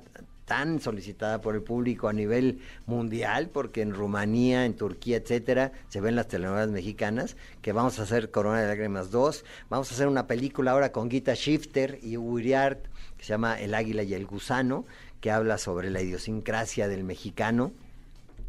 tan 0.49 0.81
solicitada 0.81 1.41
por 1.41 1.53
el 1.53 1.61
público 1.61 2.07
a 2.07 2.13
nivel 2.13 2.59
mundial, 2.87 3.49
porque 3.53 3.83
en 3.83 3.93
Rumanía, 3.93 4.65
en 4.65 4.73
Turquía, 4.73 5.17
etcétera, 5.17 5.73
se 5.89 6.01
ven 6.01 6.15
las 6.15 6.27
telenovelas 6.27 6.71
mexicanas, 6.71 7.37
que 7.61 7.71
vamos 7.71 7.99
a 7.99 8.01
hacer 8.01 8.31
Corona 8.31 8.59
de 8.59 8.67
Lágrimas 8.67 9.11
2, 9.11 9.45
vamos 9.69 9.91
a 9.91 9.93
hacer 9.93 10.07
una 10.07 10.25
película 10.25 10.71
ahora 10.71 10.91
con 10.91 11.11
Gita 11.11 11.35
Shifter 11.35 11.99
y 12.01 12.17
Uriart, 12.17 12.83
que 13.15 13.23
se 13.23 13.29
llama 13.29 13.61
El 13.61 13.75
Águila 13.75 14.01
y 14.01 14.15
el 14.15 14.25
Gusano, 14.25 14.87
que 15.21 15.29
habla 15.29 15.59
sobre 15.59 15.91
la 15.91 16.01
idiosincrasia 16.01 16.87
del 16.87 17.03
mexicano, 17.03 17.71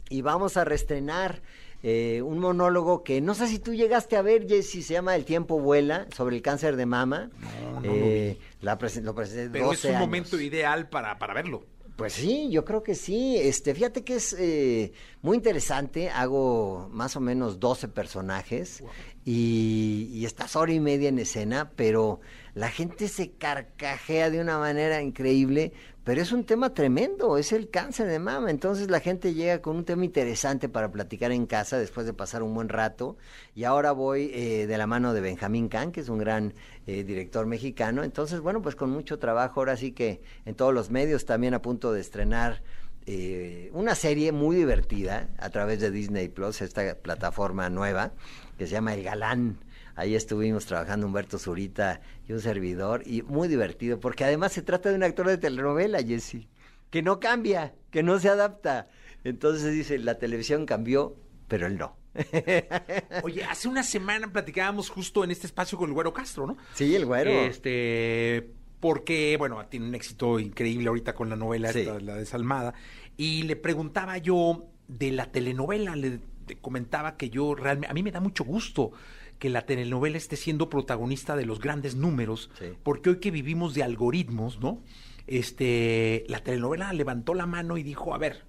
y 0.09 0.23
vamos 0.23 0.57
a 0.57 0.65
reestrenar 0.65 1.43
eh, 1.83 2.23
un 2.23 2.39
monólogo 2.39 3.05
que 3.05 3.21
no 3.21 3.35
sé 3.35 3.47
si 3.47 3.59
tú 3.59 3.75
llegaste 3.75 4.17
a 4.17 4.23
ver, 4.23 4.49
Jesse, 4.49 4.87
se 4.87 4.95
llama 4.95 5.17
El 5.17 5.27
tiempo 5.27 5.61
vuela, 5.61 6.07
sobre 6.17 6.37
el 6.37 6.41
cáncer 6.41 6.77
de 6.77 6.87
mama. 6.87 7.29
No, 7.39 7.81
no 7.83 7.83
eh, 7.85 8.39
lo, 8.63 8.79
presenté 8.79 9.51
Pero 9.51 9.73
es 9.73 9.85
un 9.85 9.99
momento 9.99 10.41
ideal 10.41 10.89
para, 10.89 11.19
para 11.19 11.35
verlo. 11.35 11.63
Pues 12.01 12.15
sí, 12.15 12.49
yo 12.51 12.65
creo 12.65 12.83
que 12.83 12.95
sí. 12.95 13.37
Este, 13.37 13.75
fíjate 13.75 14.05
que 14.05 14.15
es 14.15 14.35
eh, 14.39 14.95
muy 15.21 15.37
interesante. 15.37 16.09
Hago 16.09 16.89
más 16.91 17.15
o 17.15 17.21
menos 17.21 17.61
12 17.61 17.89
personajes 17.89 18.83
y, 19.27 20.09
y, 20.11 20.25
estás 20.25 20.57
hora 20.57 20.73
y 20.73 20.81
media 20.81 21.11
en 21.11 21.19
escena, 21.19 21.73
pero 21.77 22.21
la 22.55 22.71
gente 22.71 23.07
se 23.07 23.33
carcajea 23.33 24.31
de 24.31 24.41
una 24.41 24.59
manera 24.59 25.03
increíble 25.03 25.75
pero 26.05 26.23
es 26.23 26.33
un 26.33 26.45
tema 26.45 26.73
tremendo, 26.73 27.37
es 27.37 27.53
el 27.53 27.69
cáncer 27.69 28.07
de 28.09 28.19
mama. 28.19 28.51
Entonces 28.51 28.91
la 28.91 29.01
gente 29.01 29.35
llega 29.35 29.61
con 29.61 29.77
un 29.77 29.85
tema 29.85 30.05
interesante 30.05 30.69
para 30.69 30.91
platicar 30.91 31.31
en 31.31 31.47
casa 31.47 31.79
después 31.79 32.07
de 32.07 32.15
pasar 32.15 32.43
un 32.43 32.55
buen 32.55 32.69
rato. 32.71 33.17
Y 33.55 33.65
ahora 33.65 33.93
voy 33.93 34.31
eh, 34.33 34.67
de 34.67 34.79
la 34.79 34.87
mano 34.87 35.13
de 35.13 35.21
Benjamín 35.21 35.69
Can, 35.69 35.93
que 35.93 36.01
es 36.01 36.09
un 36.09 36.19
gran 36.19 36.55
eh, 36.87 37.05
director 37.05 37.45
mexicano. 37.47 38.03
Entonces, 38.03 38.41
bueno, 38.41 38.63
pues 38.63 38.77
con 38.77 38.91
mucho 38.91 39.19
trabajo, 39.19 39.61
ahora 39.61 39.77
sí 39.77 39.93
que 39.93 40.23
en 40.47 40.55
todos 40.55 40.73
los 40.73 40.91
medios 40.91 41.27
también 41.27 41.53
a 41.53 41.61
punto 41.61 41.93
de 41.93 42.01
estrenar 42.01 42.63
eh, 43.07 43.71
una 43.73 43.95
serie 43.95 44.33
muy 44.33 44.57
divertida 44.57 45.29
a 45.39 45.51
través 45.51 45.81
de 45.81 45.91
Disney 45.91 46.29
Plus, 46.29 46.63
esta 46.63 46.95
plataforma 46.95 47.69
nueva 47.69 48.13
que 48.61 48.67
se 48.67 48.73
llama 48.73 48.93
El 48.93 49.03
Galán 49.03 49.59
Ahí 49.97 50.15
estuvimos 50.15 50.67
trabajando 50.67 51.07
Humberto 51.07 51.39
Zurita 51.39 52.03
y 52.29 52.33
un 52.33 52.41
servidor, 52.41 53.03
y 53.07 53.23
muy 53.23 53.49
divertido, 53.49 53.99
porque 53.99 54.23
además 54.23 54.53
se 54.53 54.61
trata 54.61 54.91
de 54.91 54.97
un 54.97 55.03
actor 55.03 55.27
de 55.27 55.39
telenovela, 55.39 56.03
Jesse, 56.03 56.47
que 56.91 57.01
no 57.01 57.21
cambia, 57.21 57.75
que 57.91 58.03
no 58.03 58.19
se 58.19 58.29
adapta. 58.29 58.89
Entonces 59.25 59.73
dice, 59.73 59.99
la 59.99 60.19
televisión 60.19 60.67
cambió, 60.67 61.17
pero 61.49 61.67
él 61.67 61.79
no. 61.79 61.97
Oye, 63.23 63.45
hace 63.45 63.67
una 63.67 63.83
semana 63.83 64.31
platicábamos 64.31 64.91
justo 64.91 65.25
en 65.25 65.31
este 65.31 65.47
espacio 65.47 65.79
con 65.79 65.89
el 65.89 65.95
Güero 65.95 66.13
Castro, 66.13 66.47
¿no? 66.47 66.59
Sí, 66.75 66.95
el 66.95 67.07
Güero. 67.07 67.31
Este, 67.31 68.51
porque, 68.79 69.37
bueno, 69.39 69.65
tiene 69.67 69.89
un 69.89 69.95
éxito 69.95 70.39
increíble 70.39 70.89
ahorita 70.89 71.15
con 71.15 71.31
la 71.31 71.37
novela, 71.37 71.71
esta, 71.71 71.99
la 71.99 72.17
desalmada, 72.17 72.75
y 73.17 73.43
le 73.43 73.57
preguntaba 73.57 74.19
yo 74.19 74.67
de 74.87 75.13
la 75.13 75.33
telenovela, 75.33 75.97
le 75.97 76.21
comentaba 76.57 77.17
que 77.17 77.31
yo 77.31 77.55
realmente, 77.55 77.91
a 77.91 77.95
mí 77.95 78.03
me 78.03 78.13
da 78.13 78.21
mucho 78.21 78.45
gusto 78.45 78.93
que 79.39 79.49
la 79.49 79.67
telenovela 79.67 80.19
esté 80.19 80.37
siendo 80.37 80.69
protagonista 80.69 81.35
de 81.35 81.47
los 81.47 81.61
grandes 81.61 81.97
números, 81.97 82.51
porque 82.83 83.11
hoy 83.11 83.21
que 83.21 83.31
vivimos 83.31 83.75
de 83.75 83.83
algoritmos, 83.83 84.61
¿no? 84.61 84.83
Este, 85.27 86.25
la 86.29 86.41
telenovela 86.41 86.93
levantó 86.93 87.35
la 87.35 87.47
mano 87.47 87.79
y 87.79 87.83
dijo, 87.83 88.15
a 88.15 88.19
ver, 88.19 88.45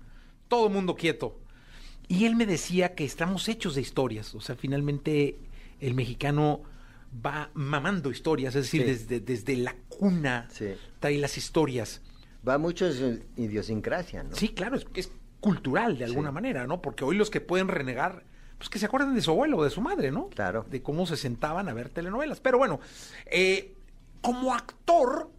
todo 0.48 0.68
el 0.68 0.74
mundo 0.74 0.96
quieto. 0.96 1.40
Y 2.08 2.26
él 2.26 2.36
me 2.36 2.46
decía 2.46 2.94
que 2.94 3.06
estamos 3.06 3.48
hechos 3.48 3.76
de 3.76 3.82
historias, 3.82 4.36
o 4.36 4.42
sea, 4.42 4.56
finalmente 4.56 5.38
el 5.80 5.94
mexicano 5.94 6.64
va 7.26 7.52
mamando 7.54 8.12
historias, 8.12 8.56
es 8.56 8.64
decir, 8.66 8.86
desde, 8.86 9.20
desde 9.22 9.56
la 9.56 9.76
cuna 9.88 10.50
trae 11.00 11.18
las 11.18 11.38
historias. 11.38 12.02
Va 12.48 12.58
mucho 12.58 12.88
en 12.88 13.24
idiosincrasia, 13.38 14.24
¿no? 14.24 14.36
Sí, 14.36 14.50
claro, 14.50 14.76
es, 14.76 14.88
es 14.96 15.12
cultural 15.42 15.98
de 15.98 16.06
alguna 16.06 16.32
manera, 16.32 16.66
¿no? 16.68 16.82
Porque 16.82 17.04
hoy 17.04 17.18
los 17.18 17.30
que 17.30 17.42
pueden 17.42 17.68
renegar 17.68 18.24
pues 18.62 18.70
que 18.70 18.78
se 18.78 18.86
acuerden 18.86 19.16
de 19.16 19.22
su 19.22 19.32
abuelo 19.32 19.58
o 19.58 19.64
de 19.64 19.72
su 19.72 19.82
madre, 19.82 20.12
¿no? 20.12 20.30
Claro. 20.30 20.68
De 20.70 20.84
cómo 20.84 21.08
se 21.08 21.18
sentaban 21.18 21.68
a 21.68 21.74
ver 21.74 21.90
telenovelas. 21.90 22.40
Pero 22.40 22.60
bueno, 22.60 22.80
eh, 23.26 23.74
como 24.22 24.54
actor, 24.54 25.32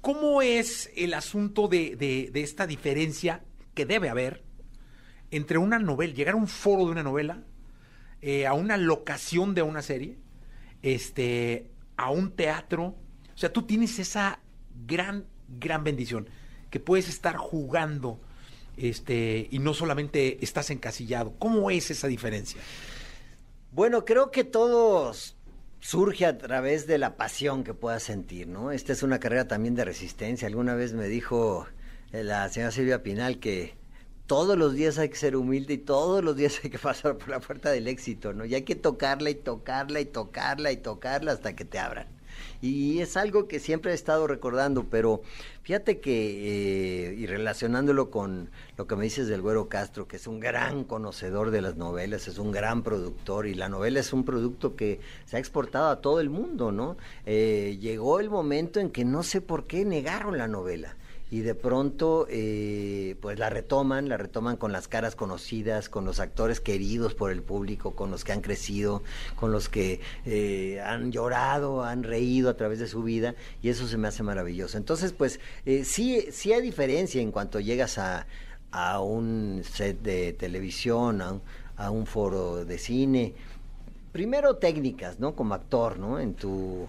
¿cómo 0.00 0.40
es 0.40 0.90
el 0.96 1.12
asunto 1.12 1.68
de, 1.68 1.94
de, 1.94 2.40
esta 2.40 2.66
diferencia 2.66 3.44
que 3.74 3.84
debe 3.84 4.08
haber 4.08 4.42
entre 5.30 5.58
una 5.58 5.78
novela, 5.78 6.14
llegar 6.14 6.32
a 6.32 6.38
un 6.38 6.48
foro 6.48 6.86
de 6.86 6.92
una 6.92 7.02
novela, 7.02 7.42
eh, 8.22 8.46
a 8.46 8.54
una 8.54 8.78
locación 8.78 9.54
de 9.54 9.60
una 9.60 9.82
serie, 9.82 10.16
este, 10.80 11.70
a 11.98 12.10
un 12.10 12.30
teatro? 12.30 12.96
O 13.34 13.36
sea, 13.36 13.52
tú 13.52 13.66
tienes 13.66 13.98
esa 13.98 14.40
gran, 14.86 15.26
gran 15.48 15.84
bendición, 15.84 16.30
que 16.70 16.80
puedes 16.80 17.10
estar 17.10 17.36
jugando 17.36 18.22
este, 18.76 19.48
y 19.50 19.58
no 19.58 19.74
solamente 19.74 20.42
estás 20.44 20.70
encasillado. 20.70 21.34
¿Cómo 21.38 21.70
es 21.70 21.90
esa 21.90 22.08
diferencia? 22.08 22.60
Bueno, 23.70 24.04
creo 24.04 24.30
que 24.30 24.44
todo 24.44 25.12
surge 25.80 26.26
a 26.26 26.38
través 26.38 26.86
de 26.86 26.98
la 26.98 27.16
pasión 27.16 27.64
que 27.64 27.74
puedas 27.74 28.02
sentir, 28.04 28.46
¿no? 28.46 28.70
Esta 28.70 28.92
es 28.92 29.02
una 29.02 29.18
carrera 29.18 29.48
también 29.48 29.74
de 29.74 29.84
resistencia. 29.84 30.46
Alguna 30.46 30.74
vez 30.74 30.92
me 30.92 31.08
dijo 31.08 31.66
eh, 32.12 32.22
la 32.22 32.48
señora 32.48 32.70
Silvia 32.70 33.02
Pinal 33.02 33.38
que 33.40 33.74
todos 34.26 34.56
los 34.56 34.74
días 34.74 34.98
hay 34.98 35.08
que 35.08 35.16
ser 35.16 35.36
humilde 35.36 35.74
y 35.74 35.78
todos 35.78 36.22
los 36.22 36.36
días 36.36 36.60
hay 36.64 36.70
que 36.70 36.78
pasar 36.78 37.18
por 37.18 37.28
la 37.28 37.40
puerta 37.40 37.70
del 37.70 37.88
éxito, 37.88 38.32
¿no? 38.32 38.44
Y 38.44 38.54
hay 38.54 38.62
que 38.62 38.76
tocarla 38.76 39.30
y 39.30 39.34
tocarla 39.34 40.00
y 40.00 40.06
tocarla 40.06 40.72
y 40.72 40.76
tocarla 40.76 41.32
hasta 41.32 41.56
que 41.56 41.64
te 41.64 41.78
abran. 41.78 42.06
Y 42.60 43.00
es 43.00 43.16
algo 43.16 43.48
que 43.48 43.58
siempre 43.58 43.92
he 43.92 43.94
estado 43.94 44.26
recordando, 44.26 44.84
pero 44.84 45.22
fíjate 45.62 45.98
que, 45.98 47.10
eh, 47.10 47.14
y 47.14 47.26
relacionándolo 47.26 48.10
con 48.10 48.50
lo 48.76 48.86
que 48.86 48.96
me 48.96 49.04
dices 49.04 49.28
del 49.28 49.42
Güero 49.42 49.68
Castro, 49.68 50.06
que 50.06 50.16
es 50.16 50.26
un 50.26 50.40
gran 50.40 50.84
conocedor 50.84 51.50
de 51.50 51.60
las 51.60 51.76
novelas, 51.76 52.28
es 52.28 52.38
un 52.38 52.52
gran 52.52 52.82
productor, 52.82 53.46
y 53.46 53.54
la 53.54 53.68
novela 53.68 54.00
es 54.00 54.12
un 54.12 54.24
producto 54.24 54.76
que 54.76 55.00
se 55.24 55.36
ha 55.36 55.40
exportado 55.40 55.88
a 55.88 56.00
todo 56.00 56.20
el 56.20 56.30
mundo, 56.30 56.72
¿no? 56.72 56.96
Eh, 57.26 57.78
llegó 57.80 58.20
el 58.20 58.30
momento 58.30 58.80
en 58.80 58.90
que 58.90 59.04
no 59.04 59.22
sé 59.22 59.40
por 59.40 59.66
qué 59.66 59.84
negaron 59.84 60.38
la 60.38 60.48
novela 60.48 60.96
y 61.32 61.40
de 61.40 61.54
pronto 61.54 62.26
eh, 62.28 63.16
pues 63.22 63.38
la 63.38 63.48
retoman, 63.48 64.06
la 64.10 64.18
retoman 64.18 64.58
con 64.58 64.70
las 64.70 64.86
caras 64.86 65.16
conocidas, 65.16 65.88
con 65.88 66.04
los 66.04 66.20
actores 66.20 66.60
queridos 66.60 67.14
por 67.14 67.32
el 67.32 67.42
público, 67.42 67.96
con 67.96 68.10
los 68.10 68.22
que 68.22 68.32
han 68.32 68.42
crecido, 68.42 69.02
con 69.34 69.50
los 69.50 69.70
que 69.70 70.00
eh, 70.26 70.82
han 70.84 71.10
llorado, 71.10 71.84
han 71.84 72.02
reído 72.02 72.50
a 72.50 72.54
través 72.58 72.80
de 72.80 72.86
su 72.86 73.02
vida 73.02 73.34
y 73.62 73.70
eso 73.70 73.88
se 73.88 73.96
me 73.96 74.08
hace 74.08 74.22
maravilloso. 74.22 74.76
Entonces 74.76 75.14
pues 75.14 75.40
eh, 75.64 75.86
sí, 75.86 76.26
sí 76.32 76.52
hay 76.52 76.60
diferencia 76.60 77.22
en 77.22 77.32
cuanto 77.32 77.60
llegas 77.60 77.96
a, 77.96 78.26
a 78.70 79.00
un 79.00 79.62
set 79.64 80.02
de 80.02 80.34
televisión, 80.34 81.22
a 81.22 81.32
un, 81.32 81.42
a 81.76 81.90
un 81.90 82.04
foro 82.04 82.66
de 82.66 82.76
cine. 82.76 83.32
Primero 84.12 84.56
técnicas, 84.56 85.18
¿no? 85.18 85.34
Como 85.34 85.54
actor, 85.54 85.98
¿no? 85.98 86.20
En 86.20 86.34
tu 86.34 86.88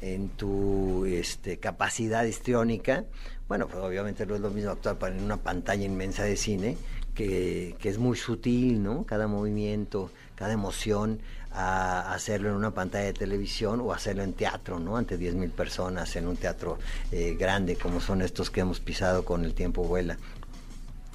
en 0.00 0.30
tu 0.30 1.04
este, 1.06 1.58
capacidad 1.58 2.24
histriónica. 2.24 3.04
Bueno, 3.50 3.66
pues 3.66 3.82
obviamente 3.82 4.24
no 4.26 4.36
es 4.36 4.40
lo 4.40 4.50
mismo 4.50 4.70
actuar 4.70 4.96
en 5.12 5.24
una 5.24 5.36
pantalla 5.36 5.84
inmensa 5.84 6.22
de 6.22 6.36
cine, 6.36 6.76
que, 7.16 7.74
que 7.80 7.88
es 7.88 7.98
muy 7.98 8.16
sutil, 8.16 8.80
¿no? 8.80 9.04
Cada 9.04 9.26
movimiento, 9.26 10.12
cada 10.36 10.52
emoción, 10.52 11.18
a 11.50 12.14
hacerlo 12.14 12.50
en 12.50 12.54
una 12.54 12.70
pantalla 12.70 13.06
de 13.06 13.12
televisión 13.12 13.80
o 13.80 13.92
hacerlo 13.92 14.22
en 14.22 14.34
teatro, 14.34 14.78
¿no? 14.78 14.96
Ante 14.96 15.18
10.000 15.18 15.50
personas, 15.50 16.14
en 16.14 16.28
un 16.28 16.36
teatro 16.36 16.78
eh, 17.10 17.34
grande 17.36 17.74
como 17.74 18.00
son 18.00 18.22
estos 18.22 18.50
que 18.50 18.60
hemos 18.60 18.78
pisado 18.78 19.24
con 19.24 19.44
el 19.44 19.52
tiempo 19.52 19.82
vuela. 19.82 20.16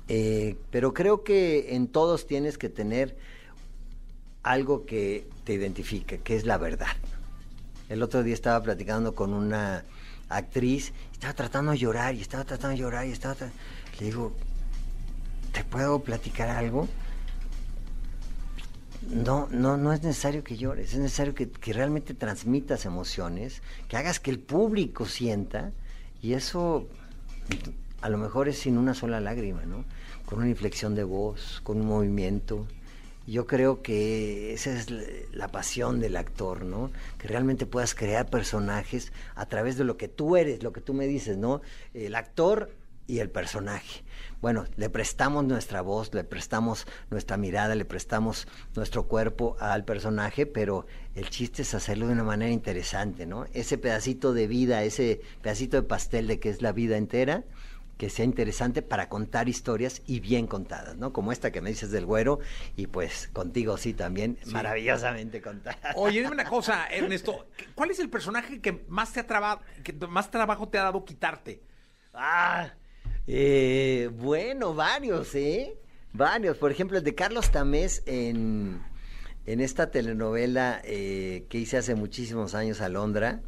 Eh, 0.09 0.57
pero 0.71 0.93
creo 0.93 1.23
que 1.23 1.73
en 1.73 1.87
todos 1.87 2.27
tienes 2.27 2.57
que 2.57 2.67
tener 2.67 3.15
algo 4.43 4.85
que 4.85 5.25
te 5.45 5.53
identifique, 5.53 6.19
que 6.19 6.35
es 6.35 6.45
la 6.45 6.57
verdad. 6.57 6.97
El 7.87 8.03
otro 8.03 8.23
día 8.23 8.33
estaba 8.33 8.61
platicando 8.61 9.15
con 9.15 9.33
una 9.33 9.85
actriz, 10.29 10.93
estaba 11.11 11.33
tratando 11.33 11.71
de 11.71 11.77
llorar 11.77 12.15
y 12.15 12.21
estaba 12.21 12.43
tratando 12.43 12.75
de 12.75 12.81
llorar 12.81 13.07
y 13.07 13.11
estaba... 13.11 13.35
Le 13.99 14.05
digo, 14.05 14.35
¿te 15.51 15.63
puedo 15.63 15.99
platicar 16.01 16.49
algo? 16.49 16.87
No, 19.09 19.47
no, 19.51 19.77
no 19.77 19.93
es 19.93 20.01
necesario 20.01 20.43
que 20.43 20.57
llores, 20.57 20.93
es 20.93 20.99
necesario 20.99 21.35
que, 21.35 21.49
que, 21.49 21.73
realmente 21.73 22.13
transmitas 22.13 22.85
emociones, 22.85 23.61
que 23.87 23.97
hagas 23.97 24.19
que 24.19 24.31
el 24.31 24.39
público 24.39 25.05
sienta, 25.05 25.71
y 26.21 26.33
eso 26.33 26.87
a 28.01 28.09
lo 28.09 28.17
mejor 28.17 28.47
es 28.49 28.59
sin 28.59 28.77
una 28.77 28.93
sola 28.93 29.19
lágrima, 29.19 29.63
¿no? 29.65 29.85
Con 30.25 30.39
una 30.39 30.49
inflexión 30.49 30.95
de 30.95 31.03
voz, 31.03 31.61
con 31.63 31.81
un 31.81 31.87
movimiento. 31.87 32.67
Yo 33.27 33.47
creo 33.47 33.81
que 33.81 34.53
esa 34.53 34.71
es 34.71 34.87
la 35.33 35.47
pasión 35.47 35.99
del 35.99 36.15
actor, 36.15 36.63
¿no? 36.63 36.91
Que 37.17 37.27
realmente 37.27 37.65
puedas 37.65 37.95
crear 37.95 38.29
personajes 38.29 39.11
a 39.33 39.47
través 39.47 39.77
de 39.77 39.83
lo 39.83 39.97
que 39.97 40.07
tú 40.07 40.37
eres, 40.37 40.61
lo 40.61 40.71
que 40.71 40.81
tú 40.81 40.93
me 40.93 41.07
dices, 41.07 41.37
¿no? 41.37 41.61
El 41.93 42.15
actor 42.15 42.69
y 43.07 43.19
el 43.19 43.29
personaje. 43.29 44.03
Bueno, 44.41 44.65
le 44.77 44.89
prestamos 44.89 45.43
nuestra 45.43 45.81
voz, 45.81 46.13
le 46.13 46.23
prestamos 46.23 46.85
nuestra 47.09 47.37
mirada, 47.37 47.75
le 47.75 47.85
prestamos 47.85 48.47
nuestro 48.75 49.07
cuerpo 49.07 49.55
al 49.59 49.85
personaje, 49.85 50.45
pero 50.45 50.85
el 51.15 51.29
chiste 51.29 51.61
es 51.61 51.73
hacerlo 51.73 52.07
de 52.07 52.13
una 52.13 52.23
manera 52.23 52.51
interesante, 52.51 53.25
¿no? 53.25 53.45
Ese 53.53 53.77
pedacito 53.77 54.33
de 54.33 54.47
vida, 54.47 54.83
ese 54.83 55.21
pedacito 55.41 55.77
de 55.77 55.83
pastel 55.83 56.27
de 56.27 56.39
que 56.39 56.49
es 56.49 56.61
la 56.61 56.71
vida 56.71 56.97
entera, 56.97 57.43
que 57.97 58.09
sea 58.09 58.25
interesante 58.25 58.81
para 58.81 59.07
contar 59.07 59.47
historias 59.47 60.01
y 60.05 60.19
bien 60.19 60.47
contadas, 60.47 60.97
¿no? 60.97 61.13
Como 61.13 61.31
esta 61.31 61.51
que 61.51 61.61
me 61.61 61.69
dices 61.69 61.91
del 61.91 62.05
güero 62.05 62.39
y 62.75 62.87
pues 62.87 63.29
contigo 63.31 63.77
sí 63.77 63.93
también 63.93 64.37
sí. 64.43 64.51
maravillosamente 64.51 65.41
contada. 65.41 65.93
Oye, 65.95 66.19
dime 66.19 66.31
una 66.31 66.45
cosa, 66.45 66.87
Ernesto, 66.91 67.47
¿cuál 67.73 67.91
es 67.91 67.99
el 67.99 68.09
personaje 68.09 68.59
que 68.59 68.83
más 68.89 69.13
te 69.13 69.21
ha 69.21 69.27
trabado, 69.27 69.61
que 69.83 69.93
más 69.93 70.29
trabajo 70.29 70.67
te 70.67 70.77
ha 70.77 70.83
dado 70.83 71.05
quitarte? 71.05 71.61
Ah, 72.13 72.69
eh, 73.27 74.09
bueno, 74.13 74.73
varios, 74.73 75.33
¿eh? 75.35 75.77
Varios. 76.13 76.57
Por 76.57 76.71
ejemplo, 76.71 76.97
el 76.97 77.03
de 77.03 77.15
Carlos 77.15 77.51
Tamés 77.51 78.03
en, 78.05 78.81
en 79.45 79.59
esta 79.61 79.91
telenovela 79.91 80.81
eh, 80.83 81.45
que 81.49 81.57
hice 81.57 81.77
hace 81.77 81.95
muchísimos 81.95 82.55
años, 82.55 82.81
Alondra 82.81 83.41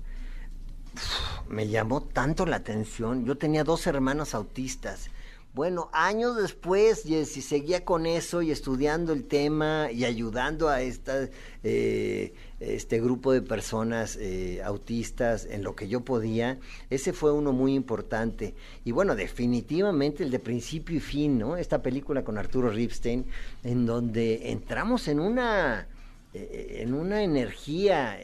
me 1.50 1.68
llamó 1.68 2.02
tanto 2.02 2.46
la 2.46 2.58
atención. 2.58 3.26
Yo 3.26 3.38
tenía 3.38 3.64
dos 3.64 3.88
hermanos 3.88 4.34
autistas. 4.34 5.10
Bueno, 5.58 5.90
años 5.92 6.36
después, 6.36 7.04
y 7.08 7.26
si 7.26 7.42
seguía 7.42 7.84
con 7.84 8.06
eso 8.06 8.44
y 8.44 8.52
estudiando 8.52 9.12
el 9.12 9.24
tema 9.24 9.90
y 9.92 10.06
ayudando 10.06 10.70
a 10.70 10.84
esta, 10.84 11.30
eh, 11.64 12.36
este 12.60 13.02
grupo 13.02 13.32
de 13.32 13.42
personas 13.42 14.18
eh, 14.18 14.62
autistas 14.64 15.48
en 15.50 15.64
lo 15.64 15.76
que 15.76 15.88
yo 15.88 16.02
podía, 16.02 16.60
ese 16.92 17.12
fue 17.12 17.32
uno 17.32 17.54
muy 17.54 17.74
importante. 17.74 18.54
Y 18.86 18.92
bueno, 18.92 19.16
definitivamente 19.16 20.24
el 20.24 20.30
de 20.30 20.38
principio 20.38 20.98
y 20.98 21.00
fin, 21.00 21.40
¿no? 21.40 21.58
Esta 21.58 21.82
película 21.82 22.24
con 22.24 22.38
Arturo 22.38 22.70
Ripstein, 22.70 23.26
en 23.64 23.88
donde 23.88 24.52
entramos 24.52 25.08
en 25.08 25.20
una, 25.20 25.88
eh, 26.36 26.82
en 26.82 26.94
una 26.94 27.24
energía 27.24 28.20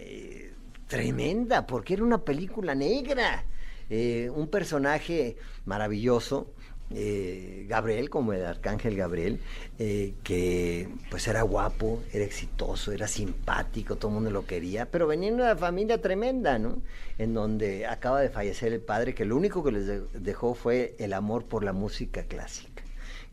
tremenda, 0.93 1.65
porque 1.65 1.95
era 1.95 2.03
una 2.03 2.19
película 2.19 2.75
negra. 2.75 3.45
Eh, 3.89 4.29
un 4.33 4.47
personaje 4.47 5.35
maravilloso, 5.65 6.47
eh, 6.91 7.65
Gabriel, 7.67 8.09
como 8.09 8.33
el 8.33 8.45
arcángel 8.45 8.95
Gabriel, 8.95 9.39
eh, 9.79 10.13
que 10.23 10.87
pues 11.09 11.27
era 11.27 11.41
guapo, 11.41 12.03
era 12.13 12.23
exitoso, 12.23 12.91
era 12.91 13.07
simpático, 13.07 13.95
todo 13.95 14.09
el 14.09 14.15
mundo 14.15 14.31
lo 14.31 14.45
quería, 14.45 14.85
pero 14.89 15.07
venía 15.07 15.29
de 15.29 15.35
una 15.35 15.55
familia 15.55 15.99
tremenda, 15.99 16.59
¿no? 16.59 16.81
En 17.17 17.33
donde 17.33 17.87
acaba 17.87 18.21
de 18.21 18.29
fallecer 18.29 18.73
el 18.73 18.81
padre, 18.81 19.15
que 19.15 19.25
lo 19.25 19.35
único 19.35 19.63
que 19.63 19.71
les 19.71 19.87
de 19.87 20.01
dejó 20.13 20.53
fue 20.53 20.95
el 20.99 21.13
amor 21.13 21.45
por 21.45 21.63
la 21.63 21.73
música 21.73 22.23
clásica. 22.23 22.83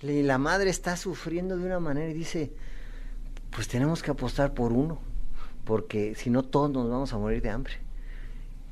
Y 0.02 0.22
la 0.22 0.38
madre 0.38 0.70
está 0.70 0.96
sufriendo 0.96 1.58
de 1.58 1.64
una 1.66 1.78
manera 1.78 2.10
y 2.10 2.14
dice, 2.14 2.52
pues 3.50 3.68
tenemos 3.68 4.02
que 4.02 4.10
apostar 4.10 4.54
por 4.54 4.72
uno 4.72 5.09
porque 5.70 6.16
si 6.16 6.30
no 6.30 6.42
todos 6.42 6.72
nos 6.72 6.90
vamos 6.90 7.12
a 7.12 7.18
morir 7.18 7.42
de 7.42 7.50
hambre. 7.50 7.74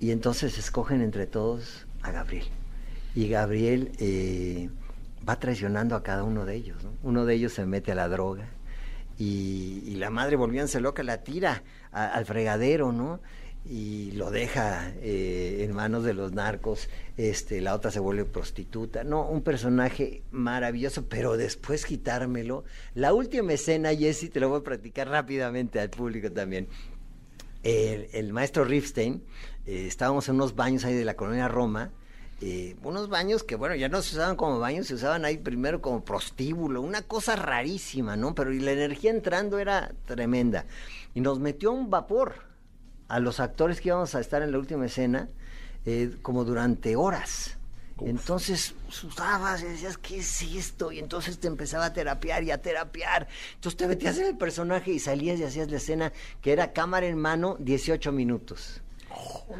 Y 0.00 0.10
entonces 0.10 0.58
escogen 0.58 1.00
entre 1.00 1.28
todos 1.28 1.86
a 2.02 2.10
Gabriel. 2.10 2.48
Y 3.14 3.28
Gabriel 3.28 3.92
eh, 4.00 4.68
va 5.26 5.38
traicionando 5.38 5.94
a 5.94 6.02
cada 6.02 6.24
uno 6.24 6.44
de 6.44 6.56
ellos. 6.56 6.82
¿no? 6.82 6.90
Uno 7.04 7.24
de 7.24 7.36
ellos 7.36 7.52
se 7.52 7.64
mete 7.66 7.92
a 7.92 7.94
la 7.94 8.08
droga 8.08 8.48
y, 9.16 9.94
la 9.94 10.10
madre 10.10 10.34
volviéndose 10.34 10.80
loca 10.80 11.04
la 11.04 11.22
tira 11.22 11.62
al 11.92 12.26
fregadero, 12.26 12.90
¿no? 12.90 13.20
Y 13.68 14.12
lo 14.12 14.30
deja 14.30 14.92
eh, 15.02 15.62
en 15.62 15.74
manos 15.74 16.02
de 16.02 16.14
los 16.14 16.32
narcos, 16.32 16.88
este, 17.18 17.60
la 17.60 17.74
otra 17.74 17.90
se 17.90 18.00
vuelve 18.00 18.24
prostituta, 18.24 19.04
no, 19.04 19.28
un 19.28 19.42
personaje 19.42 20.22
maravilloso, 20.30 21.04
pero 21.06 21.36
después 21.36 21.84
quitármelo. 21.84 22.64
La 22.94 23.12
última 23.12 23.52
escena, 23.52 23.94
Jesse, 23.94 24.30
te 24.30 24.40
lo 24.40 24.48
voy 24.48 24.60
a 24.60 24.64
practicar 24.64 25.08
rápidamente 25.08 25.80
al 25.80 25.90
público 25.90 26.32
también. 26.32 26.66
El, 27.62 28.08
el 28.12 28.32
maestro 28.32 28.64
Rifstein, 28.64 29.22
eh, 29.66 29.86
estábamos 29.86 30.28
en 30.30 30.36
unos 30.36 30.56
baños 30.56 30.86
ahí 30.86 30.94
de 30.94 31.04
la 31.04 31.14
colonia 31.14 31.46
Roma, 31.46 31.90
eh, 32.40 32.74
unos 32.82 33.10
baños 33.10 33.44
que, 33.44 33.56
bueno, 33.56 33.74
ya 33.74 33.90
no 33.90 34.00
se 34.00 34.14
usaban 34.14 34.36
como 34.36 34.60
baños, 34.60 34.86
se 34.86 34.94
usaban 34.94 35.26
ahí 35.26 35.36
primero 35.36 35.82
como 35.82 36.04
prostíbulo, 36.04 36.80
una 36.80 37.02
cosa 37.02 37.36
rarísima, 37.36 38.16
¿no? 38.16 38.34
Pero 38.34 38.50
y 38.50 38.60
la 38.60 38.72
energía 38.72 39.10
entrando 39.10 39.58
era 39.58 39.92
tremenda. 40.06 40.64
Y 41.14 41.20
nos 41.20 41.38
metió 41.38 41.70
un 41.72 41.90
vapor 41.90 42.47
a 43.08 43.20
los 43.20 43.40
actores 43.40 43.80
que 43.80 43.88
íbamos 43.88 44.14
a 44.14 44.20
estar 44.20 44.42
en 44.42 44.52
la 44.52 44.58
última 44.58 44.86
escena 44.86 45.28
eh, 45.84 46.16
como 46.22 46.44
durante 46.44 46.96
horas. 46.96 47.56
Uf. 47.96 48.08
Entonces 48.08 48.74
usabas 48.88 49.62
y 49.62 49.66
decías, 49.66 49.98
¿qué 49.98 50.18
es 50.18 50.42
esto? 50.42 50.92
Y 50.92 50.98
entonces 51.00 51.38
te 51.38 51.48
empezaba 51.48 51.86
a 51.86 51.92
terapiar 51.92 52.44
y 52.44 52.50
a 52.50 52.62
terapiar. 52.62 53.26
Entonces 53.54 53.76
te 53.76 53.88
metías 53.88 54.18
en 54.18 54.26
el 54.26 54.36
personaje 54.36 54.92
y 54.92 54.98
salías 54.98 55.40
y 55.40 55.44
hacías 55.44 55.70
la 55.70 55.78
escena 55.78 56.12
que 56.40 56.52
era 56.52 56.72
cámara 56.72 57.06
en 57.06 57.18
mano, 57.18 57.56
18 57.58 58.12
minutos. 58.12 58.82
Oh. 59.10 59.56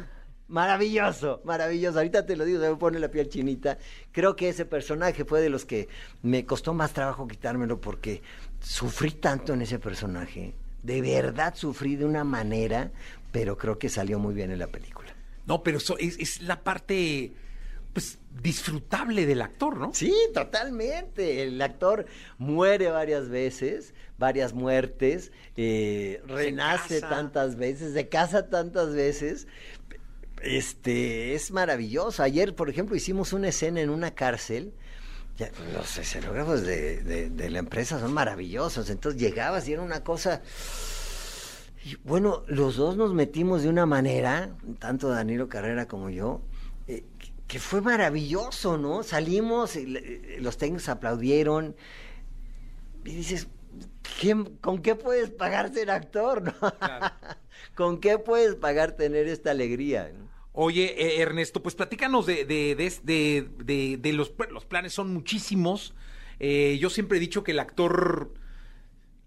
Maravilloso, 0.49 1.41
maravilloso. 1.43 1.99
Ahorita 1.99 2.25
te 2.25 2.35
lo 2.35 2.43
digo, 2.43 2.59
se 2.59 2.69
me 2.69 2.75
pone 2.75 2.97
la 2.97 3.09
piel 3.09 3.29
chinita. 3.29 3.77
Creo 4.11 4.35
que 4.35 4.49
ese 4.49 4.65
personaje 4.65 5.23
fue 5.23 5.41
de 5.41 5.49
los 5.49 5.63
que 5.63 5.87
me 6.23 6.43
costó 6.43 6.73
más 6.73 6.91
trabajo 6.91 7.27
quitármelo 7.27 7.79
porque 7.79 8.23
sufrí 8.59 9.11
tanto 9.11 9.53
en 9.53 9.61
ese 9.61 9.77
personaje. 9.77 10.55
De 10.81 11.01
verdad 11.01 11.53
sufrí 11.55 11.95
de 11.97 12.05
una 12.05 12.23
manera 12.23 12.91
pero 13.31 13.57
creo 13.57 13.77
que 13.77 13.89
salió 13.89 14.19
muy 14.19 14.33
bien 14.33 14.51
en 14.51 14.59
la 14.59 14.67
película. 14.67 15.13
No, 15.45 15.63
pero 15.63 15.77
eso 15.77 15.97
es, 15.97 16.17
es 16.19 16.41
la 16.41 16.63
parte 16.63 17.33
pues 17.93 18.19
disfrutable 18.41 19.25
del 19.25 19.41
actor, 19.41 19.77
¿no? 19.77 19.93
Sí, 19.93 20.13
totalmente. 20.33 21.43
El 21.43 21.61
actor 21.61 22.05
muere 22.37 22.89
varias 22.89 23.29
veces, 23.29 23.93
varias 24.17 24.53
muertes, 24.53 25.31
eh, 25.57 26.21
renace 26.27 27.01
tantas 27.01 27.55
veces, 27.55 27.93
se 27.93 28.07
casa 28.07 28.47
tantas 28.49 28.93
veces. 28.93 29.47
Este 30.41 31.33
es 31.33 31.51
maravilloso. 31.51 32.23
Ayer, 32.23 32.55
por 32.55 32.69
ejemplo, 32.69 32.95
hicimos 32.95 33.33
una 33.33 33.49
escena 33.49 33.81
en 33.81 33.89
una 33.89 34.11
cárcel. 34.11 34.73
Ya, 35.37 35.49
los 35.73 35.97
escenógrafos 35.97 36.61
de, 36.63 37.01
de, 37.01 37.29
de 37.29 37.49
la 37.49 37.59
empresa 37.59 37.99
son 37.99 38.13
maravillosos. 38.13 38.89
Entonces 38.89 39.19
llegabas 39.19 39.67
y 39.67 39.73
era 39.73 39.81
una 39.81 40.03
cosa. 40.03 40.41
Y 41.85 41.95
bueno, 42.03 42.43
los 42.47 42.75
dos 42.75 42.97
nos 42.97 43.13
metimos 43.13 43.63
de 43.63 43.69
una 43.69 43.85
manera, 43.85 44.55
tanto 44.79 45.09
Danilo 45.09 45.47
Carrera 45.47 45.87
como 45.87 46.09
yo, 46.09 46.41
eh, 46.87 47.03
que 47.47 47.59
fue 47.59 47.81
maravilloso, 47.81 48.77
¿no? 48.77 49.01
Salimos, 49.03 49.75
y 49.75 49.85
le- 49.85 50.41
los 50.41 50.57
técnicos 50.57 50.89
aplaudieron 50.89 51.75
y 53.05 53.15
dices, 53.15 53.47
¿qué- 54.19 54.45
¿con 54.61 54.81
qué 54.81 54.95
puedes 54.95 55.29
pagar 55.29 55.73
ser 55.73 55.89
actor? 55.89 56.43
no? 56.43 56.53
¿Con 57.75 57.99
qué 57.99 58.17
puedes 58.17 58.55
pagar 58.55 58.91
tener 58.93 59.27
esta 59.27 59.51
alegría? 59.51 60.11
Oye, 60.51 61.01
eh, 61.01 61.21
Ernesto, 61.21 61.63
pues 61.63 61.75
platícanos 61.75 62.25
de, 62.25 62.43
de, 62.43 62.75
de, 62.75 62.91
de- 63.03 63.49
de- 63.63 63.97
de 63.97 64.13
los, 64.13 64.33
los 64.51 64.65
planes, 64.65 64.93
son 64.93 65.13
muchísimos. 65.13 65.93
Eh, 66.39 66.77
yo 66.81 66.89
siempre 66.89 67.17
he 67.17 67.21
dicho 67.21 67.43
que 67.43 67.51
el 67.51 67.59
actor 67.59 68.33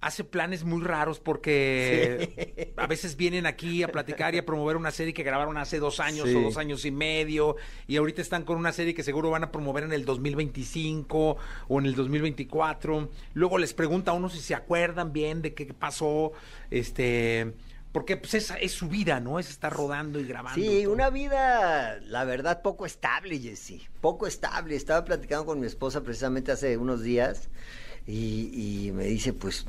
hace 0.02 0.24
planes 0.24 0.64
muy 0.64 0.82
raros 0.82 1.20
porque 1.20 2.72
a 2.76 2.86
veces 2.86 3.16
vienen 3.16 3.46
aquí 3.46 3.82
a 3.82 3.88
platicar 3.88 4.34
y 4.34 4.38
a 4.38 4.44
promover 4.44 4.76
una 4.76 4.90
serie 4.90 5.14
que 5.14 5.22
grabaron 5.22 5.56
hace 5.56 5.78
dos 5.78 6.00
años 6.00 6.28
Sí. 6.28 6.34
o 6.34 6.42
dos 6.42 6.56
años 6.58 6.84
y 6.84 6.90
medio 6.90 7.56
y 7.86 7.96
ahorita 7.96 8.20
están 8.20 8.42
con 8.44 8.58
una 8.58 8.72
serie 8.72 8.94
que 8.94 9.02
seguro 9.04 9.30
van 9.30 9.44
a 9.44 9.52
promover 9.52 9.84
en 9.84 9.92
el 9.92 10.04
2025 10.04 11.36
o 11.68 11.78
en 11.78 11.86
el 11.86 11.94
2024. 11.94 13.08
Luego 13.34 13.58
les 13.58 13.72
pregunta 13.74 14.10
a 14.10 14.14
uno 14.14 14.28
si 14.28 14.40
se 14.40 14.54
acuerdan 14.54 15.12
bien 15.12 15.40
de 15.40 15.54
qué 15.54 15.66
pasó, 15.72 16.32
este, 16.70 17.54
porque 17.92 18.16
pues 18.16 18.34
es, 18.34 18.52
es 18.60 18.72
su 18.72 18.88
vida, 18.88 19.20
¿no? 19.20 19.38
Es 19.38 19.50
estar 19.50 19.72
rodando 19.72 20.18
y 20.18 20.24
grabando. 20.24 20.60
Sí, 20.60 20.82
todo. 20.82 20.92
una 20.94 21.10
vida, 21.10 21.98
la 22.00 22.24
verdad, 22.24 22.60
poco 22.62 22.86
estable, 22.86 23.38
Jessy. 23.38 23.82
Poco 24.00 24.26
estable. 24.26 24.74
Estaba 24.74 25.04
platicando 25.04 25.46
con 25.46 25.60
mi 25.60 25.66
esposa 25.66 26.02
precisamente 26.02 26.50
hace 26.52 26.76
unos 26.76 27.02
días 27.02 27.48
y, 28.06 28.86
y 28.86 28.92
me 28.92 29.04
dice, 29.04 29.32
pues 29.32 29.64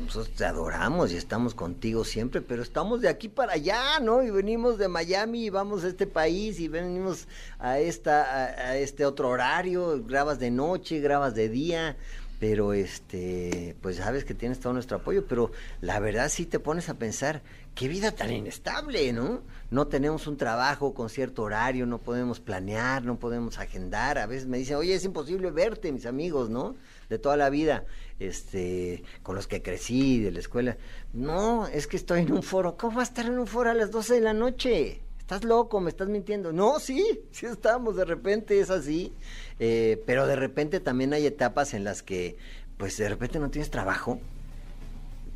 nosotros 0.00 0.34
te 0.36 0.44
adoramos 0.44 1.12
y 1.12 1.16
estamos 1.16 1.54
contigo 1.54 2.04
siempre, 2.04 2.40
pero 2.40 2.62
estamos 2.62 3.00
de 3.00 3.08
aquí 3.08 3.28
para 3.28 3.52
allá, 3.52 4.00
¿no? 4.00 4.22
Y 4.22 4.30
venimos 4.30 4.76
de 4.78 4.88
Miami 4.88 5.46
y 5.46 5.50
vamos 5.50 5.84
a 5.84 5.88
este 5.88 6.06
país 6.06 6.58
y 6.58 6.68
venimos 6.68 7.28
a, 7.58 7.78
esta, 7.78 8.22
a, 8.22 8.44
a 8.70 8.76
este 8.76 9.04
otro 9.04 9.28
horario, 9.28 10.02
grabas 10.04 10.38
de 10.38 10.50
noche, 10.50 11.00
grabas 11.00 11.34
de 11.34 11.48
día. 11.48 11.96
Pero 12.38 12.74
este, 12.74 13.76
pues 13.80 13.96
sabes 13.96 14.26
que 14.26 14.34
tienes 14.34 14.60
todo 14.60 14.74
nuestro 14.74 14.98
apoyo, 14.98 15.26
pero 15.26 15.52
la 15.80 16.00
verdad 16.00 16.28
sí 16.28 16.44
te 16.44 16.58
pones 16.58 16.90
a 16.90 16.94
pensar, 16.94 17.40
qué 17.74 17.88
vida 17.88 18.10
tan 18.10 18.30
inestable, 18.30 19.10
¿no? 19.14 19.40
No 19.70 19.86
tenemos 19.86 20.26
un 20.26 20.36
trabajo 20.36 20.92
con 20.92 21.08
cierto 21.08 21.44
horario, 21.44 21.86
no 21.86 21.96
podemos 21.96 22.38
planear, 22.38 23.04
no 23.04 23.18
podemos 23.18 23.58
agendar. 23.58 24.18
A 24.18 24.26
veces 24.26 24.46
me 24.46 24.58
dicen, 24.58 24.76
oye, 24.76 24.94
es 24.94 25.04
imposible 25.06 25.50
verte, 25.50 25.92
mis 25.92 26.04
amigos, 26.04 26.50
¿no? 26.50 26.76
De 27.08 27.18
toda 27.18 27.36
la 27.36 27.50
vida, 27.50 27.84
este, 28.18 29.02
con 29.22 29.36
los 29.36 29.46
que 29.46 29.62
crecí, 29.62 30.20
de 30.20 30.32
la 30.32 30.40
escuela. 30.40 30.76
No, 31.12 31.66
es 31.68 31.86
que 31.86 31.96
estoy 31.96 32.22
en 32.22 32.32
un 32.32 32.42
foro. 32.42 32.76
¿Cómo 32.76 32.96
va 32.96 33.02
a 33.02 33.04
estar 33.04 33.26
en 33.26 33.38
un 33.38 33.46
foro 33.46 33.70
a 33.70 33.74
las 33.74 33.90
12 33.90 34.14
de 34.14 34.20
la 34.20 34.32
noche? 34.32 35.00
Estás 35.18 35.44
loco, 35.44 35.80
me 35.80 35.90
estás 35.90 36.08
mintiendo. 36.08 36.52
No, 36.52 36.78
sí, 36.78 37.20
sí 37.32 37.46
estamos, 37.46 37.96
de 37.96 38.04
repente 38.04 38.60
es 38.60 38.70
así. 38.70 39.12
Eh, 39.58 40.02
pero 40.06 40.26
de 40.26 40.36
repente 40.36 40.80
también 40.80 41.12
hay 41.12 41.26
etapas 41.26 41.74
en 41.74 41.84
las 41.84 42.02
que, 42.02 42.36
pues 42.76 42.96
de 42.96 43.08
repente 43.08 43.38
no 43.38 43.50
tienes 43.50 43.70
trabajo, 43.70 44.20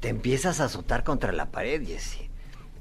te 0.01 0.09
empiezas 0.09 0.61
a 0.61 0.65
azotar 0.65 1.05
contra 1.05 1.33
la 1.33 1.51
pared, 1.51 1.85
Jesse. 1.85 2.30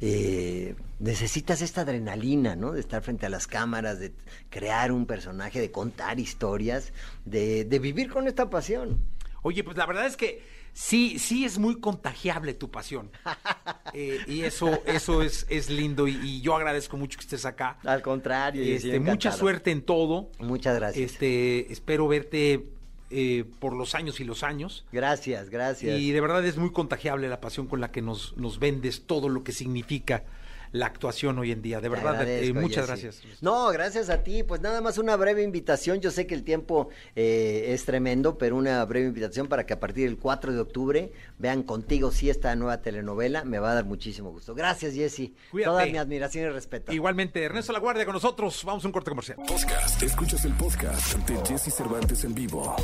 Eh, 0.02 0.76
necesitas 1.00 1.62
esta 1.62 1.82
adrenalina, 1.82 2.56
¿no? 2.56 2.72
De 2.72 2.80
estar 2.80 3.02
frente 3.02 3.26
a 3.26 3.30
las 3.30 3.48
cámaras, 3.48 4.00
de 4.00 4.14
crear 4.50 4.92
un 4.92 5.06
personaje, 5.06 5.60
de 5.60 5.72
contar 5.72 6.20
historias, 6.20 6.94
de, 7.26 7.66
de 7.66 7.80
vivir 7.80 8.10
con 8.10 8.28
esta 8.28 8.50
pasión. 8.50 9.00
Oye, 9.42 9.64
pues 9.64 9.78
la 9.78 9.86
verdad 9.86 10.06
es 10.06 10.18
que 10.18 10.44
sí, 10.74 11.18
sí 11.20 11.46
es 11.46 11.58
muy 11.58 11.80
contagiable 11.80 12.54
tu 12.54 12.70
pasión. 12.72 13.12
Eh, 13.96 14.20
y 14.28 14.44
eso, 14.44 14.84
eso 14.86 15.24
es, 15.24 15.48
es 15.50 15.72
lindo 15.72 16.08
y, 16.08 16.12
y 16.12 16.42
yo 16.42 16.56
agradezco 16.56 16.96
mucho 16.96 17.18
que 17.18 17.24
estés 17.24 17.44
acá. 17.44 17.80
Al 17.84 18.04
contrario, 18.04 18.62
Este, 18.64 19.00
mucha 19.00 19.32
suerte 19.32 19.72
en 19.72 19.82
todo. 19.82 20.30
Muchas 20.38 20.76
gracias. 20.76 21.14
Este, 21.14 21.74
espero 21.74 22.08
verte 22.08 22.70
eh, 23.10 23.46
por 23.60 23.74
los 23.74 23.96
años 23.96 24.20
y 24.20 24.24
los 24.24 24.44
años. 24.44 24.86
Gracias, 24.92 25.50
gracias. 25.50 26.00
Y 26.00 26.12
de 26.12 26.22
verdad 26.22 26.46
es 26.46 26.58
muy 26.58 26.72
contagiable 26.72 27.28
la 27.28 27.42
pasión 27.42 27.68
con 27.68 27.82
la 27.82 27.92
que 27.92 28.02
nos, 28.02 28.38
nos 28.38 28.60
vendes 28.60 29.04
todo 29.06 29.30
lo 29.30 29.44
que 29.44 29.52
significa 29.52 30.24
la 30.72 30.86
actuación 30.86 31.38
hoy 31.40 31.52
en 31.52 31.62
día. 31.62 31.82
De 31.82 31.90
verdad, 31.90 32.28
eh, 32.28 32.54
muchas 32.54 32.88
gracias. 32.88 33.22
No, 33.42 33.68
gracias 33.70 34.10
a 34.10 34.24
ti. 34.24 34.44
Pues 34.44 34.62
nada 34.62 34.82
más 34.82 34.98
una 34.98 35.16
breve 35.16 35.44
invitación. 35.44 36.00
Yo 36.00 36.12
sé 36.12 36.28
que 36.28 36.36
el 36.36 36.44
tiempo 36.44 36.90
eh, 37.16 37.68
es 37.70 37.86
tremendo, 37.86 38.38
pero 38.38 38.56
una 38.56 38.84
breve 38.86 39.08
invitación 39.08 39.48
para 39.48 39.66
que 39.66 39.74
a 39.74 39.80
partir 39.80 40.08
del 40.08 40.18
4 40.18 40.54
de 40.54 40.60
octubre 40.60 41.12
vean 41.38 41.64
contigo 41.64 42.12
sí 42.12 42.30
esta 42.30 42.56
nueva 42.56 42.82
telenovela. 42.82 43.44
Me 43.44 43.60
va 43.60 43.72
a 43.72 43.76
dar 43.76 43.86
muchísimo 43.86 44.32
gusto. 44.32 44.54
Gracias, 44.56 44.94
Jesse. 44.94 45.32
Cuídate. 45.52 45.72
Toda 45.72 45.86
mi 45.86 45.98
admiración 45.98 46.46
y 46.46 46.50
respeto. 46.50 46.92
Igualmente, 46.92 47.44
Ernesto 47.44 47.74
La 47.74 47.80
Guardia 47.80 48.06
con 48.06 48.14
nosotros. 48.14 48.64
Vamos 48.66 48.84
a 48.84 48.88
un 48.88 48.92
corte 48.92 49.10
comercial. 49.10 49.38
Podcast. 49.48 50.02
Escuchas 50.04 50.46
el 50.46 50.54
podcast 50.54 51.18
de 51.28 51.38
Jesse 51.46 51.74
Cervantes 51.74 52.24
en 52.24 52.36
vivo. 52.36 52.76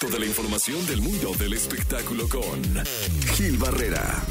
Toda 0.00 0.18
la 0.18 0.26
información 0.26 0.84
del 0.86 1.00
mundo 1.00 1.32
del 1.38 1.52
espectáculo 1.52 2.28
con 2.28 2.62
Gil 3.34 3.56
Barrera. 3.58 4.22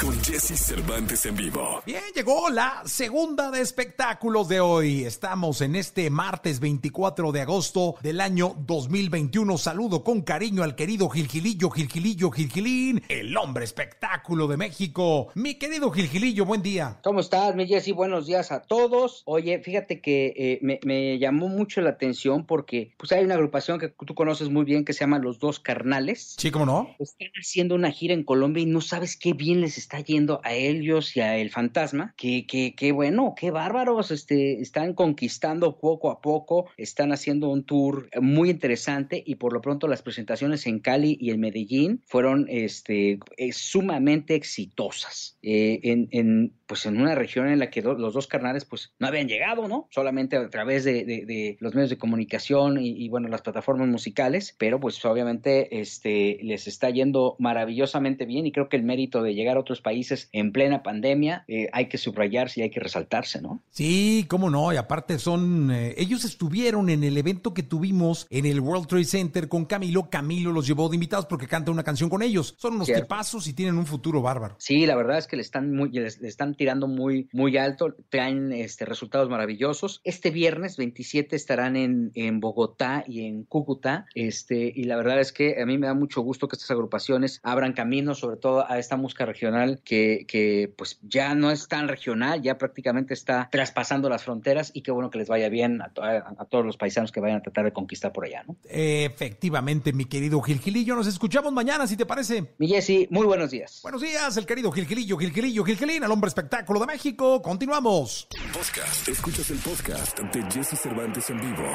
Con 0.00 0.18
Jesse 0.24 0.58
Cervantes 0.58 1.26
en 1.26 1.36
vivo. 1.36 1.82
Bien, 1.84 2.00
llegó 2.14 2.48
la 2.48 2.80
segunda 2.86 3.50
de 3.50 3.60
espectáculos 3.60 4.48
de 4.48 4.58
hoy. 4.58 5.04
Estamos 5.04 5.60
en 5.60 5.76
este 5.76 6.08
martes 6.08 6.58
24 6.58 7.32
de 7.32 7.42
agosto 7.42 7.96
del 8.00 8.22
año 8.22 8.56
2021. 8.60 9.58
Saludo 9.58 10.02
con 10.02 10.22
cariño 10.22 10.62
al 10.62 10.74
querido 10.74 11.10
Gilgilillo, 11.10 11.68
Gilgilillo, 11.68 12.30
Gilgilín, 12.30 13.02
el 13.10 13.36
hombre 13.36 13.64
espectáculo 13.64 14.48
de 14.48 14.56
México. 14.56 15.28
Mi 15.34 15.56
querido 15.56 15.90
Gilgilillo, 15.90 16.46
buen 16.46 16.62
día. 16.62 16.98
¿Cómo 17.02 17.20
estás, 17.20 17.54
mi 17.54 17.66
Jessy? 17.66 17.92
Buenos 17.92 18.26
días 18.26 18.52
a 18.52 18.62
todos. 18.62 19.20
Oye, 19.26 19.58
fíjate 19.58 20.00
que 20.00 20.32
eh, 20.34 20.58
me, 20.62 20.80
me 20.82 21.18
llamó 21.18 21.48
mucho 21.48 21.82
la 21.82 21.90
atención 21.90 22.46
porque 22.46 22.94
pues 22.96 23.12
hay 23.12 23.22
una 23.22 23.34
agrupación 23.34 23.78
que 23.78 23.88
tú 23.88 24.14
conoces 24.14 24.48
muy 24.48 24.64
bien 24.64 24.86
que 24.86 24.94
se 24.94 25.00
llama 25.00 25.18
Los 25.18 25.38
Dos 25.38 25.60
Carnales. 25.60 26.36
Sí, 26.38 26.50
¿cómo 26.50 26.64
no? 26.64 26.96
Están 26.98 27.28
haciendo 27.38 27.74
una 27.74 27.90
gira 27.90 28.14
en 28.14 28.24
Colombia 28.24 28.62
y 28.62 28.66
no 28.66 28.80
sabes 28.80 29.18
qué 29.18 29.34
bien 29.34 29.60
les 29.60 29.76
está 29.76 29.89
yendo 29.98 30.40
a 30.44 30.54
ellos 30.54 31.16
y 31.16 31.20
a 31.20 31.36
El 31.36 31.50
Fantasma. 31.50 32.14
Que, 32.16 32.46
que, 32.46 32.74
que 32.74 32.92
bueno, 32.92 33.34
qué 33.36 33.50
bárbaros. 33.50 34.10
Este, 34.10 34.60
están 34.60 34.94
conquistando 34.94 35.78
poco 35.78 36.10
a 36.10 36.20
poco, 36.20 36.66
están 36.76 37.12
haciendo 37.12 37.48
un 37.48 37.64
tour 37.64 38.08
muy 38.20 38.50
interesante 38.50 39.22
y 39.26 39.34
por 39.36 39.52
lo 39.52 39.60
pronto 39.60 39.88
las 39.88 40.02
presentaciones 40.02 40.66
en 40.66 40.78
Cali 40.80 41.16
y 41.20 41.30
en 41.30 41.40
Medellín 41.40 42.02
fueron 42.06 42.46
este, 42.48 43.18
eh, 43.36 43.52
sumamente 43.52 44.34
exitosas. 44.34 45.38
Eh, 45.42 45.80
en, 45.82 46.08
en, 46.12 46.52
pues 46.66 46.86
en 46.86 47.00
una 47.00 47.14
región 47.14 47.48
en 47.48 47.58
la 47.58 47.70
que 47.70 47.82
los 47.82 48.14
dos 48.14 48.26
carnales 48.26 48.64
pues 48.64 48.92
no 48.98 49.06
habían 49.08 49.28
llegado, 49.28 49.66
¿no? 49.68 49.88
Solamente 49.90 50.36
a 50.36 50.48
través 50.50 50.84
de, 50.84 51.04
de- 51.04 51.24
de 51.26 51.56
los 51.60 51.74
medios 51.74 51.90
de 51.90 51.98
comunicación 51.98 52.78
y, 52.80 52.90
y, 52.90 53.08
bueno, 53.08 53.28
las 53.28 53.42
plataformas 53.42 53.88
musicales, 53.88 54.54
pero 54.58 54.78
pues 54.80 55.02
obviamente 55.04 55.80
este, 55.80 56.38
les 56.42 56.66
está 56.66 56.90
yendo 56.90 57.36
maravillosamente 57.38 58.26
bien 58.26 58.46
y 58.46 58.52
creo 58.52 58.68
que 58.68 58.76
el 58.76 58.82
mérito 58.82 59.22
de 59.22 59.34
llegar 59.34 59.56
a 59.56 59.60
otros 59.60 59.79
países 59.80 60.28
en 60.32 60.52
plena 60.52 60.82
pandemia 60.82 61.44
eh, 61.48 61.68
hay 61.72 61.88
que 61.88 61.98
subrayarse 61.98 62.60
y 62.60 62.62
hay 62.64 62.70
que 62.70 62.80
resaltarse, 62.80 63.40
¿no? 63.40 63.62
Sí, 63.70 64.26
cómo 64.28 64.50
no, 64.50 64.72
y 64.72 64.76
aparte 64.76 65.18
son, 65.18 65.70
eh, 65.70 65.94
ellos 65.96 66.24
estuvieron 66.24 66.90
en 66.90 67.04
el 67.04 67.16
evento 67.16 67.54
que 67.54 67.62
tuvimos 67.62 68.26
en 68.30 68.46
el 68.46 68.60
World 68.60 68.86
Trade 68.86 69.04
Center 69.04 69.48
con 69.48 69.64
Camilo, 69.64 70.10
Camilo 70.10 70.52
los 70.52 70.66
llevó 70.66 70.88
de 70.88 70.96
invitados 70.96 71.26
porque 71.26 71.46
canta 71.46 71.70
una 71.70 71.82
canción 71.82 72.10
con 72.10 72.22
ellos, 72.22 72.54
son 72.58 72.74
unos 72.74 72.86
Cierto. 72.86 73.04
tipazos 73.04 73.46
y 73.46 73.52
tienen 73.52 73.76
un 73.76 73.86
futuro 73.86 74.22
bárbaro. 74.22 74.56
Sí, 74.58 74.86
la 74.86 74.96
verdad 74.96 75.18
es 75.18 75.26
que 75.26 75.36
le 75.36 75.42
están 75.42 75.74
muy, 75.74 75.90
le 75.90 76.06
están 76.06 76.54
tirando 76.54 76.86
muy, 76.88 77.28
muy 77.32 77.56
alto, 77.56 77.94
traen 78.08 78.52
este, 78.52 78.84
resultados 78.84 79.28
maravillosos. 79.28 80.00
Este 80.04 80.30
viernes 80.30 80.76
27 80.76 81.36
estarán 81.36 81.76
en, 81.76 82.10
en 82.14 82.40
Bogotá 82.40 83.04
y 83.06 83.26
en 83.26 83.44
Cúcuta, 83.44 84.06
este, 84.14 84.72
y 84.74 84.84
la 84.84 84.96
verdad 84.96 85.20
es 85.20 85.32
que 85.32 85.60
a 85.60 85.66
mí 85.66 85.78
me 85.78 85.86
da 85.86 85.94
mucho 85.94 86.20
gusto 86.22 86.48
que 86.48 86.56
estas 86.56 86.70
agrupaciones 86.70 87.40
abran 87.42 87.72
camino, 87.72 88.14
sobre 88.14 88.36
todo 88.36 88.68
a 88.68 88.78
esta 88.78 88.96
música 88.96 89.24
regional 89.24 89.69
que, 89.78 90.24
que 90.26 90.72
pues 90.76 90.98
ya 91.02 91.34
no 91.34 91.50
es 91.50 91.68
tan 91.68 91.88
regional, 91.88 92.42
ya 92.42 92.58
prácticamente 92.58 93.14
está 93.14 93.48
traspasando 93.50 94.08
las 94.08 94.24
fronteras 94.24 94.70
y 94.74 94.82
qué 94.82 94.90
bueno 94.90 95.10
que 95.10 95.18
les 95.18 95.28
vaya 95.28 95.48
bien 95.48 95.80
a, 95.82 95.86
a, 95.86 96.44
todos 96.46 96.64
los 96.64 96.76
paisanos 96.76 97.12
que 97.12 97.20
vayan 97.20 97.38
a 97.38 97.42
tratar 97.42 97.64
de 97.64 97.72
conquistar 97.72 98.12
por 98.12 98.24
allá, 98.24 98.42
¿no? 98.46 98.56
Efectivamente, 98.68 99.92
mi 99.92 100.04
querido 100.04 100.40
Gilgilillo, 100.40 100.96
nos 100.96 101.06
escuchamos 101.06 101.52
mañana, 101.52 101.86
si 101.86 101.96
te 101.96 102.06
parece. 102.06 102.44
Mi 102.58 102.68
Jessy, 102.68 103.06
muy 103.10 103.26
buenos 103.26 103.50
días. 103.50 103.80
Buenos 103.82 104.02
días, 104.02 104.36
el 104.36 104.46
querido 104.46 104.70
Gilgilillo, 104.72 105.16
Gilgilillo, 105.16 105.64
Gilgilín, 105.64 106.02
el 106.02 106.10
hombre 106.10 106.28
espectáculo 106.28 106.80
de 106.80 106.86
México. 106.86 107.42
Continuamos. 107.42 108.28
Podcast, 108.52 109.08
escuchas 109.08 109.50
el 109.50 109.58
podcast 109.58 110.18
de 110.18 110.42
Jesse 110.50 110.78
Cervantes 110.78 111.30
en 111.30 111.40
vivo. 111.40 111.68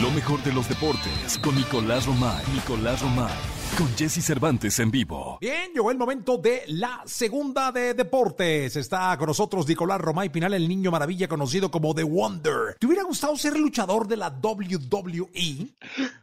Lo 0.00 0.10
mejor 0.10 0.42
de 0.42 0.52
los 0.52 0.68
deportes 0.68 1.38
con 1.42 1.54
Nicolás 1.54 2.06
Romay. 2.06 2.44
Nicolás 2.54 3.02
Romay 3.02 3.61
con 3.78 3.88
Jesse 3.96 4.22
Cervantes 4.22 4.78
en 4.80 4.90
vivo. 4.90 5.38
Bien, 5.40 5.72
llegó 5.72 5.90
el 5.90 5.96
momento 5.96 6.36
de 6.36 6.62
la 6.68 7.02
segunda 7.06 7.72
de 7.72 7.94
deportes. 7.94 8.76
Está 8.76 9.16
con 9.16 9.26
nosotros 9.26 9.66
Nicolás 9.66 10.00
Romay 10.00 10.28
Pinal, 10.28 10.54
el 10.54 10.68
niño 10.68 10.90
maravilla 10.90 11.28
conocido 11.28 11.70
como 11.70 11.94
The 11.94 12.02
Wonder. 12.02 12.76
¿Te 12.78 12.86
hubiera 12.86 13.02
gustado 13.04 13.36
ser 13.36 13.58
luchador 13.58 14.06
de 14.08 14.16
la 14.16 14.28
WWE? 14.30 15.68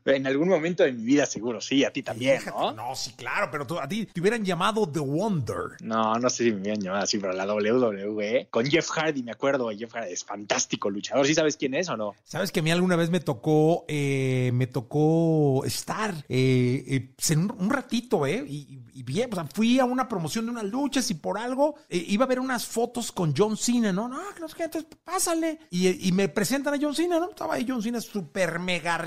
En 0.06 0.28
algún 0.28 0.50
momento 0.50 0.84
de 0.84 0.92
mi 0.92 1.04
vida 1.04 1.26
seguro, 1.26 1.62
sí, 1.62 1.84
a 1.84 1.92
ti 1.92 2.04
también, 2.04 2.42
¿no? 2.46 2.72
No, 2.72 2.96
sí, 2.96 3.14
claro, 3.16 3.50
pero 3.52 3.82
a 3.82 3.88
ti 3.88 4.06
te 4.06 4.20
hubieran 4.20 4.44
llamado 4.44 4.88
The 4.88 5.00
Wonder. 5.00 5.78
No, 5.82 6.16
no 6.16 6.30
sé 6.30 6.46
si 6.46 6.52
me 6.52 6.62
hubieran 6.62 6.82
llamado 6.82 7.04
así, 7.04 7.18
pero 7.20 7.34
la 7.34 7.46
WWE, 7.46 8.48
con 8.50 8.66
Jeff 8.66 8.90
Hardy, 8.90 9.24
me 9.24 9.32
acuerdo, 9.32 9.70
Jeff 9.70 9.94
Hardy 9.94 10.14
es 10.14 10.24
fantástico 10.24 10.90
luchador. 10.90 11.26
¿Sí 11.26 11.36
sabes 11.36 11.58
quién 11.58 11.74
es 11.74 11.90
o 11.90 11.98
no? 11.98 12.16
Sabes 12.24 12.52
que 12.52 12.60
a 12.60 12.64
mí 12.64 12.72
alguna 12.72 12.96
vez 12.96 13.10
me 13.10 13.20
tocó, 13.20 13.86
eh, 13.88 14.52
me 14.54 14.68
tocó 14.68 15.64
estar 15.66 16.14
eh, 16.28 16.84
eh, 16.88 17.10
un, 17.58 17.70
ratito, 17.70 18.26
¿eh? 18.26 18.44
Y, 18.48 19.04
bien, 19.04 19.30
o 19.32 19.36
sea, 19.36 19.46
fui 19.46 19.80
a 19.80 19.86
una 19.86 20.08
promoción 20.08 20.46
de 20.46 20.52
unas 20.52 20.66
luchas 20.66 21.10
y 21.10 21.16
por 21.16 21.38
algo 21.38 21.76
eh, 21.88 22.04
iba 22.10 22.26
a 22.26 22.28
ver 22.28 22.40
unas 22.40 22.66
fotos 22.66 23.12
con 23.12 23.34
John 23.36 23.58
Cena, 23.58 23.92
¿no? 23.92 24.08
No, 24.08 24.20
que 24.34 24.42
no 24.42 24.48
sé 24.48 24.64
entonces 24.64 24.90
pásale. 25.04 25.60
Y, 25.70 26.12
me 26.12 26.30
presentan 26.30 26.74
a 26.74 26.78
John 26.80 26.96
Cena, 26.96 27.20
¿no? 27.20 27.30
Estaba 27.30 27.56
ahí 27.56 27.66
John 27.68 27.82
Cena, 27.82 28.02
súper 28.02 28.60
mega 28.60 29.00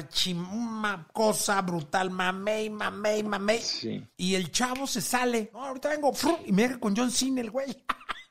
una 0.52 1.06
cosa 1.12 1.60
brutal, 1.62 2.10
mamey, 2.10 2.70
mamey, 2.70 3.22
mamey. 3.22 3.60
Sí. 3.60 4.02
Y 4.16 4.34
el 4.34 4.50
chavo 4.50 4.86
se 4.86 5.00
sale, 5.00 5.50
no, 5.52 5.64
ahorita 5.66 5.90
vengo, 5.90 6.12
y 6.46 6.52
me 6.52 6.62
deja 6.62 6.78
con 6.78 6.96
John 6.96 7.10
Cena 7.10 7.40
el 7.40 7.50
güey. 7.50 7.66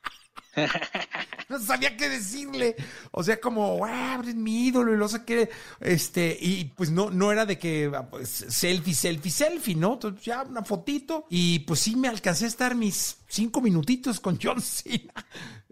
no 1.48 1.58
sabía 1.58 1.96
qué 1.96 2.08
decirle. 2.08 2.76
O 3.10 3.22
sea, 3.22 3.40
como, 3.40 3.78
wow, 3.78 4.20
eres 4.22 4.34
mi 4.34 4.66
ídolo 4.66 4.92
y 4.94 4.96
lo 4.96 5.08
sé 5.08 5.24
que, 5.24 5.50
este, 5.80 6.36
y 6.40 6.64
pues 6.76 6.90
no, 6.90 7.10
no 7.10 7.32
era 7.32 7.46
de 7.46 7.58
que 7.58 7.90
pues, 8.10 8.28
selfie, 8.48 8.94
selfie, 8.94 9.30
selfie, 9.30 9.74
¿no? 9.74 9.94
Entonces 9.94 10.24
ya 10.24 10.42
una 10.42 10.62
fotito 10.62 11.26
y 11.30 11.60
pues 11.60 11.80
sí 11.80 11.96
me 11.96 12.08
alcancé 12.08 12.44
a 12.44 12.48
estar 12.48 12.74
mis 12.74 13.18
cinco 13.28 13.60
minutitos 13.60 14.20
con 14.20 14.38
John 14.40 14.60
Cena. 14.60 15.12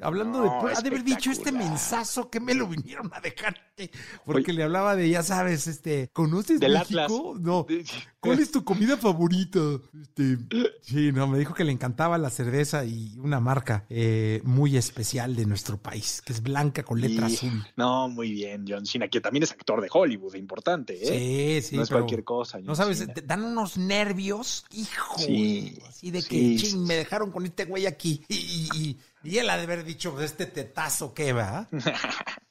Hablando 0.02 0.42
de, 0.42 0.48
ha 0.48 0.80
de 0.80 0.88
haber 0.88 1.04
dicho 1.04 1.30
este 1.30 1.52
mensazo 1.52 2.30
que 2.30 2.40
me 2.40 2.54
lo 2.54 2.66
vinieron 2.66 3.10
a 3.12 3.20
dejar, 3.20 3.56
porque 4.24 4.52
le 4.52 4.62
hablaba 4.62 4.96
de, 4.96 5.08
ya 5.08 5.22
sabes, 5.22 5.66
este, 5.66 6.08
¿conoces 6.12 6.60
Del 6.60 6.74
México? 6.74 7.36
No. 7.38 7.66
¿Cuál 8.20 8.38
es 8.40 8.50
tu 8.50 8.64
comida 8.64 8.98
favorita? 8.98 9.58
Este, 9.98 10.36
sí, 10.82 11.10
no, 11.10 11.26
me 11.26 11.38
dijo 11.38 11.54
que 11.54 11.64
le 11.64 11.72
encantaba 11.72 12.18
la 12.18 12.28
cerveza 12.28 12.84
y 12.84 13.18
una 13.18 13.40
marca 13.40 13.86
eh, 13.88 14.42
muy 14.44 14.76
especial 14.76 15.34
de 15.34 15.46
nuestro 15.46 15.78
país, 15.78 16.20
que 16.22 16.34
es 16.34 16.42
blanca 16.42 16.82
con 16.82 17.00
letra 17.00 17.26
azul. 17.26 17.64
No, 17.76 18.08
muy 18.08 18.30
bien, 18.30 18.66
John 18.68 18.84
Cena, 18.84 19.08
que 19.08 19.22
también 19.22 19.44
es 19.44 19.52
actor 19.52 19.80
de 19.80 19.88
Hollywood, 19.90 20.34
importante, 20.34 20.98
¿eh? 21.00 21.62
Sí, 21.62 21.68
sí. 21.68 21.76
No 21.76 21.82
es 21.82 21.88
cualquier 21.88 22.22
cosa. 22.22 22.60
no 22.60 22.74
sabes, 22.74 23.06
te 23.14 23.22
dan 23.22 23.42
unos 23.42 23.78
nervios, 23.78 24.66
hijo. 24.72 25.18
Sí. 25.18 25.78
Así 25.88 26.10
de 26.10 26.22
que, 26.22 26.56
ching, 26.56 26.84
me 26.84 26.96
dejaron 26.96 27.30
con 27.30 27.46
este 27.46 27.64
güey 27.64 27.86
aquí. 27.86 28.22
Y, 28.28 28.68
y, 28.74 28.98
él 29.38 29.50
ha 29.50 29.56
de 29.56 29.64
haber 29.64 29.84
dicho, 29.84 30.12
pues, 30.12 30.30
este 30.32 30.46
tetazo 30.46 31.14
que 31.14 31.32
va. 31.32 31.68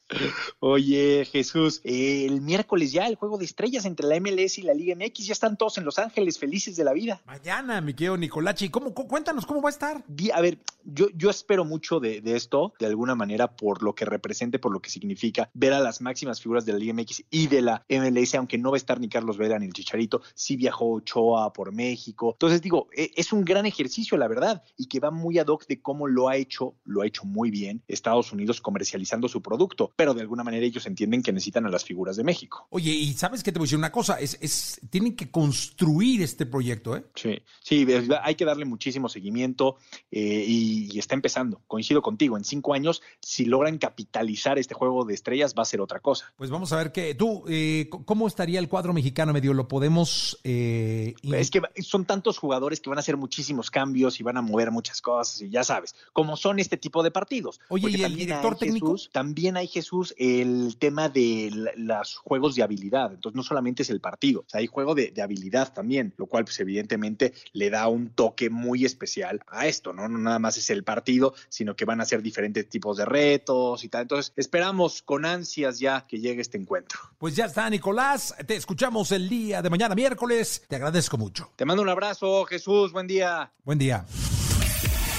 Oye, 0.59 1.25
Jesús, 1.31 1.81
el 1.83 2.41
miércoles 2.41 2.91
ya 2.91 3.07
el 3.07 3.15
juego 3.15 3.37
de 3.37 3.45
estrellas 3.45 3.85
entre 3.85 4.07
la 4.07 4.19
MLS 4.19 4.57
y 4.57 4.63
la 4.63 4.73
Liga 4.73 4.95
MX, 4.95 5.27
ya 5.27 5.33
están 5.33 5.57
todos 5.57 5.77
en 5.77 5.85
Los 5.85 5.99
Ángeles 5.99 6.39
felices 6.39 6.75
de 6.75 6.83
la 6.83 6.93
vida. 6.93 7.21
Mañana, 7.25 7.81
mi 7.81 7.93
querido 7.93 8.17
Nicolachi, 8.17 8.69
¿cómo, 8.69 8.93
cuéntanos 8.93 9.45
cómo 9.45 9.61
va 9.61 9.69
a 9.69 9.71
estar? 9.71 10.03
A 10.33 10.41
ver, 10.41 10.59
yo, 10.83 11.07
yo 11.15 11.29
espero 11.29 11.65
mucho 11.65 11.99
de, 11.99 12.21
esto, 12.25 12.73
de 12.79 12.87
alguna 12.87 13.15
manera, 13.15 13.55
por 13.55 13.83
lo 13.83 13.93
que 13.93 14.05
represente, 14.05 14.59
por 14.59 14.71
lo 14.71 14.81
que 14.81 14.89
significa 14.89 15.49
ver 15.53 15.73
a 15.73 15.79
las 15.79 16.01
máximas 16.01 16.41
figuras 16.41 16.65
de 16.65 16.73
la 16.73 16.79
Liga 16.79 16.93
MX 16.93 17.23
y 17.29 17.47
de 17.47 17.61
la 17.61 17.85
MLS, 17.89 18.35
aunque 18.35 18.57
no 18.57 18.71
va 18.71 18.77
a 18.77 18.79
estar 18.79 18.99
ni 18.99 19.09
Carlos 19.09 19.37
Vela 19.37 19.59
ni 19.59 19.67
el 19.67 19.73
Chicharito, 19.73 20.21
sí 20.33 20.55
viajó 20.55 20.91
Ochoa 20.91 21.53
por 21.53 21.71
México. 21.71 22.31
Entonces 22.33 22.61
digo, 22.61 22.87
e, 22.95 23.11
es 23.15 23.31
un 23.31 23.45
gran 23.45 23.65
ejercicio, 23.65 24.17
la 24.17 24.27
verdad, 24.27 24.63
y 24.77 24.87
que 24.87 24.99
va 24.99 25.11
muy 25.11 25.37
ad 25.37 25.47
hoc 25.47 25.67
de 25.67 25.81
cómo 25.81 26.07
lo 26.07 26.29
ha 26.29 26.35
hecho, 26.35 26.75
lo 26.85 27.01
ha 27.01 27.07
hecho 27.07 27.25
muy 27.25 27.51
bien 27.51 27.83
Estados 27.87 28.31
Unidos 28.31 28.61
comercializando 28.61 29.27
su 29.27 29.41
producto 29.41 29.93
pero 29.99 30.13
de 30.13 30.21
alguna 30.21 30.45
manera 30.45 30.65
ellos 30.65 30.85
entienden 30.85 31.21
que 31.21 31.33
necesitan 31.33 31.65
a 31.65 31.69
las 31.69 31.83
figuras 31.83 32.15
de 32.15 32.23
México. 32.23 32.65
Oye, 32.69 32.89
y 32.89 33.11
sabes 33.15 33.43
qué 33.43 33.51
te 33.51 33.59
voy 33.59 33.65
a 33.65 33.67
decir 33.67 33.77
una 33.77 33.91
cosa, 33.91 34.17
es, 34.17 34.37
es 34.39 34.79
tienen 34.89 35.13
que 35.13 35.29
construir 35.29 36.21
este 36.21 36.45
proyecto, 36.45 36.95
¿eh? 36.95 37.03
Sí, 37.15 37.41
sí, 37.61 37.85
hay 38.23 38.35
que 38.35 38.45
darle 38.45 38.63
muchísimo 38.63 39.09
seguimiento 39.09 39.75
eh, 40.09 40.45
y, 40.47 40.97
está 40.97 41.15
empezando. 41.15 41.61
Coincido 41.67 42.01
contigo, 42.01 42.37
en 42.37 42.45
cinco 42.45 42.73
años, 42.73 43.01
si 43.19 43.43
logran 43.43 43.77
capitalizar 43.77 44.57
este 44.57 44.73
juego 44.73 45.03
de 45.03 45.15
estrellas, 45.15 45.53
va 45.53 45.63
a 45.63 45.65
ser 45.65 45.81
otra 45.81 45.99
cosa. 45.99 46.33
Pues 46.37 46.49
vamos 46.49 46.71
a 46.71 46.77
ver 46.77 46.93
qué. 46.93 47.13
Tú, 47.13 47.43
eh, 47.49 47.89
¿cómo 47.89 48.25
estaría 48.25 48.59
el 48.59 48.69
cuadro 48.69 48.93
mexicano 48.93 49.33
medio? 49.33 49.53
¿Lo 49.53 49.67
podemos? 49.67 50.39
Eh, 50.45 51.13
es 51.23 51.51
que 51.51 51.61
son 51.81 52.05
tantos 52.05 52.37
jugadores 52.37 52.79
que 52.79 52.89
van 52.89 52.99
a 52.99 53.01
hacer 53.01 53.17
muchísimos 53.17 53.69
cambios 53.69 54.17
y 54.21 54.23
van 54.23 54.37
a 54.37 54.41
mover 54.41 54.71
muchas 54.71 55.01
cosas 55.01 55.41
y 55.41 55.49
ya 55.49 55.65
sabes, 55.65 55.93
como 56.13 56.37
son 56.37 56.59
este 56.59 56.77
tipo 56.77 57.03
de 57.03 57.11
partidos. 57.11 57.59
Oye, 57.67 57.89
¿y 57.89 58.01
el 58.01 58.15
director 58.15 58.55
técnico? 58.57 58.95
también 59.11 59.57
hay 59.57 59.67
Jesús 59.67 59.88
el 60.17 60.77
tema 60.77 61.09
de 61.09 61.71
los 61.75 62.17
juegos 62.17 62.55
de 62.55 62.63
habilidad. 62.63 63.13
Entonces, 63.13 63.35
no 63.35 63.43
solamente 63.43 63.83
es 63.83 63.89
el 63.89 63.99
partido, 63.99 64.45
hay 64.53 64.67
juego 64.67 64.95
de, 64.95 65.13
habilidad 65.21 65.73
también, 65.73 66.13
lo 66.17 66.27
cual, 66.27 66.45
pues, 66.45 66.59
evidentemente, 66.59 67.33
le 67.53 67.69
da 67.69 67.87
un 67.87 68.09
toque 68.09 68.49
muy 68.49 68.85
especial 68.85 69.41
a 69.47 69.67
esto, 69.67 69.93
¿no? 69.93 70.07
No 70.07 70.17
nada 70.17 70.39
más 70.39 70.57
es 70.57 70.69
el 70.69 70.83
partido, 70.83 71.33
sino 71.49 71.75
que 71.75 71.85
van 71.85 72.01
a 72.01 72.05
ser 72.05 72.21
diferentes 72.21 72.67
tipos 72.69 72.97
de 72.97 73.05
retos 73.05 73.83
y 73.83 73.89
tal. 73.89 74.03
Entonces, 74.03 74.33
esperamos 74.35 75.01
con 75.01 75.25
ansias 75.25 75.79
ya 75.79 76.05
que 76.07 76.19
llegue 76.19 76.41
este 76.41 76.57
encuentro. 76.57 76.99
Pues 77.17 77.35
ya 77.35 77.45
está, 77.45 77.69
Nicolás. 77.69 78.33
Te 78.45 78.55
escuchamos 78.55 79.11
el 79.11 79.27
día 79.27 79.61
de 79.61 79.69
mañana, 79.69 79.95
miércoles. 79.95 80.63
Te 80.67 80.75
agradezco 80.75 81.17
mucho. 81.17 81.51
Te 81.55 81.65
mando 81.65 81.83
un 81.83 81.89
abrazo, 81.89 82.45
Jesús. 82.45 82.91
Buen 82.91 83.07
día. 83.07 83.51
Buen 83.65 83.77
día. 83.77 84.05